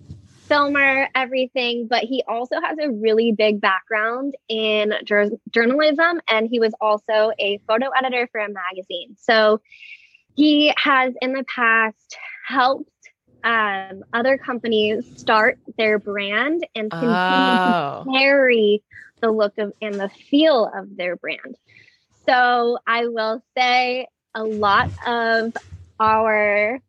filmer, 0.47 1.09
everything, 1.13 1.87
but 1.87 2.03
he 2.03 2.23
also 2.27 2.59
has 2.61 2.77
a 2.81 2.89
really 2.89 3.31
big 3.31 3.59
background 3.59 4.35
in 4.47 4.93
jur- 5.03 5.31
journalism 5.49 6.21
and 6.27 6.47
he 6.49 6.59
was 6.59 6.73
also 6.79 7.31
a 7.39 7.59
photo 7.67 7.89
editor 7.97 8.27
for 8.31 8.39
a 8.39 8.49
magazine. 8.49 9.15
So 9.17 9.61
he 10.35 10.73
has 10.77 11.13
in 11.21 11.33
the 11.33 11.43
past 11.43 12.17
helped 12.47 12.89
um, 13.43 14.03
other 14.13 14.37
companies 14.37 15.05
start 15.19 15.59
their 15.77 15.99
brand 15.99 16.65
and 16.75 16.89
continue 16.89 17.15
oh. 17.15 18.03
to 18.05 18.11
carry 18.17 18.83
the 19.21 19.31
look 19.31 19.57
of 19.57 19.73
and 19.81 19.95
the 19.95 20.09
feel 20.09 20.71
of 20.73 20.95
their 20.95 21.15
brand. 21.15 21.57
So 22.25 22.77
I 22.85 23.07
will 23.07 23.41
say 23.57 24.07
a 24.35 24.43
lot 24.43 24.89
of 25.05 25.53
our 25.99 26.79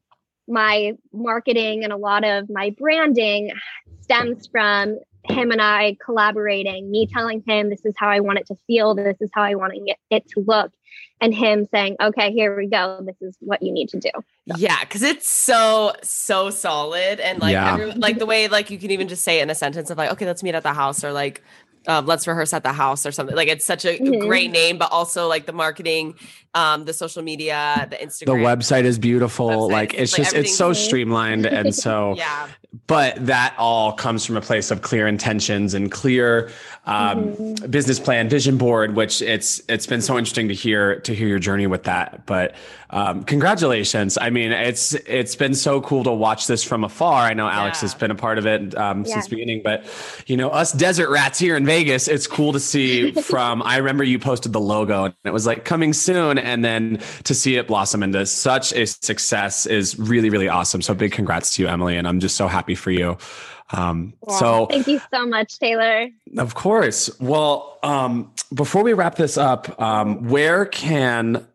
my 0.48 0.92
marketing 1.12 1.84
and 1.84 1.92
a 1.92 1.96
lot 1.96 2.24
of 2.24 2.48
my 2.50 2.74
branding 2.78 3.52
stems 4.00 4.46
from 4.46 4.98
him 5.24 5.50
and 5.50 5.60
I 5.60 5.96
collaborating, 6.04 6.90
me 6.90 7.06
telling 7.06 7.42
him 7.46 7.68
this 7.68 7.84
is 7.84 7.94
how 7.96 8.08
I 8.08 8.20
want 8.20 8.38
it 8.38 8.46
to 8.46 8.56
feel, 8.66 8.94
this 8.94 9.16
is 9.20 9.30
how 9.34 9.42
I 9.42 9.54
want 9.54 9.74
it 10.10 10.28
to 10.28 10.40
look, 10.40 10.72
and 11.20 11.34
him 11.34 11.66
saying, 11.70 11.96
okay, 12.00 12.32
here 12.32 12.56
we 12.56 12.66
go, 12.66 13.00
this 13.04 13.16
is 13.20 13.36
what 13.40 13.62
you 13.62 13.72
need 13.72 13.88
to 13.90 13.98
do. 13.98 14.10
So. 14.14 14.56
Yeah, 14.56 14.80
because 14.80 15.02
it's 15.02 15.28
so 15.28 15.92
so 16.02 16.50
solid 16.50 17.20
and 17.20 17.40
like 17.40 17.52
yeah. 17.52 17.74
every, 17.74 17.92
like 17.92 18.18
the 18.18 18.26
way 18.26 18.48
like 18.48 18.70
you 18.70 18.78
can 18.78 18.90
even 18.90 19.08
just 19.08 19.24
say 19.24 19.40
it 19.40 19.42
in 19.42 19.50
a 19.50 19.54
sentence 19.54 19.90
of 19.90 19.98
like, 19.98 20.10
okay, 20.12 20.26
let's 20.26 20.42
meet 20.42 20.54
at 20.54 20.62
the 20.62 20.72
house 20.72 21.04
or 21.04 21.12
like 21.12 21.42
um, 21.88 22.04
let's 22.04 22.26
rehearse 22.26 22.52
at 22.52 22.62
the 22.62 22.72
house 22.72 23.06
or 23.06 23.12
something. 23.12 23.34
Like 23.34 23.48
it's 23.48 23.64
such 23.64 23.86
a 23.86 23.98
mm-hmm. 23.98 24.26
great 24.26 24.50
name, 24.50 24.76
but 24.76 24.92
also 24.92 25.26
like 25.26 25.46
the 25.46 25.54
marketing, 25.54 26.14
um, 26.54 26.84
the 26.84 26.92
social 26.92 27.22
media, 27.22 27.88
the 27.90 27.96
Instagram. 27.96 28.26
The 28.26 28.32
website 28.34 28.84
is 28.84 28.98
beautiful. 28.98 29.48
Website 29.48 29.72
like 29.72 29.94
it's 29.94 30.12
like 30.12 30.26
just 30.26 30.36
it's 30.36 30.54
so 30.54 30.74
streamlined 30.74 31.46
and 31.46 31.74
so 31.74 32.14
yeah. 32.16 32.48
But 32.86 33.24
that 33.24 33.54
all 33.56 33.94
comes 33.94 34.26
from 34.26 34.36
a 34.36 34.42
place 34.42 34.70
of 34.70 34.82
clear 34.82 35.06
intentions 35.06 35.72
and 35.72 35.90
clear 35.90 36.50
um, 36.84 37.30
mm-hmm. 37.30 37.70
business 37.70 37.98
plan, 37.98 38.28
vision 38.28 38.58
board. 38.58 38.94
Which 38.94 39.22
it's 39.22 39.62
it's 39.70 39.86
been 39.86 40.02
so 40.02 40.18
interesting 40.18 40.48
to 40.48 40.54
hear 40.54 41.00
to 41.00 41.14
hear 41.14 41.26
your 41.26 41.38
journey 41.38 41.66
with 41.66 41.84
that. 41.84 42.26
But 42.26 42.54
um, 42.90 43.24
congratulations! 43.24 44.16
I 44.18 44.30
mean, 44.30 44.50
it's 44.50 44.94
it's 44.94 45.36
been 45.36 45.54
so 45.54 45.80
cool 45.80 46.04
to 46.04 46.12
watch 46.12 46.46
this 46.46 46.64
from 46.64 46.84
afar. 46.84 47.24
I 47.24 47.34
know 47.34 47.48
Alex 47.48 47.78
yeah. 47.78 47.82
has 47.82 47.94
been 47.94 48.10
a 48.10 48.14
part 48.14 48.38
of 48.38 48.46
it 48.46 48.76
um, 48.76 49.04
yeah. 49.04 49.14
since 49.14 49.26
the 49.26 49.36
beginning, 49.36 49.60
but 49.62 49.84
you 50.26 50.36
know, 50.36 50.48
us 50.48 50.72
desert 50.72 51.10
rats 51.10 51.38
here 51.38 51.56
in 51.56 51.66
Vegas, 51.66 52.08
it's 52.08 52.26
cool 52.26 52.52
to 52.52 52.60
see 52.60 53.12
from. 53.22 53.62
I 53.62 53.76
remember 53.76 54.04
you 54.04 54.18
posted 54.18 54.52
the 54.52 54.60
logo 54.60 55.04
and 55.04 55.14
it 55.24 55.32
was 55.32 55.46
like 55.46 55.64
coming 55.64 55.92
soon, 55.92 56.38
and 56.38 56.64
then 56.64 57.00
to 57.24 57.34
see 57.34 57.56
it 57.56 57.66
blossom 57.66 58.02
into 58.02 58.24
such 58.24 58.72
a 58.72 58.86
success 58.86 59.66
is 59.66 59.98
really 59.98 60.30
really 60.30 60.48
awesome. 60.48 60.80
So 60.80 60.94
big 60.94 61.12
congrats 61.12 61.56
to 61.56 61.62
you, 61.62 61.68
Emily, 61.68 61.96
and 61.96 62.08
I'm 62.08 62.20
just 62.20 62.36
so 62.36 62.48
happy 62.48 62.74
for 62.74 62.90
you. 62.90 63.18
Um, 63.70 64.14
so 64.28 64.66
thank 64.66 64.86
you 64.86 65.00
so 65.12 65.26
much, 65.26 65.58
Taylor. 65.58 66.08
Of 66.38 66.54
course. 66.54 67.10
Well, 67.20 67.78
um, 67.82 68.32
before 68.54 68.82
we 68.82 68.94
wrap 68.94 69.16
this 69.16 69.36
up, 69.36 69.80
um, 69.80 70.28
where 70.28 70.64
can 70.64 71.46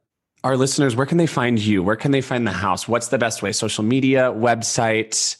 our 0.44 0.58
listeners, 0.58 0.96
where 0.96 1.06
can 1.06 1.18
they 1.18 1.28
find 1.28 1.60
you? 1.60 1.82
Where 1.82 1.96
can 1.96 2.12
they 2.12 2.22
find 2.22 2.46
the 2.46 2.52
house? 2.52 2.88
What's 2.88 3.08
the 3.08 3.18
best 3.18 3.42
way? 3.42 3.52
Social 3.54 3.84
media, 3.84 4.32
website, 4.32 5.38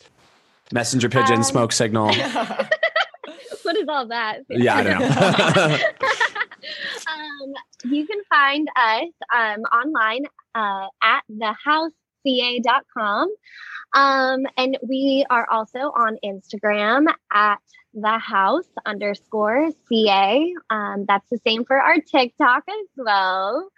messenger 0.72 1.10
pigeon, 1.10 1.38
um, 1.38 1.44
smoke 1.44 1.72
signal. 1.74 2.08
what 3.64 3.76
is 3.76 3.88
all 3.90 4.08
that? 4.08 4.40
Yeah, 4.50 4.76
I 4.76 4.84
know. 4.84 5.00
um, 7.12 7.54
you 7.92 8.08
can 8.08 8.22
find 8.30 8.70
us 8.76 9.10
um, 9.36 9.62
online 9.74 10.26
uh, 10.56 10.88
at 11.04 11.24
thehouseca.com. 11.32 13.30
Um, 13.96 14.46
and 14.58 14.78
we 14.88 15.26
are 15.30 15.48
also 15.52 15.78
on 15.78 16.18
Instagram 16.24 17.14
at 17.32 17.60
the 17.94 18.18
house 18.18 18.66
underscore 18.86 19.70
CA. 19.88 20.54
Um, 20.70 21.06
that's 21.08 21.30
the 21.30 21.40
same 21.46 21.66
for 21.66 21.78
our 21.78 21.98
TikTok 21.98 22.64
as 22.68 22.88
well. 22.98 23.70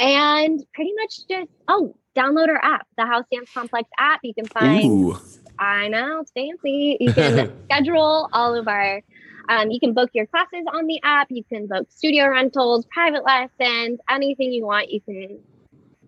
And 0.00 0.64
pretty 0.74 0.92
much 1.00 1.28
just, 1.28 1.50
oh, 1.68 1.96
download 2.16 2.48
our 2.48 2.62
app, 2.62 2.86
the 2.96 3.06
House 3.06 3.24
Dance 3.32 3.50
Complex 3.52 3.88
app. 3.98 4.20
You 4.22 4.34
can 4.34 4.46
find, 4.46 4.84
Ooh. 4.84 5.18
I 5.58 5.88
know, 5.88 6.20
it's 6.20 6.32
fancy. 6.32 6.96
You 7.00 7.12
can 7.12 7.52
schedule 7.64 8.28
all 8.32 8.54
of 8.54 8.68
our, 8.68 9.02
um, 9.48 9.70
you 9.70 9.80
can 9.80 9.92
book 9.92 10.10
your 10.12 10.26
classes 10.26 10.64
on 10.72 10.86
the 10.86 11.00
app. 11.02 11.28
You 11.30 11.44
can 11.44 11.66
book 11.66 11.86
studio 11.90 12.28
rentals, 12.28 12.86
private 12.86 13.24
lessons, 13.24 14.00
anything 14.10 14.52
you 14.52 14.64
want. 14.64 14.90
You 14.90 15.00
can 15.00 15.38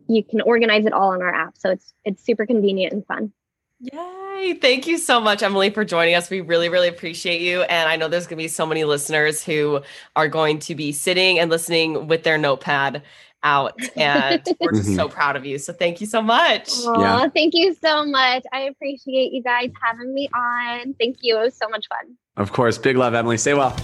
you 0.06 0.22
can 0.22 0.40
organize 0.42 0.84
it 0.86 0.92
all 0.92 1.12
on 1.12 1.22
our 1.22 1.34
app. 1.34 1.56
So 1.58 1.70
it's 1.70 1.94
it's 2.04 2.24
super 2.24 2.46
convenient 2.46 2.92
and 2.92 3.06
fun. 3.06 3.32
Yay. 3.80 4.54
Thank 4.54 4.86
you 4.86 4.98
so 4.98 5.20
much, 5.20 5.42
Emily, 5.42 5.70
for 5.70 5.84
joining 5.84 6.14
us. 6.14 6.30
We 6.30 6.40
really, 6.40 6.68
really 6.68 6.88
appreciate 6.88 7.40
you. 7.40 7.62
And 7.62 7.88
I 7.88 7.96
know 7.96 8.08
there's 8.08 8.26
going 8.26 8.38
to 8.38 8.44
be 8.44 8.48
so 8.48 8.64
many 8.64 8.84
listeners 8.84 9.44
who 9.44 9.80
are 10.16 10.28
going 10.28 10.58
to 10.60 10.74
be 10.74 10.92
sitting 10.92 11.38
and 11.38 11.50
listening 11.50 12.06
with 12.06 12.22
their 12.22 12.38
notepad 12.38 13.02
out. 13.44 13.78
And 13.96 14.42
we're 14.60 14.72
just 14.72 14.88
mm-hmm. 14.88 14.96
so 14.96 15.08
proud 15.08 15.36
of 15.36 15.46
you. 15.46 15.58
So 15.58 15.72
thank 15.72 16.00
you 16.00 16.06
so 16.06 16.20
much. 16.20 16.70
Aww, 16.70 17.00
yeah. 17.00 17.28
Thank 17.28 17.54
you 17.54 17.74
so 17.74 18.04
much. 18.04 18.42
I 18.52 18.62
appreciate 18.62 19.32
you 19.32 19.42
guys 19.42 19.70
having 19.80 20.12
me 20.12 20.28
on. 20.34 20.94
Thank 20.94 21.18
you. 21.20 21.38
It 21.38 21.44
was 21.44 21.56
so 21.56 21.68
much 21.68 21.86
fun. 21.88 22.16
Of 22.36 22.52
course. 22.52 22.78
Big 22.78 22.96
love, 22.96 23.14
Emily. 23.14 23.36
Stay 23.36 23.54
well. 23.54 23.76